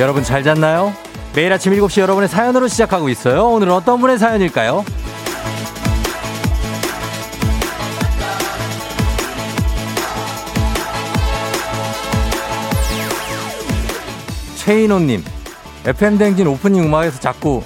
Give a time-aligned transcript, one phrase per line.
[0.00, 0.94] 여러분 잘 잤나요?
[1.34, 3.48] 매일 아침 7시 여러분의 사연으로 시작하고 있어요.
[3.48, 4.82] 오늘은 어떤 분의 사연일까요?
[14.56, 15.22] 최인호님,
[15.84, 17.62] FM댕진 오프닝 음악에서 자꾸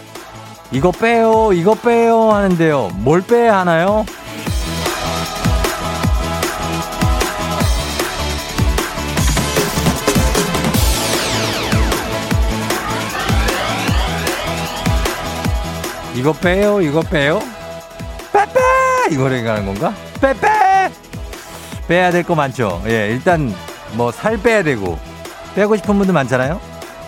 [0.73, 2.91] 이거 빼요, 이거 빼요 하는데요.
[2.97, 4.05] 뭘 빼야 하나요?
[16.15, 17.41] 이거 빼요, 이거 빼요?
[18.33, 18.61] 빼빼!
[19.11, 19.93] 이거 얘기하는 건가?
[20.21, 20.91] 빼빼!
[21.89, 22.83] 빼야 될 거 많죠?
[22.87, 23.55] 예, 일단
[23.93, 24.99] 뭐 살 빼야 되고,
[25.55, 26.61] 빼고 싶은 분들 많잖아요?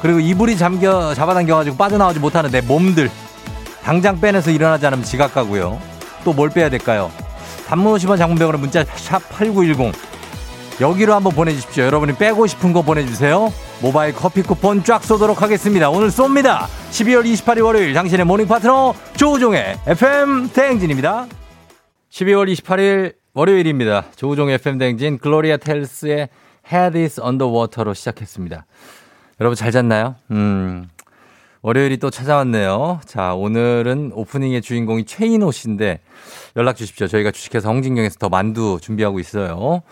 [0.03, 3.11] 그리고 이불이 잠겨, 잡아당겨가지고 빠져나오지 못하는 내 몸들.
[3.83, 5.81] 당장 빼내서 일어나지 않으면 지각 가고요.
[6.25, 7.11] 또 뭘 빼야 될까요?
[7.69, 9.93] 단문 50원 장문 백 원 문자 샵 8910.
[10.81, 11.85] 여기로 한번 보내주십시오.
[11.85, 13.53] 여러분이 빼고 싶은 거 보내주세요.
[13.83, 15.91] 모바일 커피 쿠폰 쫙 쏘도록 하겠습니다.
[15.91, 16.67] 오늘 쏩니다.
[16.91, 21.27] 12월 28일 월요일 당신의 모닝 파트너 조우종의 FM 대행진입니다.
[22.11, 24.07] 12월 28일 월요일입니다.
[24.17, 26.31] 조우종의 FM 대행진 글로리아 텔스의
[26.73, 28.65] Head is Underwater로 시작했습니다.
[29.41, 30.17] 여러분 잘 잤나요?
[30.31, 30.89] 음,
[31.61, 33.01] 월요일이 또 찾아왔네요.
[33.05, 36.01] 자, 오늘은 오프닝의 주인공이 최인호 씨인데
[36.57, 37.09] 연락 주십시오.
[37.09, 39.83] 저희가 주식회사 홍진경에서 더 만두 준비하고 있어요.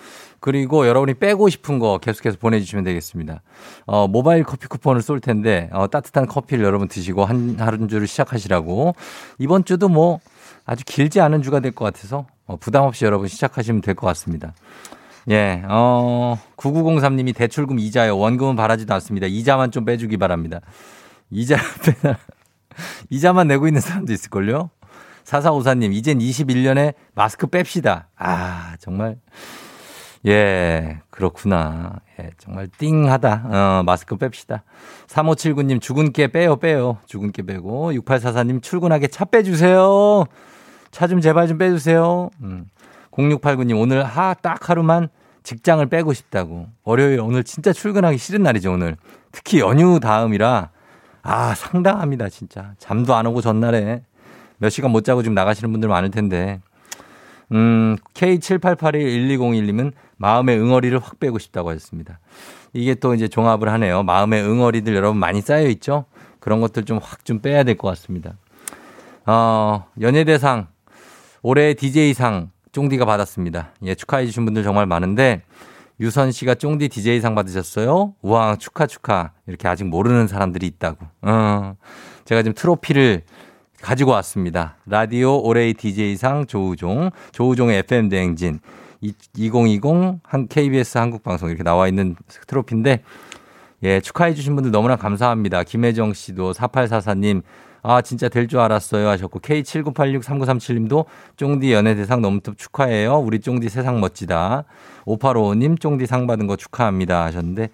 [0.45, 3.41] 그리고 여러분이 빼고 싶은 거 계속해서 보내주시면 되겠습니다.
[3.87, 8.95] 어, 모바일 커피 쿠폰을 쏠 텐데, 어, 따뜻한 커피를 여러분 드시고 한, 하루 주를 시작하시라고.
[9.39, 10.21] 이번 주도 뭐
[10.67, 14.53] 아주 길지 않은 주가 될 것 같아서 어, 부담 없이 여러분 시작하시면 될 것 같습니다.
[15.31, 18.19] 예, 어, 9903님이 대출금 이자요.
[18.19, 19.27] 원금은 바라지도 않습니다.
[19.27, 20.61] 이자만 좀 빼주기 바랍니다.
[21.31, 21.57] 이자
[22.03, 22.19] 빼나,
[23.09, 24.69] 이자만 내고 있는 사람도 있을걸요?
[25.25, 28.09] 4454님, 이젠 21년에 마스크 뺍시다.
[28.19, 29.17] 아, 정말.
[30.27, 31.97] 예, 그렇구나.
[32.19, 33.43] 예, 정말 띵하다.
[33.51, 34.63] 어, 마스크 뺍시다.
[35.07, 36.99] 3579님, 죽은 깨 빼요, 빼요.
[37.07, 37.93] 죽은 깨 빼고.
[37.93, 40.25] 6844님, 출근하게 차 빼주세요.
[40.91, 42.31] 차 좀 제발 좀 빼주세요.
[42.43, 42.67] 음.
[43.11, 45.09] 0689님, 오늘 하, 딱 하루만
[45.43, 46.69] 직장을 빼고 싶다고.
[46.85, 48.97] 월요일, 오늘 진짜 출근하기 싫은 날이죠, 오늘.
[49.31, 50.71] 특히 연휴 다음이라.
[51.23, 52.73] 아, 상당합니다, 진짜.
[52.79, 54.03] 잠도 안 오고 전날에
[54.57, 56.61] 몇 시간 못 자고 지금 나가시는 분들 많을 텐데.
[57.53, 62.19] 음, K78811201님은 마음의 응어리를 확 빼고 싶다고 하셨습니다.
[62.73, 64.03] 이게 또 이제 종합을 하네요.
[64.03, 66.07] 마음의 응어리들 여러분 많이 쌓여 있죠?
[66.41, 68.35] 그런 것들 좀 확 좀 빼야 될 것 같습니다.
[69.27, 70.67] 어, 연예대상,
[71.43, 73.71] 올해 DJ상 쫑디가 받았습니다.
[73.85, 75.43] 예, 축하해 주신 분들 정말 많은데,
[76.01, 78.15] 유선 씨가 쫑디 DJ상 받으셨어요?
[78.23, 79.31] 우와, 축하, 축하.
[79.47, 81.07] 이렇게 아직 모르는 사람들이 있다고.
[81.23, 81.77] 어,
[82.25, 83.23] 제가 지금 트로피를
[83.85, 84.77] 가지고 왔습니다.
[84.87, 88.61] 라디오 올해의 DJ상 조우종, 조우종의 FM대행진,
[89.37, 93.03] 2020한 KBS 한국방송 이렇게 나와 있는 트로피인데,
[93.83, 95.65] 예, 축하해 주신 분들 너무나 감사합니다.
[95.65, 97.43] 김혜정 씨도 4844님,
[97.83, 101.05] 아, 진짜 될 줄 알았어요 하셨고, K79863937님도
[101.37, 103.19] 쫑디 연예대상 너무 축하해요.
[103.19, 104.65] 우리 쫑디 세상 멋지다.
[105.05, 107.69] 5855님 쫑디 상 받은 거 축하합니다 하셨는데,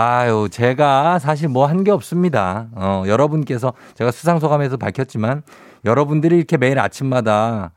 [0.00, 2.68] 아유, 제가 사실 뭐 한 게 없습니다.
[2.76, 5.42] 어, 여러분께서 제가 수상소감에서 밝혔지만
[5.84, 7.72] 여러분들이 이렇게 매일 아침마다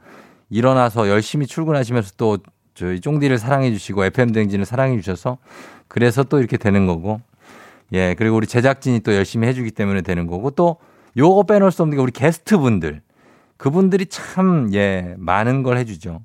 [0.51, 2.37] 일어나서 열심히 출근하시면서 또
[2.75, 5.39] 저희 쫑디를 사랑해 주시고 FM댕진을 사랑해 주셔서
[5.87, 7.21] 그래서 또 이렇게 되는 거고
[7.91, 10.77] 예, 그리고 우리 제작진이 또 열심히 해주기 때문에 되는 거고 또
[11.17, 13.01] 요거 빼놓을 수 없는 게 우리 게스트분들
[13.57, 16.21] 그분들이 참, 예, 많은 걸 해주죠.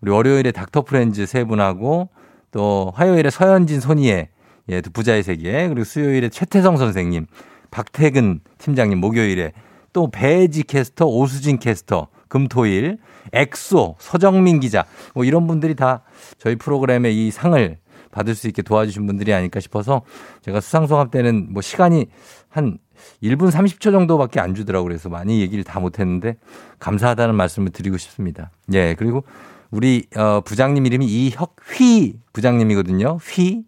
[0.00, 2.08] 우리 월요일에 닥터 프렌즈 세 분하고
[2.52, 4.28] 또 화요일에 서현진 손이에
[4.70, 5.68] 예, 부자의 세계.
[5.68, 7.26] 그리고 수요일에 최태성 선생님,
[7.70, 9.52] 박태근 팀장님, 목요일에
[9.92, 12.98] 또 배지 캐스터, 오수진 캐스터, 금토일,
[13.32, 14.84] 엑소, 서정민 기자,
[15.14, 16.02] 뭐 이런 분들이 다
[16.38, 17.76] 저희 프로그램에 이 상을
[18.12, 20.02] 받을 수 있게 도와주신 분들이 아닐까 싶어서
[20.42, 22.06] 제가 수상소감 때는 뭐 시간이
[22.48, 22.78] 한
[23.22, 24.88] 1분 30초 정도밖에 안 주더라고요.
[24.88, 26.36] 그래서 많이 얘기를 다 못했는데
[26.78, 28.50] 감사하다는 말씀을 드리고 싶습니다.
[28.72, 29.24] 예, 그리고
[29.70, 33.18] 우리 어, 부장님 이름이 이혁휘 부장님이거든요.
[33.22, 33.64] 휘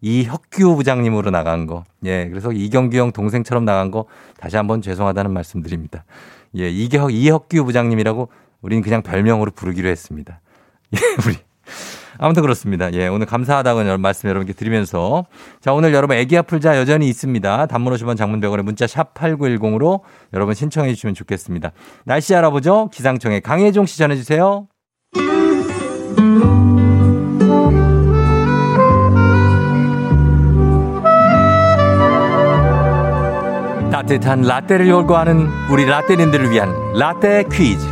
[0.00, 1.84] 이혁규 부장님으로 나간 거.
[2.04, 4.06] 예, 그래서 이경규 형 동생처럼 나간 거
[4.38, 6.04] 다시 한번 죄송하다는 말씀 드립니다.
[6.56, 8.28] 예, 이경, 이혁규 부장님이라고
[8.62, 10.40] 우리는 그냥 별명으로 부르기로 했습니다.
[10.94, 11.36] 예, 우리.
[12.18, 12.92] 아무튼 그렇습니다.
[12.94, 15.26] 예, 오늘 감사하다고 말씀 여러분께 드리면서
[15.60, 17.66] 자, 오늘 여러분 애기 아플자 여전히 있습니다.
[17.66, 20.00] 단문 50원 장문병원에 문자 샵 8910으로
[20.32, 21.72] 여러분 신청해 주시면 좋겠습니다.
[22.04, 22.88] 날씨 알아보죠.
[22.92, 24.66] 기상청의 강혜종 씨 전해 주세요.
[33.96, 37.86] 따뜻한 라떼를 요구하는 우리 라떼님들을 위한 라떼 퀴즈.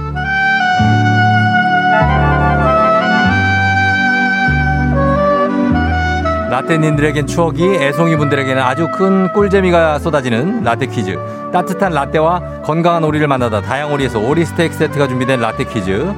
[6.50, 11.16] 라떼님들에겐 추억이, 애송이분들에게는 아주 큰 꿀재미가 쏟아지는 라떼 퀴즈.
[11.54, 16.12] 따뜻한 라떼와 건강한 오리를 만나다 다양오리에서 오리 스테이크 세트가 준비된 라떼 퀴즈.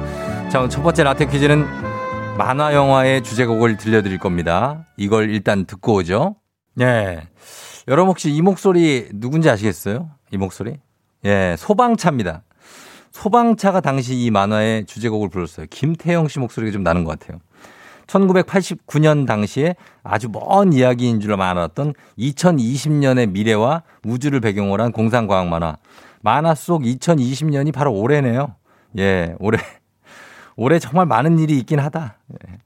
[0.49, 1.65] 자, 첫 번째 라떼 퀴즈는
[2.37, 4.85] 만화 영화의 주제곡을 들려드릴 겁니다.
[4.97, 6.35] 이걸 일단 듣고 오죠.
[6.81, 7.21] 예.
[7.87, 10.09] 여러분 혹시 이 목소리 누군지 아시겠어요?
[10.31, 10.75] 이 목소리?
[11.23, 12.43] 예, 소방차입니다.
[13.11, 15.67] 소방차가 당시 이 만화의 주제곡을 불렀어요.
[15.69, 17.39] 김태영 씨 목소리가 좀 나는 것 같아요.
[18.07, 25.77] 1989년 당시에 아주 먼 이야기인 줄 알았던 2020년의 미래와 우주를 배경으로 한 공상과학 만화.
[26.21, 28.55] 만화 속 2020년이 바로 올해네요.
[28.97, 29.59] 예, 올해.
[30.57, 32.17] 올해 정말 많은 일이 있긴 하다.
[32.33, 32.57] 예.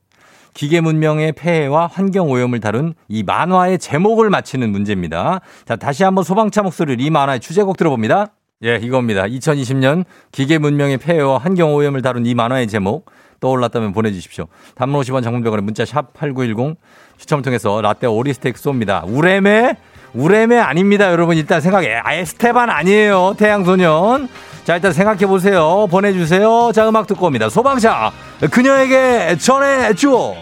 [0.54, 5.42] 기계 문명의 폐해와 환경 오염을 다룬 이 만화의 제목을 맞히는 문제입니다.
[5.66, 8.28] 자, 다시 한번 소방차 목소리를 이 만화의 주제곡 들어봅니다.
[8.64, 9.24] 예, 이겁니다.
[9.24, 13.10] 2020년 기계 문명의 폐해와 환경 오염을 다룬 이 만화의 제목
[13.40, 14.46] 떠올랐다면 보내주십시오.
[14.76, 16.78] 단문 50원 장문병원에 문자 샵 8910
[17.18, 19.04] 추첨을 통해서 라떼 오리 스테이크 쏩니다.
[19.08, 19.78] 우레메?
[20.14, 21.12] 우레메 아닙니다.
[21.12, 22.02] 여러분 일단 생각해.
[22.04, 23.34] 아, 에스테반 아니에요.
[23.38, 24.30] 태양소년.
[24.64, 25.88] 자, 일단 생각해 보세요.
[25.90, 26.72] 보내주세요.
[26.74, 27.50] 자, 음악 듣고 옵니다.
[27.50, 28.12] 소방차,
[28.52, 30.36] 그녀에게 전해줘.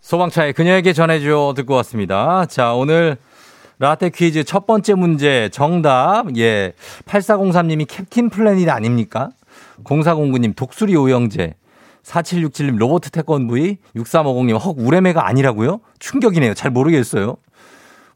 [0.00, 2.46] 소방차의 그녀에게 전해줘 듣고 왔습니다.
[2.46, 3.16] 자, 오늘
[3.78, 6.24] 라떼 퀴즈 첫 번째 문제 정답.
[6.38, 6.72] 예.
[7.06, 9.30] 8403님이 캡틴 플래닛 아닙니까?
[9.84, 11.54] 0409님 독수리 오형제.
[12.04, 13.76] 4767님 로보트 태권브이.
[13.96, 15.80] 6350님 헉 우뢰매가 아니라고요?
[15.98, 16.54] 충격이네요.
[16.54, 17.36] 잘 모르겠어요.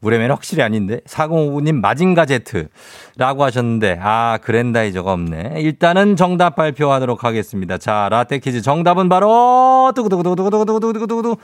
[0.01, 1.01] 우뢰맨 확실히 아닌데.
[1.07, 5.55] 4059님 마징가 제트라고 하셨는데 아 그랜다이저가 없네.
[5.57, 7.77] 일단은 정답 발표하도록 하겠습니다.
[7.77, 11.37] 자 라떼 퀴즈 정답은 바로 두구두구두구두구두구두구두구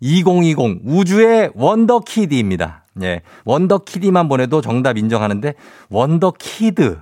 [0.00, 2.84] 2020 우주의 원더키디입니다.
[3.02, 3.22] 예.
[3.44, 5.54] 원더키디만 보내도 정답 인정하는데
[5.90, 6.98] 원더키드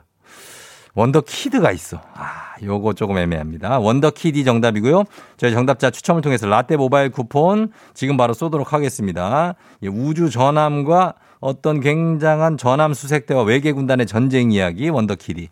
[0.95, 2.01] 원더키드가 있어.
[2.15, 3.79] 아, 요거 조금 애매합니다.
[3.79, 5.05] 원더키디 정답이고요.
[5.37, 9.55] 저희 정답자 추첨을 통해서 라떼 모바일 쿠폰 지금 바로 쏘도록 하겠습니다.
[9.83, 15.49] 우주 전함과 어떤 굉장한 전함 수색대와 외계 군단의 전쟁 이야기 원더키디.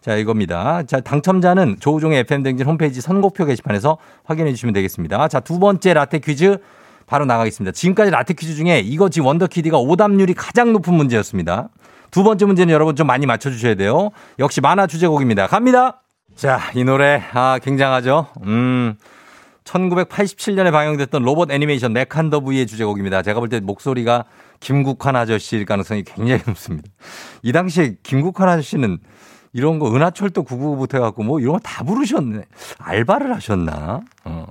[0.00, 0.82] 자, 이겁니다.
[0.84, 5.28] 자, 당첨자는 조우종의 FM대행진 홈페이지 선곡표 게시판에서 확인해 주시면 되겠습니다.
[5.28, 6.58] 자, 두 번째 라떼 퀴즈
[7.06, 7.72] 바로 나가겠습니다.
[7.72, 11.68] 지금까지 라떼 퀴즈 중에 이거 지 원더키디가 오답률이 가장 높은 문제였습니다.
[12.14, 14.10] 두 번째 문제는 여러분 좀 많이 맞춰주셔야 돼요.
[14.38, 15.48] 역시 만화 주제곡입니다.
[15.48, 16.00] 갑니다.
[16.36, 18.28] 자, 이 노래, 아, 굉장하죠?
[18.44, 18.94] 음.
[19.64, 23.22] 1987년에 방영됐던 로봇 애니메이션 메칸더브의 주제곡입니다.
[23.22, 24.26] 제가 볼 때 목소리가
[24.60, 26.88] 김국환 아저씨일 가능성이 굉장히 높습니다.
[27.42, 28.98] 이 당시에 김국환 아저씨는
[29.52, 32.42] 이런 거 은하철도 999부터 해갖고 뭐 이런 거 다 부르셨네.
[32.78, 34.02] 알바를 하셨나?
[34.24, 34.46] 어.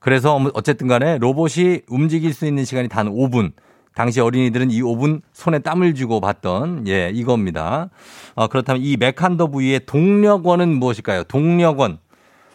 [0.00, 3.52] 그래서 어쨌든 간에 로봇이 움직일 수 있는 시간이 단 5분.
[3.94, 7.90] 당시 어린이들은 이 5분 손에 땀을 쥐고 봤던 예 이겁니다.
[8.34, 11.24] 어, 그렇다면 이 메칸더 부위의 동력원은 무엇일까요?
[11.24, 11.98] 동력원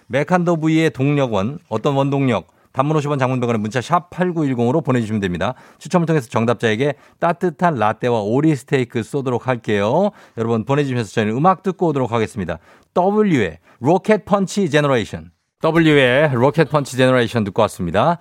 [0.07, 5.56] 메칸더 부위의 동력원 어떤 원동력 단문 50원 장문병원의 문자 샵 8910으로 보내주시면 됩니다.
[5.80, 10.12] 추첨을 통해서 정답자에게 따뜻한 라떼와 오리 스테이크 쏘도록 할게요.
[10.38, 12.60] 여러분 보내주시면서 저희는 음악 듣고 오도록 하겠습니다.
[12.96, 15.31] W의 Rocket Punch Generation.
[15.63, 18.19] W의 Rocket Punch Generation 듣고 왔습니다.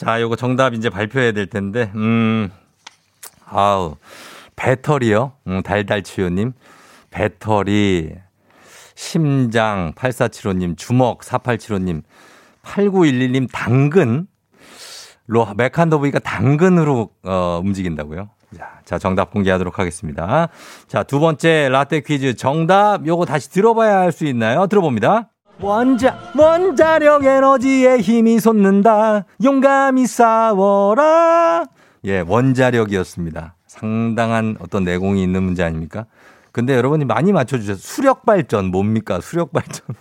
[0.00, 2.50] 자, 요거 정답 이제 발표해야 될 텐데, 음,
[3.44, 3.96] 아우,
[4.56, 5.32] 배터리요?
[5.46, 6.54] 음, 달달치요님.
[7.10, 8.14] 배터리,
[8.94, 12.02] 심장, 8475님, 주먹, 4875님,
[12.62, 14.26] 8911님, 당근,
[15.26, 18.30] 로, 메칸더브이가 당근으로, 어, 움직인다고요?
[18.56, 20.48] 자, 자, 정답 공개하도록 하겠습니다.
[20.88, 24.66] 자, 두 번째 라떼 퀴즈 정답, 요거 다시 들어봐야 할 수 있나요?
[24.66, 25.28] 들어봅니다.
[25.60, 29.26] 원자, 원자력 에너지에 힘이 솟는다.
[29.42, 31.64] 용감히 싸워라.
[32.04, 33.54] 예, 원자력이었습니다.
[33.66, 36.06] 상당한 어떤 내공이 있는 문제 아닙니까?
[36.52, 39.20] 근데 여러분이 많이 맞춰주셔서 수력 발전 뭡니까?
[39.20, 39.94] 수력 발전.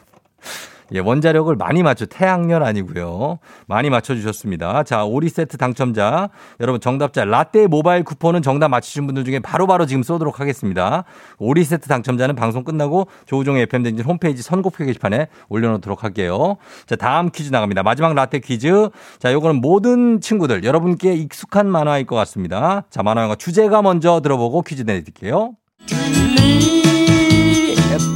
[0.93, 3.39] 예, 원자력을 많이 맞춰 태양열 아니고요.
[3.67, 4.83] 많이 맞춰 주셨습니다.
[4.83, 6.29] 자, 오리 세트 당첨자.
[6.59, 11.03] 여러분 정답자 라떼 모바일 쿠폰은 정답 맞히신 분들 중에 바로바로 바로 지금 쏘도록 하겠습니다.
[11.37, 16.57] 오리 세트 당첨자는 방송 끝나고 조우종의 FM 댕진 홈페이지 선곡표 게시판에 올려 놓도록 할게요.
[16.85, 17.83] 자, 다음 퀴즈 나갑니다.
[17.83, 18.89] 마지막 라떼 퀴즈.
[19.19, 22.83] 자, 요거는 모든 친구들 여러분께 익숙한 만화일 것 같습니다.
[22.89, 25.53] 자, 만화 영화 주제가 먼저 들어보고 퀴즈 내 드릴게요.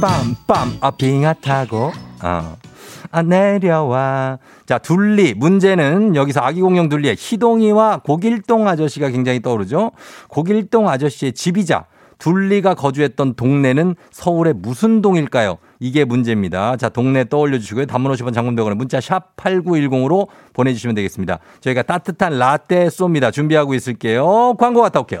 [0.04, 1.92] 빰빰 아 빙하 타고
[2.24, 2.56] 어.
[3.10, 4.38] 아, 내려와.
[4.66, 5.34] 자, 둘리.
[5.34, 9.92] 문제는 여기서 아기 공룡 둘리의 희동이와 고길동 아저씨가 굉장히 떠오르죠.
[10.28, 11.84] 고길동 아저씨의 집이자
[12.18, 15.58] 둘리가 거주했던 동네는 서울의 무슨 동일까요?
[15.80, 16.76] 이게 문제입니다.
[16.76, 17.86] 자, 동네 떠올려 주시고요.
[17.86, 21.40] 단문 50원 장문병원에 문자 샵 8910으로 보내주시면 되겠습니다.
[21.60, 23.30] 저희가 따뜻한 라떼 쏩니다.
[23.32, 24.54] 준비하고 있을게요.
[24.58, 25.20] 광고 갔다 올게요.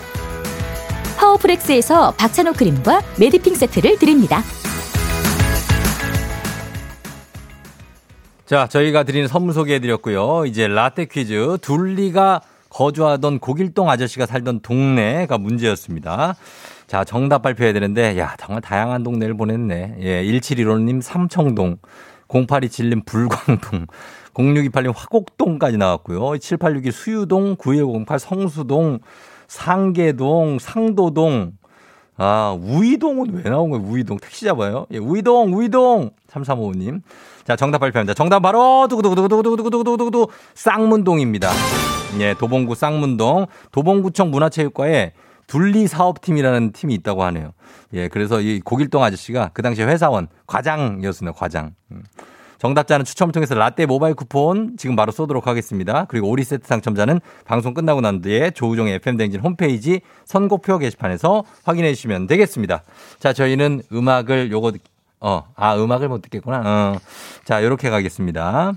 [1.21, 4.41] 파워프렉스에서 박찬호 크림과 메디핑 세트를 드립니다.
[8.47, 10.45] 자, 저희가 드리는 선물 소개해드렸고요.
[10.47, 11.59] 이제 라떼 퀴즈.
[11.61, 16.35] 둘리가 거주하던 고길동 아저씨가 살던 동네가 문제였습니다.
[16.87, 19.97] 자, 정답 발표해야 되는데, 야, 정말 다양한 동네를 보냈네.
[19.99, 21.77] 예, 1715님 삼청동,
[22.27, 23.85] 0827님 불광동,
[24.33, 26.37] 0628님 화곡동까지 나왔고요.
[26.39, 28.99] 7862 수유동, 9108 성수동,
[29.51, 31.51] 상계동, 상도동,
[32.15, 33.85] 아, 우이동은 왜 나온 거예요?
[33.85, 34.17] 우이동.
[34.17, 34.85] 택시 잡아요?
[34.91, 36.11] 예, 우이동, 우이동!
[36.29, 37.01] 3355님.
[37.43, 38.13] 자, 정답 발표합니다.
[38.13, 41.49] 정답 바로, 두구두구두구두구두구두구두구두구, 쌍문동입니다.
[42.21, 43.47] 예, 도봉구 쌍문동.
[43.73, 45.11] 도봉구청 문화체육과에
[45.47, 47.51] 둘리사업팀이라는 팀이 있다고 하네요.
[47.91, 51.73] 예, 그래서 이 고길동 아저씨가 그 당시 회사원, 과장이었습니다, 과장.
[51.91, 52.03] 음.
[52.61, 52.67] 음.
[52.71, 56.05] 정답자는 추첨을 통해서 라떼 모바일 쿠폰 지금 바로 쏘도록 하겠습니다.
[56.07, 62.27] 그리고 오리 세트 당첨자는 방송 끝나고 난 뒤에 조우종의 FM댕진 홈페이지 선고표 게시판에서 확인해 주시면
[62.27, 62.83] 되겠습니다.
[63.19, 64.73] 자, 저희는 음악을 요거,
[65.19, 66.61] 어, 아, 음악을 못 듣겠구나.
[66.63, 66.99] 어.
[67.45, 68.73] 자, 요렇게 가겠습니다.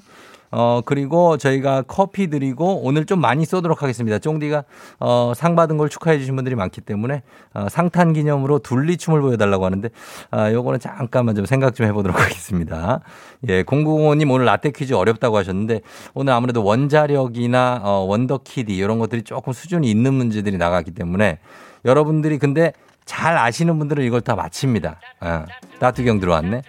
[0.56, 4.20] 어, 그리고 저희가 커피 드리고 오늘 좀 많이 쏘도록 하겠습니다.
[4.20, 4.62] 쫑디가
[5.00, 7.22] 어, 상 받은 걸 축하해 주신 분들이 많기 때문에
[7.54, 9.88] 어, 상탄 기념으로 둘리춤을 보여달라고 하는데
[10.30, 13.00] 아, 요거는 잠깐만 좀 생각 좀 해보도록 하겠습니다.
[13.48, 15.80] 예, 공구공님 오늘 라떼 퀴즈 어렵다고 하셨는데
[16.14, 21.40] 오늘 아무래도 원자력이나 어, 원더키디 이런 것들이 조금 수준이 있는 문제들이 나갔기 때문에
[21.84, 22.72] 여러분들이 근데
[23.04, 25.00] 잘 아시는 분들은 이걸 다 마칩니다.
[25.20, 25.44] 어,
[25.78, 26.62] 따뚜경 들어왔네.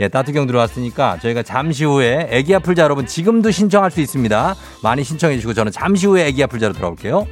[0.00, 4.54] 예, 따뚜경 들어왔으니까 저희가 잠시 후에 애기 아플자 여러분 지금도 신청할 수 있습니다.
[4.82, 7.26] 많이 신청해 주시고 저는 잠시 후에 애기 아플자로 돌아올게요.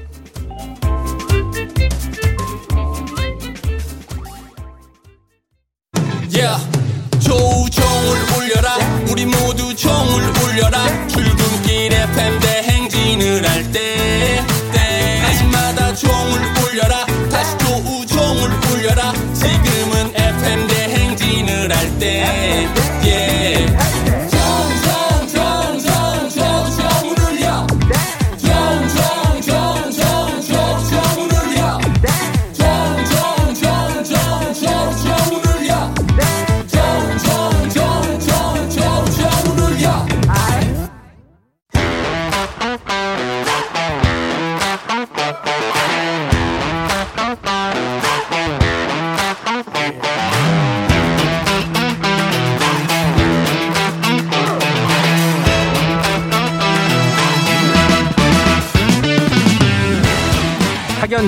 [7.27, 8.77] 조우종을 울려라
[9.11, 12.56] 우리 모두 종을 울려라 출근길 FM 대
[22.07, 22.86] Yeah.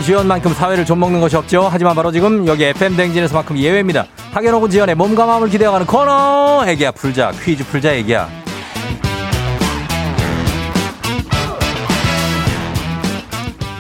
[0.02, 1.69] 지연만큼 사회를 좀 먹는 것이 없죠.
[1.71, 4.07] 하지만 바로 지금 여기 FM 댕진에서만큼 예외입니다.
[4.52, 6.64] 혹은 지연의 몸과 마음을 기대어가는 코너.
[6.67, 8.28] 애기야 풀자 퀴즈 풀자 애기야.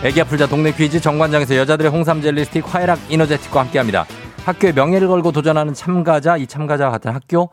[0.04, 4.06] 애기야 풀자 동네 퀴즈 정관장에서 여자들의 홍삼 젤리 스틱 화해락 이너제틱과 함께합니다.
[4.44, 7.50] 학교의 명예를 걸고 도전하는 참가자 이 참가자와 같은 학교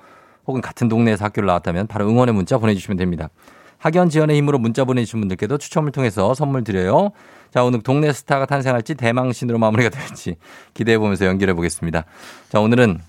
[0.47, 3.29] 혹은 같은 동네에서 학교를 나왔다면 바로 응원의 문자 보내주시면 됩니다.
[3.85, 7.11] 학연 지원의 힘으로 문자 보내주신 분들께도 추첨을 통해서 선물 드려요.
[7.53, 10.37] 자, 오늘 동네 스타가 탄생할지 대망신으로 마무리가 될지
[10.73, 12.03] 기대해 보면서 연결해 보겠습니다.
[12.49, 12.99] 자, 오늘은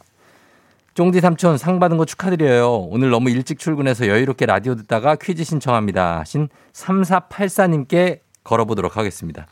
[0.93, 2.89] 쫑디 삼촌 상 받은 거 축하드려요.
[2.91, 6.25] 오늘 너무 일찍 출근해서 여유롭게 라디오 듣다가 퀴즈 신청합니다.
[6.27, 9.47] 신 3484님께 걸어보도록 하겠습니다.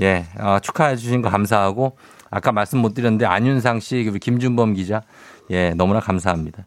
[0.00, 1.96] 예, 아, 축하해 주신 거 감사하고
[2.28, 5.02] 아까 말씀 못 드렸는데 안윤상 씨, 그리고 김준범 기자,
[5.50, 6.66] 예, 너무나 감사합니다.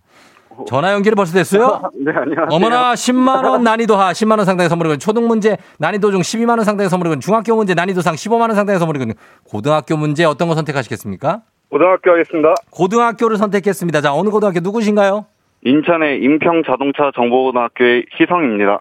[0.68, 1.90] 전화 연결이 벌써 됐어요?
[1.96, 2.48] 네, 안녕하세요.
[2.52, 6.64] 어머나 10만 원 난이도 하 10만 원 상당의 선물이건 초등 문제 난이도 중 12만 원
[6.64, 9.14] 상당의 선물이건 중학교 문제 난이도 상 15만 원 상당의 선물이건
[9.46, 11.42] 고등학교 문제 어떤 거 선택하시겠습니까?
[11.70, 12.54] 고등학교 하겠습니다.
[12.72, 14.02] 고등학교를 선택했습니다.
[14.02, 15.26] 자, 어느 고등학교 누구신가요?
[15.64, 18.80] 인천의 인평 자동차 정보고등학교의 희성입니다.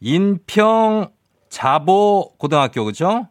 [0.00, 1.08] 인평
[1.48, 3.28] 자보 고등학교 그죠?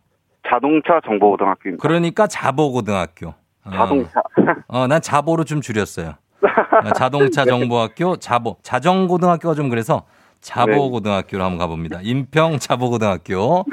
[0.47, 1.81] 자동차 정보고등학교입니다.
[1.81, 3.29] 그러니까 자보 고등학교.
[3.65, 3.71] 어.
[3.71, 4.21] 자동차.
[4.67, 6.15] 어, 난 자보로 좀 줄였어요.
[6.43, 10.03] 어, 자동차 정보학교 자보 자정고등학교가 좀 그래서
[10.41, 10.77] 자보 네.
[10.77, 11.99] 고등학교로 한번 가봅니다.
[12.03, 13.63] 인평 자보 고등학교.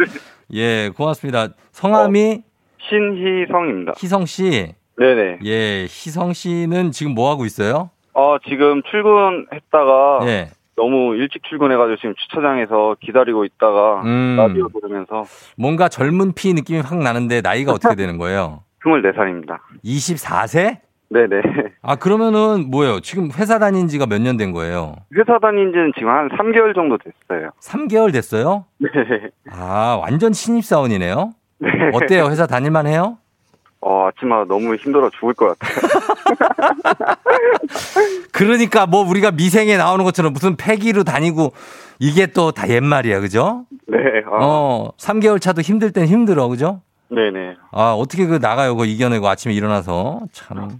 [0.54, 1.48] 예, 고맙습니다.
[1.72, 2.42] 성함이
[2.88, 3.92] 신희성입니다.
[3.98, 4.74] 희성 씨.
[4.96, 5.38] 네네.
[5.44, 7.90] 예, 희성 씨는 지금 뭐 하고 있어요?
[8.12, 10.50] 어, 지금 출근했다가 예.
[10.76, 14.36] 너무 일찍 출근해가지고 지금 주차장에서 기다리고 있다가 음.
[14.38, 15.24] 라디오 들으면서
[15.56, 18.62] 뭔가 젊은 피 느낌이 확 나는데 나이가 어떻게 되는 거예요?
[18.84, 19.58] 24살입니다.
[19.84, 20.78] 24세?
[21.12, 21.42] 네네.
[21.82, 23.00] 아, 그러면은 뭐예요?
[23.00, 24.94] 지금 회사 다닌 지가 몇 년 된 거예요?
[25.16, 27.50] 회사 다닌 지는 지금 한 3개월 정도 됐어요.
[27.60, 28.64] 3개월 됐어요?
[28.78, 28.88] 네.
[29.50, 31.32] 아, 완전 신입사원이네요?
[31.58, 31.68] 네.
[31.94, 32.26] 어때요?
[32.30, 33.18] 회사 다닐만 해요?
[33.80, 35.80] 어, 아침마다 너무 힘들어 죽을 것 같아요.
[38.32, 41.52] 그러니까 뭐 우리가 미생에 나오는 것처럼 무슨 폐기로 다니고
[41.98, 43.64] 이게 또 다 옛말이야, 그죠?
[43.88, 43.98] 네.
[44.26, 46.80] 아, 어, 3개월 차도 힘들 땐 힘들어, 그죠?
[47.10, 47.56] 네네.
[47.72, 50.20] 아, 어떻게 그 나가요, 그거 이겨내고 아침에 일어나서.
[50.32, 50.78] 참.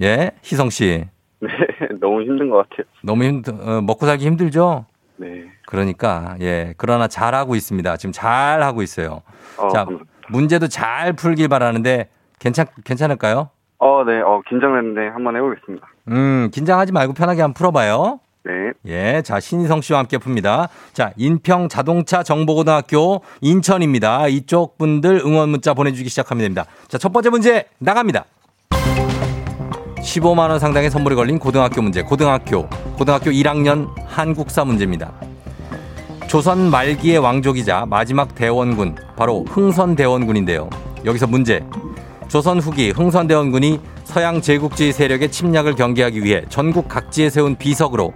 [0.00, 1.04] 예, 희성 씨.
[1.40, 1.48] 네.
[2.00, 2.86] 너무 힘든 것 같아요.
[3.02, 4.86] 너무 힘들, 어, 먹고 살기 힘들죠?
[5.16, 5.44] 네.
[5.66, 6.74] 그러니까, 예.
[6.76, 7.96] 그러나 잘하고 있습니다.
[7.96, 9.22] 지금 잘하고 있어요.
[9.58, 10.04] 어, 자, 감사합니다.
[10.28, 12.08] 문제도 잘 풀길 바라는데
[12.38, 13.50] 괜찮, 괜찮을까요?
[13.78, 14.20] 어, 네.
[14.20, 15.86] 어, 긴장했는데 한번 해보겠습니다.
[16.08, 18.20] 음, 긴장하지 말고 편하게 한번 풀어봐요.
[18.42, 18.72] 네.
[18.86, 20.68] 예, 자, 신희성 씨와 함께 풉니다.
[20.94, 24.28] 자, 인평 자동차 정보고등학교 인천입니다.
[24.28, 26.64] 이쪽 분들 응원 문자 보내주기 시작하면 됩니다.
[26.88, 28.24] 자, 첫 번째 문제 나갑니다.
[30.00, 32.02] 15만원 상당의 선물이 걸린 고등학교 문제.
[32.02, 32.68] 고등학교.
[32.96, 35.12] 고등학교 1학년 한국사 문제입니다.
[36.26, 38.96] 조선 말기의 왕족이자 마지막 대원군.
[39.16, 40.70] 바로 흥선대원군인데요.
[41.04, 41.62] 여기서 문제.
[42.28, 48.12] 조선 후기 흥선대원군이 서양 제국주의 세력의 침략을 경계하기 위해 전국 각지에 세운 비석으로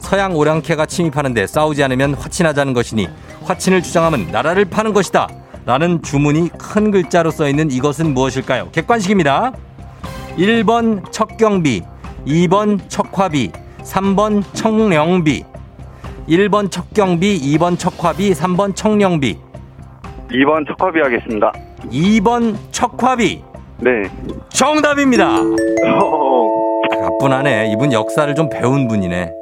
[0.00, 3.08] 서양 오랑캐가 침입하는데 싸우지 않으면 화친하자는 것이니
[3.44, 5.28] 화친을 주장하면 나라를 파는 것이다.
[5.64, 8.70] 라는 주문이 큰 글자로 써 있는 이것은 무엇일까요?
[8.72, 9.52] 객관식입니다.
[10.36, 11.82] 1번 척경비,
[12.26, 15.44] 2번 척화비, 3번 청령비.
[16.28, 19.38] 1번 척경비, 2번 척화비, 3번 청령비.
[20.30, 21.52] 2번 척화비 하겠습니다.
[21.90, 23.42] 2번 척화비.
[23.78, 23.90] 네.
[24.48, 25.40] 정답입니다.
[25.40, 27.72] 어, 가뿐하네.
[27.72, 29.32] 이분 역사를 좀 배운 분이네.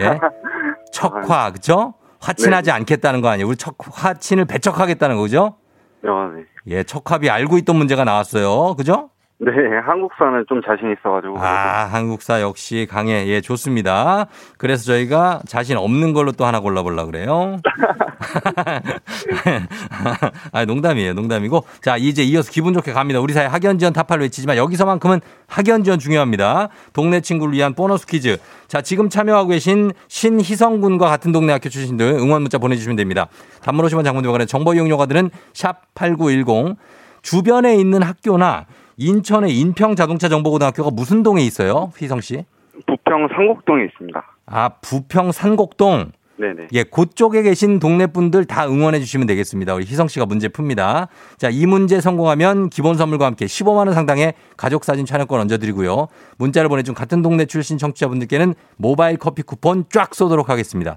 [0.00, 0.18] 예?
[0.90, 1.94] 척화, 그죠?
[2.20, 3.46] 화친하지 않겠다는 거 아니에요.
[3.48, 5.56] 우리 척, 화친을 배척하겠다는 거죠?
[6.04, 6.42] 어, 네.
[6.68, 8.74] 예, 척합이 알고 있던 문제가 나왔어요.
[8.76, 9.10] 그죠?
[9.44, 9.50] 네,
[9.84, 11.36] 한국사는 좀 자신 있어가지고.
[11.40, 13.26] 아, 한국사 역시 강해.
[13.26, 14.26] 예, 좋습니다.
[14.56, 17.56] 그래서 저희가 자신 없는 걸로 또 하나 골라보려고 그래요.
[20.52, 21.14] 아, 농담이에요.
[21.14, 21.64] 농담이고.
[21.80, 23.18] 자, 이제 이어서 기분 좋게 갑니다.
[23.18, 26.68] 우리 사회 학연지원 타파를 외치지만 여기서만큼은 학연지원 중요합니다.
[26.92, 28.38] 동네 친구를 위한 보너스 퀴즈.
[28.68, 33.26] 자, 지금 참여하고 계신 신희성 군과 같은 동네 학교 출신들 응원 문자 보내주시면 됩니다.
[33.62, 36.76] 단문 50원 장문대원의 정보 이용료가 드는 샵8910
[37.22, 41.92] 주변에 있는 학교나 인천의 인평 자동차 정보고등학교가 무슨 동에 있어요?
[41.96, 42.44] 휘성 씨?
[42.86, 44.22] 부평 상곡동에 있습니다.
[44.46, 46.12] 아, 부평 산곡동.
[46.38, 46.68] 네네.
[46.72, 49.74] 예, 그쪽에 계신 동네 분들 다 응원해 주시면 되겠습니다.
[49.74, 51.08] 우리 희성 씨가 문제 풉니다.
[51.36, 56.08] 자, 이 문제 성공하면 기본 선물과 함께 15만 원 상당의 가족 사진 촬영권 얹어 드리고요.
[56.38, 60.96] 문자를 보내 준 같은 동네 출신 청취자분들께는 모바일 커피 쿠폰 쫙 쏘도록 하겠습니다.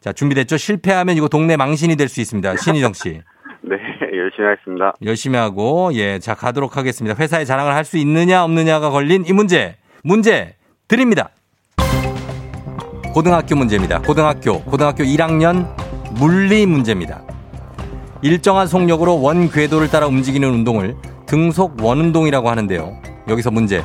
[0.00, 0.56] 자, 준비됐죠?
[0.56, 2.56] 실패하면 이거 동네 망신이 될 수 있습니다.
[2.56, 3.20] 신희정 씨.
[3.66, 3.76] 네,
[4.16, 4.94] 열심히 하겠습니다.
[5.02, 7.16] 열심히 하고 예, 자 가도록 하겠습니다.
[7.18, 9.76] 회사에 자랑을 할 수 있느냐 없느냐가 걸린 이 문제.
[10.02, 10.54] 문제
[10.88, 11.30] 드립니다.
[13.12, 14.02] 고등학교 문제입니다.
[14.02, 15.74] 고등학교 고등학교 1학년
[16.18, 17.22] 물리 문제입니다.
[18.22, 23.00] 일정한 속력으로 원 궤도를 따라 움직이는 운동을 등속 원운동이라고 하는데요.
[23.28, 23.82] 여기서 문제.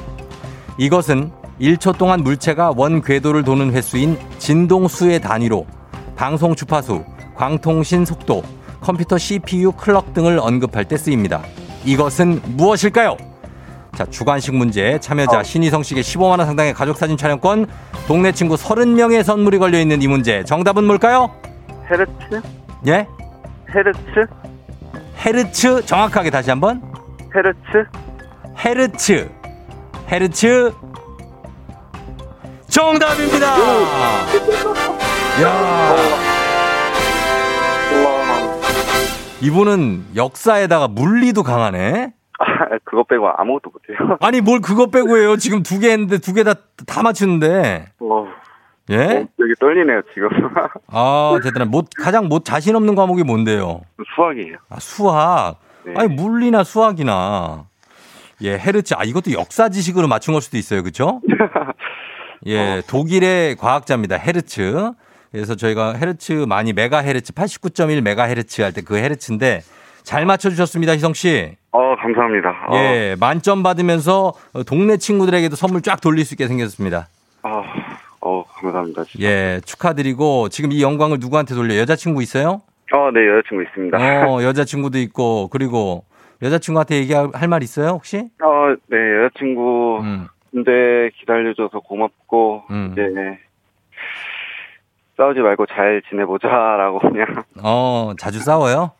[0.77, 5.65] 이것은 1초 동안 물체가 원 궤도를 도는 횟수인 진동수의 단위로
[6.15, 7.03] 방송 주파수,
[7.35, 8.43] 광통신 속도,
[8.81, 11.41] 컴퓨터 CPU 클럭 등을 언급할 때 쓰입니다.
[11.85, 13.15] 이것은 무엇일까요?
[13.95, 17.67] 자, 주관식 문제 참여자 신희성 씨에게 15만 원 상당의 가족 사진 촬영권,
[18.07, 20.43] 동네 친구 30명의 선물이 걸려 있는 이 문제.
[20.43, 21.31] 정답은 뭘까요?
[21.89, 22.41] 헤르츠?
[22.87, 23.07] 예?
[23.73, 24.27] 헤르츠?
[25.25, 26.81] 헤르츠 정확하게 다시 한번.
[27.35, 27.87] 헤르츠?
[28.65, 29.29] 헤르츠.
[30.11, 30.73] 헤르츠.
[32.67, 33.47] 정답입니다.
[35.41, 36.30] 야,
[39.41, 42.13] 이분은 역사에다가 물리도 강하네.
[42.39, 42.45] 아,
[42.83, 44.17] 그거 빼고 아무것도 못해요.
[44.21, 45.37] 아니 뭘 그거 빼고 해요.
[45.37, 47.85] 지금 두 개 했는데 두 개 다다 맞추는데.
[47.99, 48.27] 어,
[48.91, 49.27] 예?
[49.39, 50.29] 여기 떨리네요, 지금.
[50.87, 51.69] 아, 대단한.
[51.69, 53.81] 못 가장 못 자신 없는 과목이 뭔데요?
[54.15, 54.57] 수학이에요.
[54.69, 55.57] 아, 수학.
[55.85, 55.93] 네.
[55.97, 57.65] 아니 물리나 수학이나.
[58.41, 58.95] 예, 헤르츠.
[58.97, 60.81] 아, 이것도 역사 지식으로 맞춘 걸 수도 있어요.
[60.81, 61.21] 그렇죠?
[62.47, 64.15] 예, 독일의 과학자입니다.
[64.17, 64.91] 헤르츠.
[65.31, 69.61] 그래서 저희가 헤르츠 많이 메가헤르츠 89.1 메가헤르츠 할 때 그 헤르츠인데
[70.03, 70.93] 잘 맞춰 주셨습니다.
[70.93, 71.55] 희성 씨.
[71.71, 72.49] 어, 감사합니다.
[72.69, 74.33] 어, 예, 만점 받으면서
[74.67, 77.07] 동네 친구들에게도 선물 쫙 돌릴 수 있게 생겼습니다.
[77.43, 77.63] 어,
[78.19, 79.03] 어, 감사합니다.
[79.05, 79.25] 진짜.
[79.25, 81.77] 예, 축하드리고 지금 이 영광을 누구한테 돌려?
[81.77, 82.61] 여자친구 있어요?
[82.93, 83.97] 어, 네, 여자친구 있습니다.
[84.27, 86.03] 어, 여자친구도 있고 그리고
[86.41, 88.17] 여자친구한테 얘기할 말 있어요 혹시?
[88.43, 90.71] 어, 네, 여자친구 음, 군대
[91.19, 92.89] 기다려줘서 고맙고, 음.
[92.91, 93.01] 이제,
[95.17, 98.91] 싸우지 말고 잘 지내보자라고 그냥, 어, 자주 싸워요?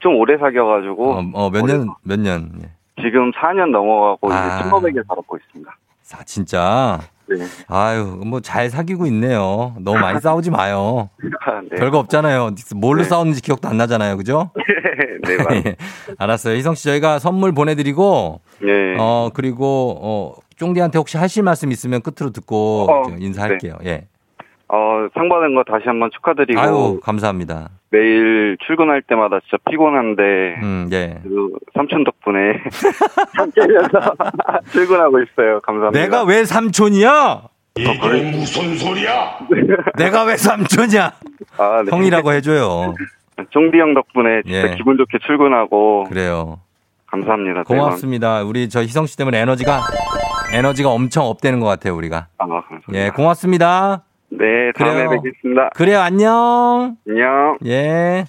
[0.00, 2.50] 좀 오래 사귀어가지고, 어, 어, 몇 년, 몇 년?
[2.62, 2.70] 예.
[3.02, 4.56] 지금 4년 넘어가고, 아.
[4.56, 5.76] 이제 친구에게 살았고 있습니다.
[6.02, 6.98] 사, 진짜.
[7.26, 7.36] 네.
[7.68, 9.74] 아유, 뭐 잘 사귀고 있네요.
[9.78, 11.08] 너무 많이 싸우지 마요.
[11.70, 11.76] 네.
[11.78, 12.50] 별거 없잖아요.
[12.76, 13.08] 뭘로 네.
[13.08, 14.18] 싸웠는지 기억도 안 나잖아요.
[14.18, 14.50] 그죠?
[15.24, 15.76] 네, 맞 예.
[16.18, 16.56] 알았어요.
[16.56, 18.96] 희성 씨 저희가 선물 보내드리고, 네.
[18.98, 23.76] 어, 그리고, 어, 쫑디한테 혹시 하실 말씀 있으면 끝으로 듣고 어, 저 인사할게요.
[23.86, 24.06] 예.
[24.74, 27.68] 어, 상 받은 거 다시 한번 축하드리고, 아유, 감사합니다.
[27.90, 30.22] 매일 출근할 때마다 진짜 피곤한데,
[30.62, 31.20] 음, 예.
[31.22, 32.60] 그 삼촌 덕분에
[33.38, 34.14] 함께면서
[34.72, 35.60] 출근하고 있어요.
[35.60, 36.00] 감사합니다.
[36.00, 37.42] 내가 왜 삼촌이야?
[37.76, 39.38] 이게 무슨 소리야?
[39.96, 41.12] 내가 왜 삼촌이야?
[41.58, 41.90] 아, 네.
[41.92, 42.94] 형이라고 해줘요.
[43.50, 44.74] 종디 형 덕분에 진짜 예.
[44.76, 46.58] 기분 좋게 출근하고 그래요.
[47.06, 47.62] 감사합니다.
[47.62, 48.42] 고맙습니다.
[48.42, 49.80] 우리 저 희성 씨 때문에 에너지가
[50.52, 52.26] 에너지가 엄청 업되는 것 같아요, 우리가.
[52.38, 52.92] 아, 감사합니다.
[52.94, 54.02] 예, 고맙습니다.
[54.38, 55.10] 네, 다음에 그래요.
[55.22, 55.70] 뵙겠습니다.
[55.74, 56.96] 그래요, 안녕.
[57.08, 57.58] 안녕.
[57.66, 58.26] 예.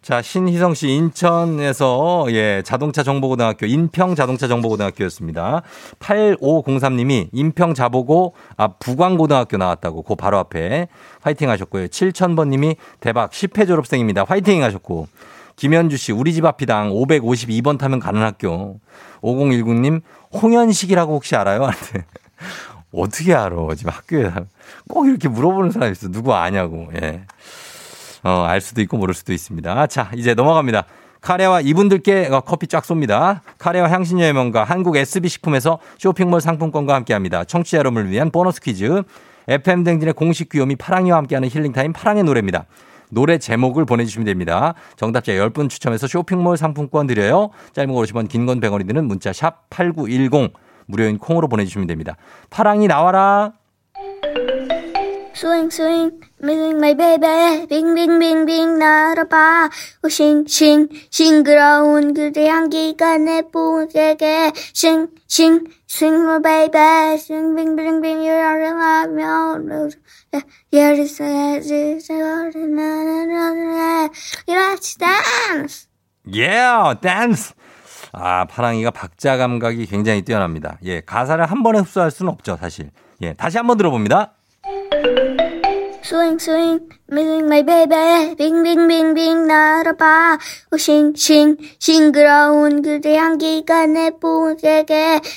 [0.00, 5.60] 자, 신희성 씨 인천에서 예, 자동차 정보고등학교 인평 자동차 정보고등학교였습니다.
[5.98, 10.88] 8503 님이 인평 자보고 아 부광고등학교 나왔다고 그 바로 앞에
[11.20, 11.88] 화이팅 하셨고요.
[11.88, 14.24] 7000번 님이 대박 10회 졸업생입니다.
[14.24, 15.08] 화이팅 하셨고
[15.56, 18.80] 김현주 씨 우리 집 앞이당 552번 타면 가는 학교.
[19.20, 20.00] 5019님
[20.32, 21.68] 홍현식이라고 혹시 알아요?
[22.92, 23.56] 어떻게 알아?
[23.76, 24.30] 지금 학교에
[24.88, 26.08] 꼭 이렇게 물어보는 사람이 있어.
[26.10, 26.88] 누구 아냐고.
[27.02, 27.22] 예.
[28.24, 29.86] 어, 알 수도 있고 모를 수도 있습니다.
[29.88, 30.84] 자, 이제 넘어갑니다.
[31.20, 33.40] 카레와 이분들께 어, 커피 쫙 쏩니다.
[33.58, 37.44] 카레와 향신료의 명가 한국 SB식품에서 쇼핑몰 상품권과 함께합니다.
[37.44, 39.02] 청취자 여러분을 위한 보너스 퀴즈.
[39.48, 42.66] FM 댕진의 공식 귀요미 파랑이와 함께하는 힐링타임 파랑의 노래입니다.
[43.10, 44.74] 노래 제목을 보내주시면 됩니다.
[44.96, 47.50] 정답자 10분 추첨해서 쇼핑몰 상품권 드려요.
[47.72, 50.52] 짧은 거 50원, 긴 건 100원이 드는 문자 샵 8910
[50.88, 52.16] 무료인 콩으로 보내주시면 됩니다.
[52.50, 53.52] 파랑이 나와라.
[55.38, 57.66] Swing, swing, swing, my baby.
[57.68, 59.70] 빙, 빙, 빙, 빙, 날아봐.
[60.02, 64.16] 오, 싱, 싱, 싱그러운 그대 향기가 내 품에.
[64.72, 67.18] 싱, 싱, swing, my baby.
[67.18, 69.90] 싱, 빙, 빙, 빙, 유랑하며.
[70.72, 74.08] 예리서야지, 세월이 나나나나.
[74.48, 75.86] Let's dance!
[76.34, 76.58] 예,
[77.00, 77.54] 댄스.
[78.12, 80.78] 아, 파랑이가 박자 감각이 굉장히 뛰어납니다.
[80.84, 82.90] 예, 가사를 한 번에 흡수할 수는 없죠, 사실.
[83.22, 84.32] 예, 다시 한번 들어봅니다.
[86.08, 88.34] Swing, swing, swing, my baby.
[88.36, 90.38] 빙, 빙, 빙, 빙, 날아봐.
[90.72, 94.86] 오, 싱, 싱, 싱그러운 그대 향기가 내 품에.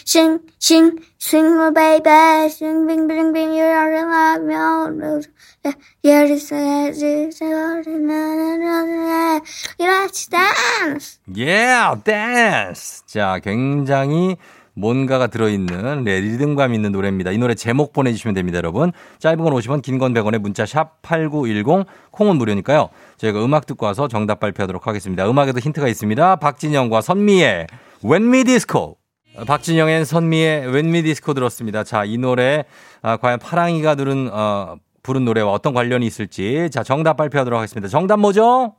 [0.06, 2.50] 싱, 싱, swing, my baby.
[2.50, 5.20] 싱, 빙, 빙, 빙, 유랑하며.
[6.06, 9.42] 예리서야지, 세월이 나나나나.
[9.78, 11.20] Let's dance!
[11.36, 13.06] 예, 댄스.
[13.08, 14.38] 자, 굉장히
[14.74, 17.32] 뭔가가 들어있는 네, 리듬감 있는 노래입니다.
[17.32, 18.92] 이 노래 제목 보내주시면 됩니다, 여러분.
[19.20, 22.90] 짧은 건 50원, 긴 건 100원에 문자 샵 8910, 콩은 무료니까요.
[23.18, 25.30] 저희가 음악 듣고 와서 정답 발표하도록 하겠습니다.
[25.30, 26.38] 음악에도 힌트가 있습니다.
[26.38, 27.68] 박진영과 선미의
[28.46, 28.96] Disco.
[29.38, 31.84] 어, 박진영의 선미의 Me Disco 들었습니다.
[31.84, 32.66] 자, 이 노래
[33.02, 37.88] 아, 과연 파랑이가 들은 어, 부른 노래와 어떤 관련이 있을지 자 정답 발표하도록 하겠습니다.
[37.88, 38.76] 정답 뭐죠?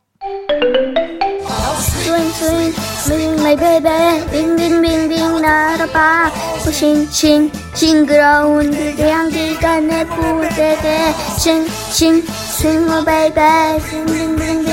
[3.03, 4.25] Swing my baby.
[4.31, 6.31] 빙빙빙빙 날아봐.
[6.71, 10.79] 싱싱, 싱그러운 그대 향기가 내 뿜게.
[11.37, 13.81] 싱, 싱, swing my baby.
[13.91, 14.73] 빙빙빙빙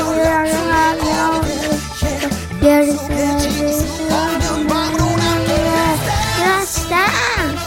[6.39, 7.60] Yes, dance.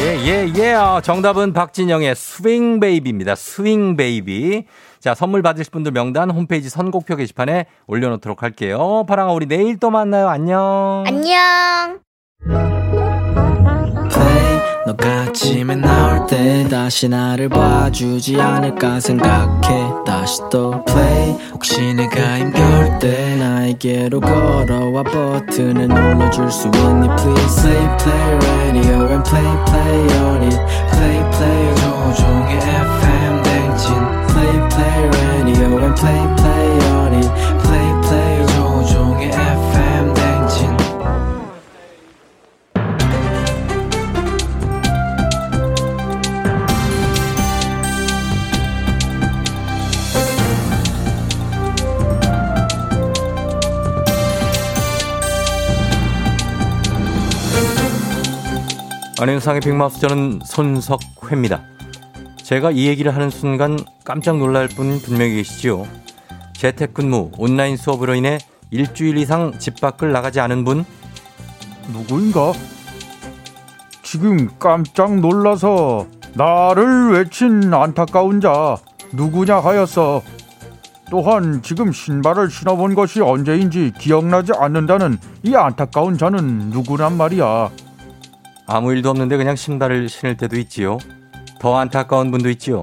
[0.00, 0.72] 예, 예, 예.
[0.74, 3.34] 어, 정답은 박진영의 Swing Baby입니다.
[3.34, 4.64] Swing Baby.
[5.00, 9.04] 자, 선물 받으실 분들 명단 홈페이지 선곡표 게시판에 올려놓도록 할게요.
[9.08, 10.28] 파랑아, 우리 내일 또 만나요.
[10.28, 11.04] 안녕.
[11.06, 12.00] 안녕.
[14.86, 22.98] 너가 아침에 나올 때 다시 나를 봐주지 않을까 생각해 다시 또 play 혹시 내가 힘겨울
[22.98, 30.42] 때 나에게로 걸어와 버튼을 눌러줄 수 있니 please play play radio and play play on
[30.42, 30.58] it
[30.90, 33.09] play play 조종의 FM
[35.90, 36.76] and play play
[37.18, 37.30] it
[37.62, 40.76] play play 조종의 FM 댕진
[59.20, 61.69] 안현상의 빅마우스 저는 손석회입니다.
[62.50, 65.86] 제가 이 얘기를 하는 순간 깜짝 놀랄 분 분명히 계시죠.
[66.54, 68.38] 재택근무, 온라인 수업으로 인해
[68.72, 70.84] 일주일 이상 집 밖을 나가지 않은 분,
[71.92, 72.52] 누구인가?
[74.02, 78.76] 지금 깜짝 놀라서 나를 외친 안타까운 자
[79.12, 80.20] 누구냐 하였어.
[81.08, 87.70] 또한 지금 신발을 신어본 것이 언제인지 기억나지 않는다는 이 안타까운 자는 누구란 말이야.
[88.66, 90.98] 아무 일도 없는데 그냥 신발을 신을 때도 있지요.
[91.60, 92.82] 더 안타까운 분도 있지요.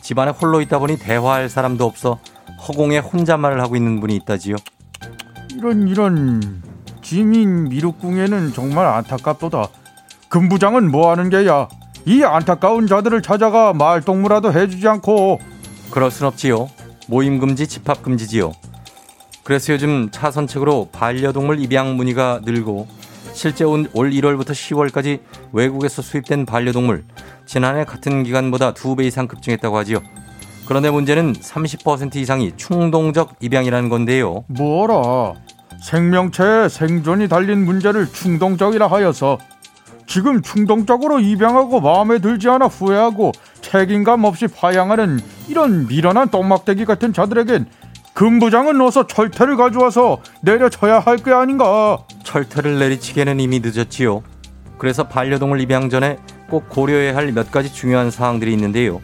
[0.00, 2.18] 집안에 홀로 있다 보니 대화할 사람도 없어
[2.66, 4.56] 허공에 혼잣말을 하고 있는 분이 있다지요.
[5.54, 6.62] 이런 이런
[7.02, 9.68] 지민 미륵궁에는 정말 안타깝도다.
[10.30, 11.68] 금부장은 뭐 하는 게야?
[12.06, 15.38] 이 안타까운 자들을 찾아가 말동무라도 해주지 않고
[15.90, 16.68] 그럴 순 없지요.
[17.08, 18.52] 모임 금지, 집합 금지지요.
[19.44, 22.88] 그래서 요즘 차선책으로 반려동물 입양 문의가 늘고
[23.34, 25.18] 실제 온- 올 1월부터 10월까지
[25.52, 27.04] 외국에서 수입된 반려동물
[27.44, 29.98] 지난해 같은 기간보다 두배 이상 급증했다고 하지요.
[30.66, 34.44] 그런데 문제는 30% 이상이 충동적 입양이라는 건데요.
[34.46, 35.34] 뭐라
[35.82, 39.36] 생명체의 생존이 달린 문제를 충동적이라 하여서
[40.06, 45.18] 지금 충동적으로 입양하고 마음에 들지 않아 후회하고 책임감 없이 파양하는
[45.48, 47.66] 이런 미련한 똥막대기 같은 자들에겐
[48.14, 54.22] 금부장은 어서 철퇴를 가져와서 내려쳐야 할 게 아닌가 철퇴를 내리치기에는 이미 늦었지요.
[54.78, 59.00] 그래서 반려동물 입양 전에 꼭 고려해야 할 몇 가지 중요한 사항들이 있는데요.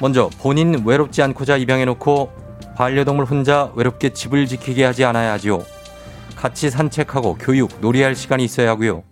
[0.00, 2.30] 먼저 본인 외롭지 않고자 입양해놓고
[2.76, 5.64] 반려동물 혼자 외롭게 집을 지키게 하지 않아야 하지요.
[6.36, 9.02] 같이 산책하고 교육, 놀이할 시간이 있어야 하고요.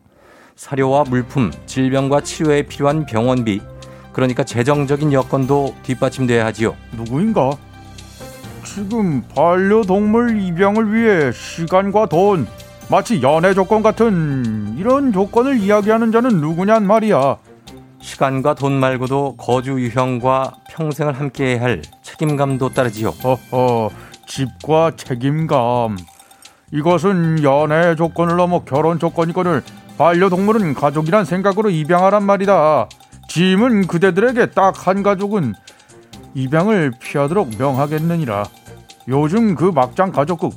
[0.55, 3.61] 사료와 물품, 질병과 치료에 필요한 병원비,
[4.13, 6.77] 그러니까 재정적인 여건도 뒷받침돼야 하지요.
[6.93, 7.51] 누구인가
[8.67, 12.47] 지금 반려동물 입양을 위해 시간과 돈
[12.91, 17.39] 마치 연애 조건 같은 이런 조건을 이야기하는 자는 누구냔 말이야
[18.01, 23.09] 시간과 돈 말고도 거주 유형과 평생을 함께해야 할 책임감도 따르지요.
[23.09, 23.91] 허허,
[24.27, 25.97] 집과 책임감.
[26.73, 29.63] 이것은 연애 조건을 넘어 결혼 조건이거늘
[29.97, 32.89] 반려동물은 가족이란 생각으로 입양하란 말이다.
[33.29, 35.55] 짐은 그대들에게 딱 한 가족은
[36.37, 38.45] 입양을 피하도록 명하겠느니라.
[39.09, 40.53] 요즘 그 막장 가족극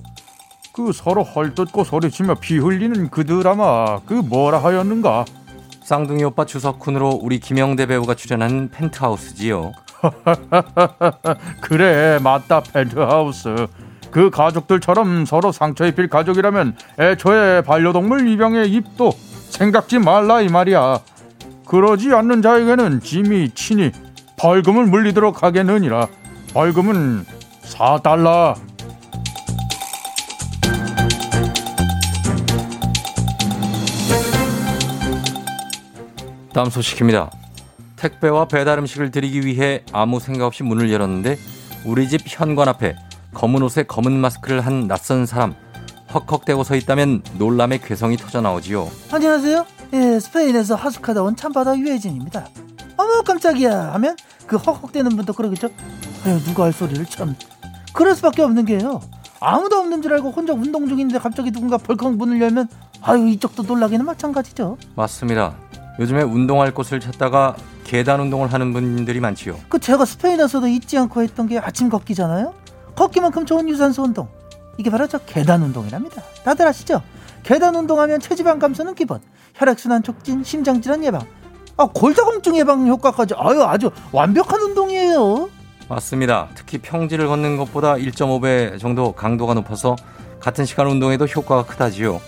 [0.73, 5.23] 그 서로 헐뜯고 소리치며 피 흘리는 그 드라마 그 뭐라 하였는가?
[5.81, 9.71] 쌍둥이 오빠 주석훈으로 우리 김영대 배우가 출연한 펜트하우스지요.
[11.61, 13.67] 그래 맞다 펜트하우스
[14.11, 19.11] 그 가족들처럼 서로 상처 입힐 가족이라면 애초에 반려동물 입양에 입도
[19.49, 20.99] 생각지 말라 이 말이야
[21.65, 23.91] 그러지 않는 자에게는 짐이 친히
[24.39, 26.07] 벌금을 물리도록 하겠느니라
[26.53, 27.25] 벌금은
[27.63, 28.55] 4달러
[36.53, 37.29] 다음 소식입니다.
[37.95, 41.37] 택배와 배달 음식을 드리기 위해 아무 생각 없이 문을 열었는데
[41.85, 42.95] 우리 집 현관 앞에
[43.33, 45.53] 검은 옷에 검은 마스크를 한 낯선 사람
[46.13, 48.89] 헉헉대고 서 있다면 놀람의 괴성이 터져 나오지요.
[49.11, 49.65] 안녕하세요.
[49.93, 52.47] 예, 스페인에서 하숙하다 온 참바다 유해진입니다.
[52.97, 54.17] 어머 깜짝이야 하면
[54.49, 55.69] 그 헉헉대는 분도 그러겠죠.
[56.25, 57.35] 아유 누가 할 소리를 참.
[57.93, 58.99] 그럴 수밖에 없는 게요.
[59.39, 62.67] 아무도 없는 줄 알고 혼자 운동 중인데 갑자기 누군가 벌컥 문을 열면
[63.01, 64.77] 아유 이쪽도 놀라기는 마찬가지죠.
[64.95, 65.55] 맞습니다.
[65.99, 69.55] 요즘에 운동할 곳을 찾다가 계단 운동을 하는 분들이 많지요.
[69.69, 72.53] 그 제가 스페인에서도 잊지 않고 했던 게 아침 걷기잖아요.
[72.95, 74.27] 걷기만큼 좋은 유산소 운동.
[74.79, 76.23] 이게 바로 저 계단 운동이랍니다.
[76.43, 77.03] 다들 아시죠?
[77.43, 79.19] 계단 운동하면 체지방 감소는 기본,
[79.55, 81.21] 혈액순환 촉진, 심장질환 예방,
[81.79, 85.49] 아 골다공증 예방 효과까지 아유 아주 완벽한 운동이에요.
[85.87, 86.49] 맞습니다.
[86.53, 89.95] 특히 평지를 걷는 것보다 1.5배 정도 강도가 높아서
[90.41, 92.19] 같은 시간 운동에도 효과가 크다지요.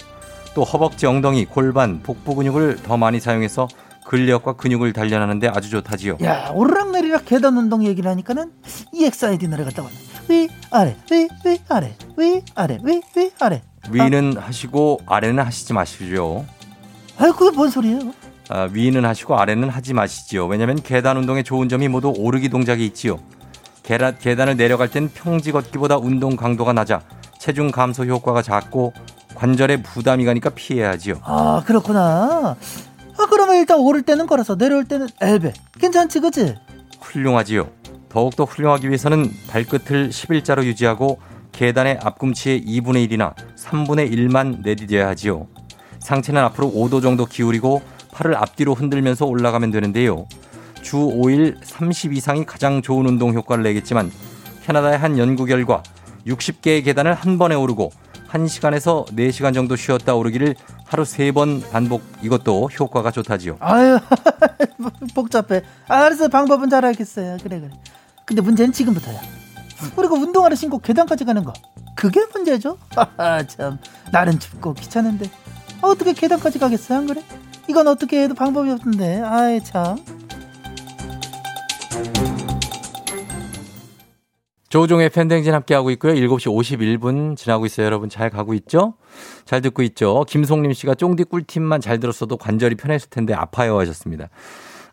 [0.56, 3.68] 또 허벅지, 엉덩이, 골반, 복부 근육을 더 많이 사용해서
[4.08, 6.18] 근력과 근육을 단련하는데 아주 좋다지요.
[6.24, 8.52] 야 오르락내리락 계단 운동 얘기를 하니까는
[8.94, 10.00] EXID 노래가 떠오르네.
[10.30, 13.62] 위 아래 위 위 아래 위 아래 위 위 아래.
[13.90, 16.46] 위는 하시고 아래는 하시지 마시죠.
[17.18, 18.00] 아유 그게 뭔 소리예요?
[18.54, 20.46] 아, 위는 하시고 아래는 하지 마시지요.
[20.46, 23.18] 왜냐하면 계단 운동의 좋은 점이 모두 오르기 동작이 있지요.
[23.82, 27.02] 계단, 계단을 내려갈 땐 평지 걷기보다 운동 강도가 낮아
[27.40, 28.94] 체중 감소 효과가 작고
[29.36, 31.16] 관절에 부담이 가니까 피해야지요.
[31.24, 32.58] 아 그렇구나.
[33.18, 35.54] 아 그러면 일단 오를 때는 걸어서 내려올 때는 엘베.
[35.80, 36.56] 괜찮지 그치?
[37.00, 37.70] 훌륭하지요.
[38.10, 41.20] 더욱더 훌륭하기 위해서는 발끝을 11자로 유지하고
[41.54, 45.48] 계단의 앞꿈치의 2분의 1이나 3분의 1만 내디뎌야 하지요.
[46.00, 47.82] 상체는 앞으로 5도 정도 기울이고
[48.22, 50.28] 팔을 앞뒤로 흔들면서 올라가면 되는데요.
[50.82, 54.12] 주 5일 30 이상이 가장 좋은 운동 효과를 내겠지만
[54.64, 55.82] 캐나다의 한 연구 결과
[56.28, 57.92] 60개의 계단을 한 번에 오르고
[58.30, 60.56] 1시간에서 4시간 정도 쉬었다 오르기를
[60.86, 63.58] 하루 3번 반복 이것도 효과가 좋다지요.
[63.60, 64.00] 아유
[65.16, 65.64] 복잡해.
[65.88, 67.38] 아, 알았어 방법은 잘 알겠어요.
[67.44, 67.72] 그래 그래.
[68.26, 69.20] 근데 문제는 지금부터야.
[69.98, 71.54] 우리가 운동화를 신고 계단까지 가는 거
[71.96, 72.78] 그게 문제죠.
[72.96, 73.80] 하하 참
[74.12, 75.30] 날은 춥고 귀찮은데
[75.82, 77.00] 아, 어떻게 계단까지 가겠어요?
[77.00, 77.24] 안 그래?
[77.72, 79.96] 이건 어떻게 해도 방법이 없는데 아이 참.
[84.68, 86.14] 조종의 팬댕진 함께하고 있고요.
[86.14, 87.86] 7시 51분 지나고 있어요.
[87.86, 88.96] 여러분 잘 가고 있죠?
[89.46, 90.26] 잘 듣고 있죠?
[90.28, 94.28] 김송림 씨가 쫑디 꿀팁만 잘 들었어도 관절이 편했을 텐데 아파요 하셨습니다.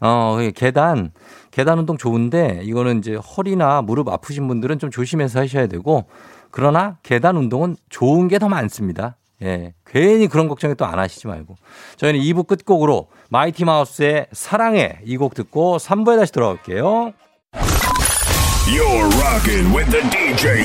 [0.01, 1.11] 어, 계단,
[1.51, 6.07] 계단 운동 좋은데 이거는 이제 허리나 무릎 아프신 분들은 좀 조심해서 하셔야 되고
[6.53, 9.17] 그러나 계단 운동은 좋은 게 더 많습니다.
[9.43, 9.73] 예.
[9.87, 11.57] 괜히 그런 걱정에 또 안 하시지 말고.
[11.97, 17.13] 저희는 2부 끝곡으로 마이티 마우스의 사랑해 이 곡 듣고 3부에 다시 돌아올게요.
[18.69, 20.65] You're rocking with the DJ.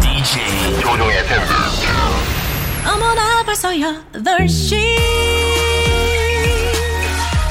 [0.00, 1.42] DJ 조종의 FM.
[2.86, 4.76] 어머나 벌써 8시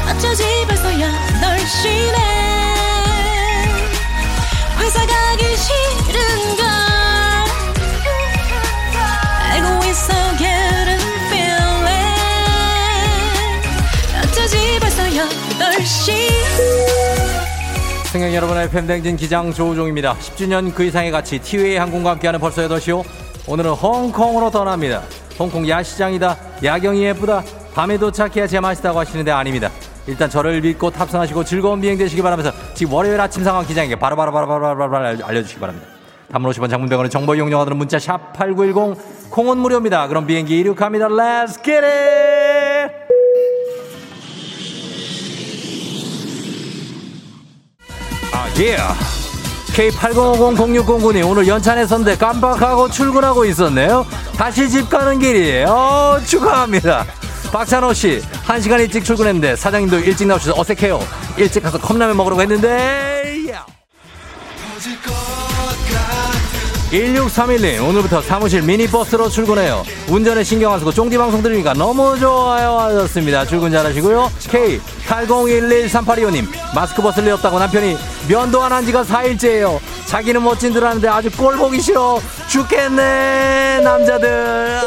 [0.09, 2.17] 어쩌지 벌써 8시네
[4.79, 6.00] 회사 가기 싫은
[18.11, 20.15] 승객 여러분의 팬댕진 기장 조우종입니다.
[20.15, 23.05] 10주년 그 이상의 가치 티웨이 항공과 함께하는 벌써 8시오.
[23.47, 25.03] 오늘은 홍콩으로 떠납니다.
[25.39, 26.35] 홍콩 야시장이다.
[26.61, 27.41] 야경이 예쁘다.
[27.73, 29.71] 밤에 도착해야 제맛이다고 하시는데 아닙니다.
[30.07, 35.61] 일단 저를 믿고 탑승하시고 즐거운 비행 되시기 바라면서 지금 월요일 아침 상황 기장에게 바로바로바로바로바로 알려주시기
[35.61, 35.87] 바랍니다.
[36.33, 40.09] 단문 50원 장문병원의 정보 이용료들은 문자 샵 8910 콩은 무료입니다.
[40.09, 41.07] 그럼 비행기 이륙합니다.
[41.07, 42.60] Let's!
[48.55, 48.77] 아, 예.
[49.73, 54.05] K80500609님 오늘 연찬에 선대 깜빡하고 출근하고 있었네요.
[54.35, 56.19] 다시 집 가는 길이에요.
[56.25, 57.05] 축하합니다.
[57.51, 60.99] 박찬호 씨, 한 시간 일찍 출근했는데 사장님도 일찍 나오셔서 어색해요.
[61.37, 63.10] 일찍 가서 컵라면 먹으러 갔는데.
[66.91, 69.83] 1631님 오늘부터 사무실 미니버스로 출근해요.
[70.09, 73.45] 운전에 신경 안 쓰고 쫑디 방송 들으니까 너무 좋아요 하셨습니다.
[73.45, 74.29] 출근 잘하시고요.
[74.39, 77.95] K80113825님 마스크 벗을 리 없다고 남편이
[78.27, 79.79] 면도 안 한 지가 4일째예요.
[80.07, 84.81] 자기는 멋진 줄 아는데 아주 꼴 보기 싫어 죽겠네 남자들.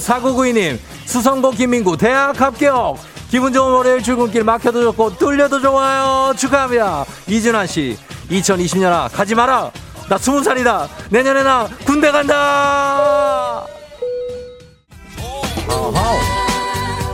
[0.00, 2.98] 사구구이님 수성고 김민구 대학 합격
[3.32, 7.96] 기분 좋은 월요일 출근길 막혀도 좋고 뚫려도 좋아요 축하합니다 이준환 씨
[8.30, 9.70] 2020년아 가지 마라
[10.06, 13.64] 나 스무 살이다 내년에 나 군대 간다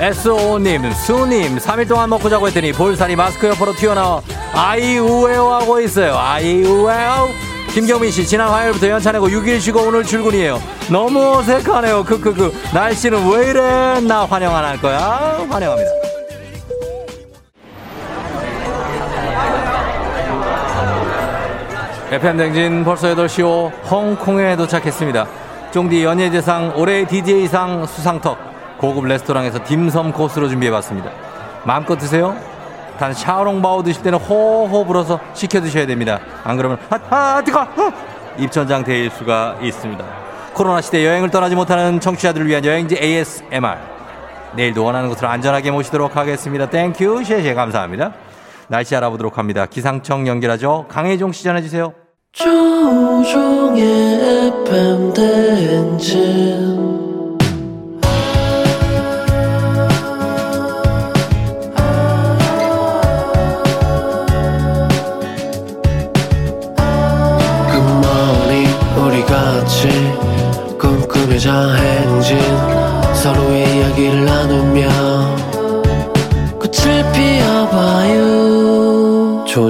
[0.00, 6.16] SO님, 수님, 3일 동안 먹고 자고 했더니 볼살이 마스크 옆으로 튀어나와 아이우에오 하고 있어요.
[6.16, 7.28] 아이우에오.
[7.74, 10.62] 김경민 씨, 지난 화요일부터 연차 내고 6일 쉬고 오늘 출근이에요.
[10.88, 12.04] 너무 어색하네요.
[12.04, 12.52] 크크크.
[12.72, 14.00] 날씨는 왜 이래?
[14.00, 15.44] 나 환영 안 할 거야?
[15.50, 16.07] 환영합니다.
[22.10, 25.26] FM댕진 벌써 8시오 홍콩에 도착했습니다.
[25.70, 31.10] 쫑디 연예대상 올해 DJ상 수상턱 고급 레스토랑에서 딤섬 코스로 준비해봤습니다.
[31.64, 32.34] 마음껏 드세요.
[32.98, 36.18] 단 샤오롱바오 드실 때는 호호 불어서 식혀 드셔야 됩니다.
[36.44, 37.92] 안 그러면 아, 아 뜨거 어!
[38.38, 40.02] 입천장 데일 수가 있습니다.
[40.54, 43.76] 코로나 시대 여행을 떠나지 못하는 청취자들을 위한 여행지 ASMR.
[44.56, 46.70] 내일도 원하는 곳으로 안전하게 모시도록 하겠습니다.
[46.70, 48.12] Thank you 谢谢 감사합니다.
[48.68, 49.66] 날씨 알아보도록 합니다.
[49.66, 50.86] 기상청 연결하죠.
[50.88, 51.92] 강혜종 씨 전해 주세요.
[52.32, 53.82] 조종의
[54.66, 56.77] FM 대행진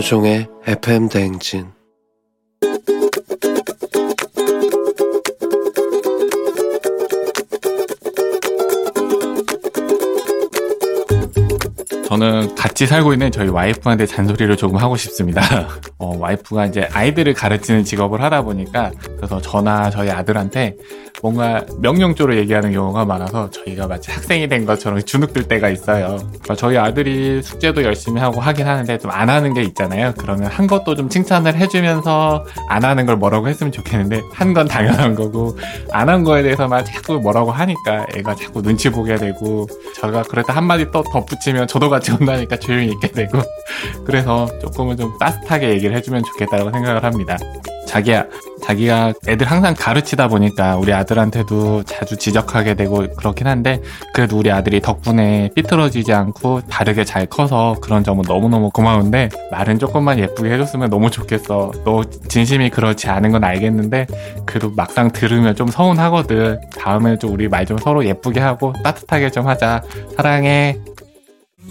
[0.09, 1.67] 조종의 FM 대행진
[12.09, 15.43] 저는 같이 살고 있는 저희 와이프한테 잔소리를 조금 하고 싶습니다.
[15.99, 20.75] 어, 와이프가 이제 아이들을 가르치는 직업을 하다 보니까 그래서 저나 저희 아들한테
[21.23, 26.17] 뭔가 명령조로 얘기하는 경우가 많아서 저희가 마치 학생이 된 것처럼 주눅들 때가 있어요.
[26.17, 30.13] 그러니까 저희 아들이 숙제도 열심히 하고 하긴 하는데 좀 안 하는 게 있잖아요.
[30.17, 35.15] 그러면 한 것도 좀 칭찬을 해주면서 안 하는 걸 뭐라고 했으면 좋겠는데 한 건 당연한
[35.15, 35.57] 거고
[35.93, 39.67] 안 한 거에 대해서만 자꾸 뭐라고 하니까 애가 자꾸 눈치 보게 되고
[39.97, 43.39] 제가 그랬다 한마디 또 덧붙이면 저도 같이 온다니까 조용히 있게 되고
[44.07, 47.37] 그래서 조금은 좀 따뜻하게 얘기를 해주면 좋겠다고 생각을 합니다.
[47.87, 48.27] 자기야,
[48.63, 53.81] 자기가 애들 항상 가르치다 보니까 우리 아들 한테도 자주 지적하게 되고 그렇긴 한데
[54.13, 60.19] 그래도 우리 아들이 덕분에 삐뚤어지지 않고 다르게 잘 커서 그런 점은 너무너무 고마운데 말은 조금만
[60.19, 61.71] 예쁘게 해줬으면 너무 좋겠어.
[61.85, 64.09] 너 진심이 그렇지 않은 건 알겠는데
[64.45, 66.59] 그래도 막상 들으면 좀 서운하거든.
[66.77, 69.83] 다음에 좀 우리 말 좀 서로 예쁘게 하고 따뜻하게 좀 하자.
[70.17, 70.79] 사랑해.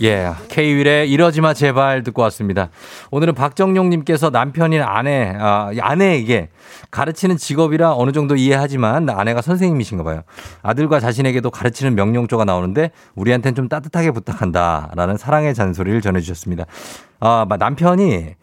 [0.01, 2.69] 예, K-윌의 이러지마 제발 듣고 왔습니다.
[3.09, 6.49] 오늘은 박정용님께서 남편인 아내, 아, 아내에게
[6.91, 10.21] 가르치는 직업이라 어느 정도 이해하지만 아내가 선생님이신가 봐요.
[10.61, 16.65] 아들과 자신에게도 가르치는 명령조가 나오는데 우리한테는 좀 따뜻하게 부탁한다 라는 사랑의 잔소리를 전해주셨습니다.
[17.19, 18.35] 아, 남편이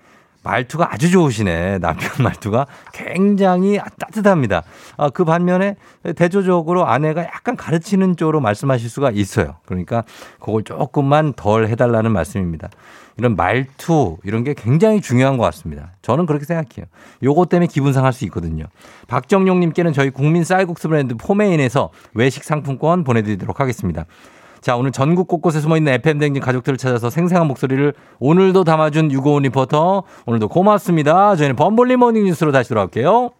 [0.45, 1.79] 말투가 아주 좋으시네.
[1.79, 4.63] 남편 말투가 굉장히 따뜻합니다.
[4.97, 5.77] 아, 그 반면에
[6.15, 9.57] 대조적으로 아내가 약간 가르치는 쪽으로 말씀하실 수가 있어요.
[9.67, 10.05] 그러니까
[10.39, 12.69] 그걸 조금만 덜 해달라는 말씀입니다.
[13.17, 15.93] 이런 말투 이런 게 굉장히 중요한 것 같습니다.
[16.03, 16.87] 저는 그렇게 생각해요.
[17.23, 18.67] 요거 때문에 기분 상할 수 있거든요.
[19.07, 24.05] 박정용님께는 저희 국민 쌀국수 브랜드 포메인에서 외식 상품권 보내드리도록 하겠습니다.
[24.65, 29.43] 자, 오늘 전국 곳곳에 숨어 있는 FM 댕진 가족들을 찾아서 생생한 목소리를 오늘도 담아준 유고온
[29.43, 30.05] 리포터.
[30.25, 31.37] 오늘도 고맙습니다.
[31.37, 33.33] 저희는 범블리 모닝 뉴스로 다시 돌아올게요.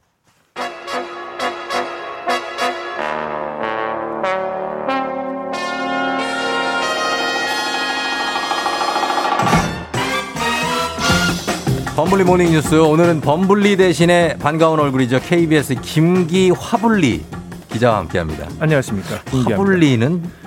[11.97, 12.75] 범블리 모닝 뉴스.
[12.75, 15.21] 오늘은 범블리 대신에 반가운 얼굴이죠.
[15.21, 17.25] KBS 김기화불리
[17.73, 18.47] 기자와 함께 합니다.
[18.61, 19.23] 안녕하십니까.
[19.49, 20.44] 화불리는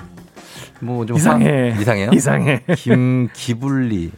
[0.80, 1.74] 뭐 좀 이상해.
[1.78, 2.10] 이상해요?
[2.12, 2.62] 이상해.
[2.76, 4.12] 김 기불리.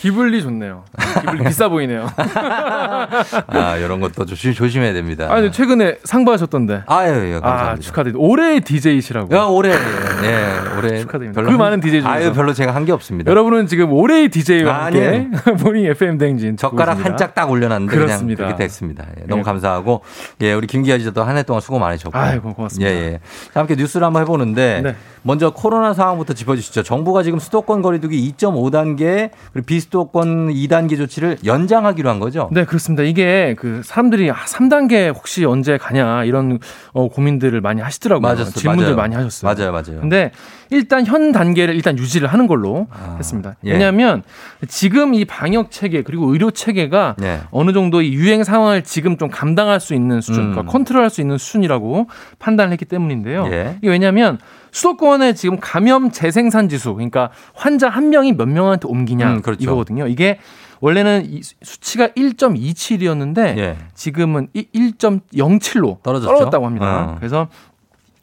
[0.00, 0.84] 기분리 좋네요.
[1.20, 2.06] 기분리 비싸 보이네요.
[2.16, 5.28] 아, 이런 것도 조심, 조심해야 됩니다.
[5.30, 6.82] 아니, 최근에 상 받으셨던데.
[6.86, 7.70] 아유, 예, 감사합니다.
[7.70, 8.18] 아, 축하드립니다.
[8.22, 9.34] 올해의 DJ시라고.
[9.34, 9.70] 야, 올해.
[9.72, 10.54] 예,
[10.86, 11.00] 올해.
[11.00, 11.42] 축하드립니다.
[11.42, 12.08] 그 많은 DJ 중에서.
[12.14, 13.30] 아유, 별로 제가 한 게 없습니다.
[13.30, 15.28] 여러분은 지금 올해의 DJ와 아, 함께
[15.62, 16.56] 모닝 FM 대행진.
[16.56, 18.36] 젓가락 한 짝 딱 올려놨는데 그렇습니다.
[18.38, 19.06] 그냥 그렇게 됐습니다.
[19.20, 20.02] 예, 너무 감사하고
[20.42, 22.90] 예 우리 김기화 기자도 한 해 동안 수고 많으셨고 아이고 고맙습니다.
[22.90, 23.20] 예, 예.
[23.52, 24.96] 자, 함께 뉴스를 한번 해보는데 네.
[25.22, 26.82] 먼저 코로나 상황부터 짚어주시죠.
[26.82, 32.48] 정부가 지금 수도권 거리두기 2.5단계 그리고 비수도권 2단계 조치를 연장하기로 한 거죠.
[32.52, 33.02] 네, 그렇습니다.
[33.02, 36.58] 이게 그 사람들이 아, 3단계 혹시 언제 가냐 이런
[36.92, 38.20] 어, 고민들을 많이 하시더라고요.
[38.28, 38.52] 맞았어요.
[38.54, 38.96] 질문들 맞아요.
[38.96, 39.52] 많이 하셨어요.
[39.52, 40.00] 맞아요, 맞아요.
[40.00, 40.30] 근데
[40.74, 43.54] 일단 현 단계를 일단 유지를 하는 걸로 했습니다.
[43.64, 43.72] 예.
[43.72, 44.24] 왜냐하면
[44.66, 47.40] 지금 이 방역 체계 그리고 의료 체계가 예.
[47.52, 50.50] 어느 정도 이 유행 상황을 지금 좀 감당할 수 있는 수준, 음.
[50.50, 52.08] 그러니까 컨트롤할 수 있는 수준이라고
[52.40, 53.46] 판단을 했기 때문인데요.
[53.52, 53.76] 예.
[53.78, 54.38] 이게 왜냐하면
[54.72, 59.62] 수도권의 지금 감염 재생산 지수, 그러니까 환자 한 명이 몇 명한테 옮기냐 음, 그렇죠.
[59.62, 60.08] 이거거든요.
[60.08, 60.40] 이게
[60.80, 63.76] 원래는 이 수치가 1.27이었는데 예.
[63.94, 66.26] 지금은 1.07로 떨어졌죠?
[66.26, 67.12] 떨어졌다고 합니다.
[67.12, 67.16] 어.
[67.20, 67.46] 그래서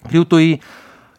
[0.09, 0.59] 그리고 또 이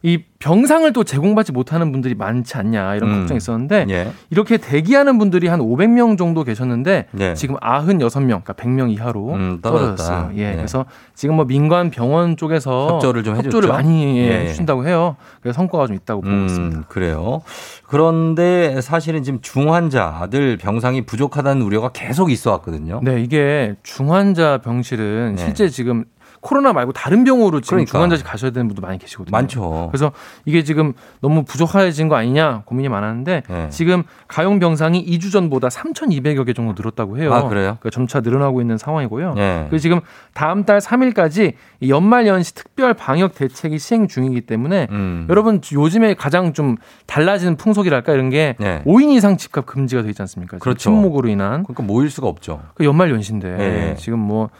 [0.03, 3.19] 이 병상을 또 제공받지 못하는 분들이 많지 않냐 이런 음.
[3.21, 4.13] 걱정이 있었는데 예.
[4.31, 7.35] 이렇게 대기하는 분들이 한 500명 정도 계셨는데 네.
[7.35, 9.59] 지금 96명, 그러니까 100명 이하로 음.
[9.63, 10.33] 떨어졌어요.
[10.35, 10.57] 예, 네.
[10.57, 10.85] 그래서
[11.15, 13.69] 지금 뭐 민간 병원 쪽에서 협조를 좀 해줬죠?
[13.69, 14.49] 많이 예, 예.
[14.49, 15.17] 해준다고 해요.
[15.41, 16.79] 그래서 성과가 좀 있다고 보고 있습니다.
[16.79, 17.43] 음, 그래요.
[17.87, 23.01] 그런데 사실은 지금 중환자들 병상이 부족하다는 우려가 계속 있어 왔거든요.
[23.05, 25.45] 네, 이게 중환자 병실은 네.
[25.45, 26.05] 실제 지금
[26.43, 27.93] 코로나 말고 다른 병으로 지금 그러니까.
[27.93, 29.31] 중환자실 가셔야 되는 분도 많이 계시거든요.
[29.31, 29.89] 많죠.
[29.91, 30.11] 그래서
[30.45, 33.69] 이게 지금 너무 부족해진 거 아니냐 고민이 많았는데 네.
[33.71, 37.33] 지금 가용 병상이 2주 전보다 3,200여 개 정도 늘었다고 해요.
[37.33, 37.79] 아, 그래요?
[37.81, 39.35] 그러니까 점차 늘어나고 있는 상황이고요.
[39.35, 39.67] 네.
[39.71, 40.01] 그리고 지금
[40.35, 41.55] 다음 달 3일까지
[41.89, 45.27] 연말 연시 특별 방역 대책이 시행 중이기 때문에 음.
[45.31, 46.77] 여러분 요즘에 가장 좀
[47.07, 48.83] 달라지는 풍속이랄까 이런 게 네.
[48.85, 50.59] 5인 이상 집합 금지가 돼 있지 않습니까?
[50.59, 50.79] 그렇죠.
[50.91, 52.63] 침묵으로 인한 그러니까 모일 수가 없죠.
[52.75, 53.95] 그 연말 연시인데 네.
[53.97, 54.51] 지금 뭐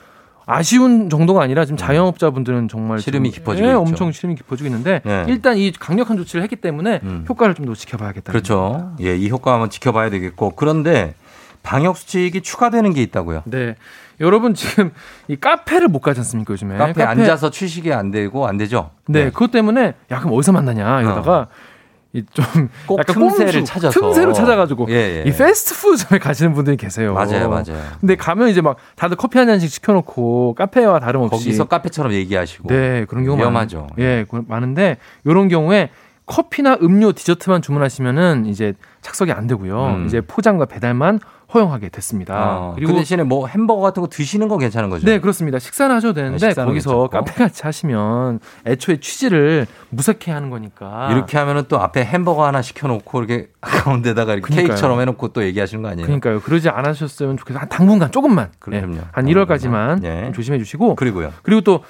[0.47, 3.81] 아쉬운 정도가 아니라 지금 자영업자분들은 정말 시름이 깊어지고 예, 있죠.
[3.81, 5.25] 엄청 시름이 깊어지고 있는데 네.
[5.29, 7.25] 일단 이 강력한 조치를 했기 때문에 음.
[7.29, 8.33] 효과를 좀 더 지켜봐야겠다.
[8.33, 8.93] 그렇죠.
[9.01, 11.15] 예, 이 효과 한번 지켜봐야 되겠고 그런데
[11.63, 13.43] 방역 수칙이 추가되는 게 있다고요.
[13.45, 13.77] 네.
[14.21, 14.91] 여러분 지금
[15.29, 16.77] 이 카페를 못 가지 않습니까 요즘에?
[16.77, 18.91] 카페 앉아서 취식이 안 되고 안 되죠.
[19.07, 21.47] 네, 그것 때문에 야 그럼 어디서 만나냐 이러다가
[22.15, 24.01] 이좀꼭 약간 틈새를 꼼수, 찾아서.
[24.01, 25.29] 틈새를 찾아가지고 예, 예.
[25.29, 27.15] 이 패스트푸드점에 가시는 분들이 계세요.
[27.15, 27.65] 맞아요, 맞아요.
[28.01, 32.69] 근데 가면 이제 막 다들 커피 한 잔씩 시켜놓고 카페와 다름없이 거기서 카페처럼 얘기하시고.
[32.69, 33.87] 네 그런 경우 위험하죠.
[33.91, 35.89] 많, 예 그- 많은데 이런 경우에
[36.27, 39.87] 커피나 음료, 디저트만 주문하시면은 이제 착석이 안 되고요.
[39.97, 40.07] 음.
[40.07, 41.19] 이제 포장과 배달만
[41.55, 42.35] 허용하게 됐습니다.
[42.59, 45.07] 어, 그 대신에 뭐 햄버거 같은 거 드시는 건 괜찮은 거죠.
[45.07, 45.59] 네, 그렇습니다.
[45.59, 47.09] 식사는 하셔도 되는데 네, 거기서 괜찮고.
[47.11, 51.09] 카페 같이 하시면 애초에 취지를 무색해 하는 거니까.
[51.13, 54.67] 이렇게 하면은 또 앞에 햄버거 하나 시켜놓고 이렇게 가운데다가 이렇게 그러니까요.
[54.69, 56.07] 케이크처럼 해놓고 또 얘기하시는 거 아니에요?
[56.07, 56.41] 그러니까요.
[56.41, 57.61] 그러지 않으셨으면 좋겠어요.
[57.61, 58.49] 한 당분간 조금만.
[58.59, 58.97] 그럼요.
[58.97, 60.25] 예, 한 1월까지만 예.
[60.25, 60.95] 좀 조심해 주시고.
[60.97, 61.33] 그리고요.
[61.43, 61.83] 그리고 또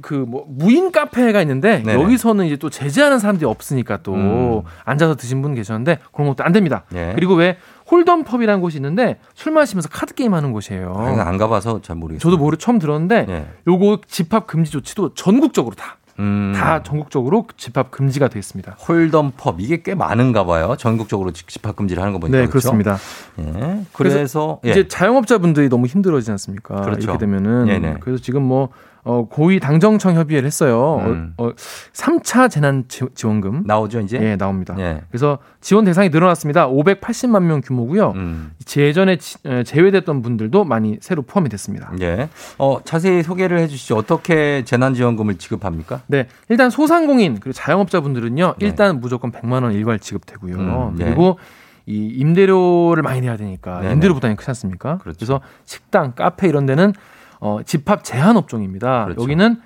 [0.00, 2.02] 그뭐 무인 카페가 있는데 네네.
[2.02, 4.62] 여기서는 이제 또 제재하는 사람들이 없으니까 또 음.
[4.84, 6.84] 앉아서 드신 분 계셨는데 그런 것도 안 됩니다.
[6.94, 7.12] 예.
[7.14, 7.58] 그리고 왜
[7.92, 10.94] 홀덤펍이라는 곳이 있는데 술 마시면서 카드 게임 하는 곳이에요.
[10.96, 12.18] 아, 이거 안 가봐서 잘 모르겠어요.
[12.20, 13.46] 저도 모르 처음 들었는데 예.
[13.68, 15.98] 요거 집합 금지 조치도 전국적으로 다.
[16.18, 16.52] 음.
[16.54, 18.72] 다 전국적으로 집합 금지가 되어 있습니다.
[18.86, 20.74] 홀덤펍 이게 꽤 많은가 봐요.
[20.78, 22.70] 전국적으로 집- 집합 금지를 하는 거 보니까 네, 그렇죠?
[22.70, 22.98] 그렇습니다.
[23.40, 23.84] 예.
[23.92, 24.70] 그래서, 예.
[24.70, 26.82] 이제 자영업자분들이 너무 힘들어지지 않습니까?
[26.82, 27.00] 그렇죠.
[27.02, 27.96] 이렇게 되면은 네네.
[28.00, 28.68] 그래서 지금 뭐
[29.04, 31.02] 어, 고위 당정청 협의회를 했어요.
[31.04, 31.34] 음.
[31.36, 31.52] 어, 어,
[31.92, 34.16] 3차 재난 지- 지원금 나오죠 이제.
[34.22, 34.76] 예, 나옵니다.
[34.78, 35.00] 예.
[35.10, 36.68] 그래서 지원 대상이 늘어났습니다.
[36.68, 38.12] 580만 명 규모고요.
[38.14, 38.52] 음.
[38.76, 41.90] 예전에 지- 에, 제외됐던 분들도 많이 새로 포함이 됐습니다.
[42.00, 42.28] 예.
[42.58, 43.96] 어, 자세히 소개를 해 주시죠.
[43.96, 46.02] 어떻게 재난 지원금을 지급합니까?
[46.06, 50.56] 네, 일단 소상공인 그리고 자영업자분들은요, 일단 무조건 100만 원 일괄 지급되고요.
[50.56, 50.62] 네.
[50.62, 51.04] 음, 네.
[51.06, 51.38] 그리고
[51.86, 53.94] 이 임대료를 많이 내야 되니까 네네.
[53.94, 54.98] 임대료 부담이 크지 않습니까?
[54.98, 55.18] 그렇죠.
[55.18, 56.92] 그래서 식당, 카페 이런 데는
[57.42, 59.04] 어, 집합 제한 업종입니다.
[59.04, 59.20] 그렇죠.
[59.22, 59.60] 여기는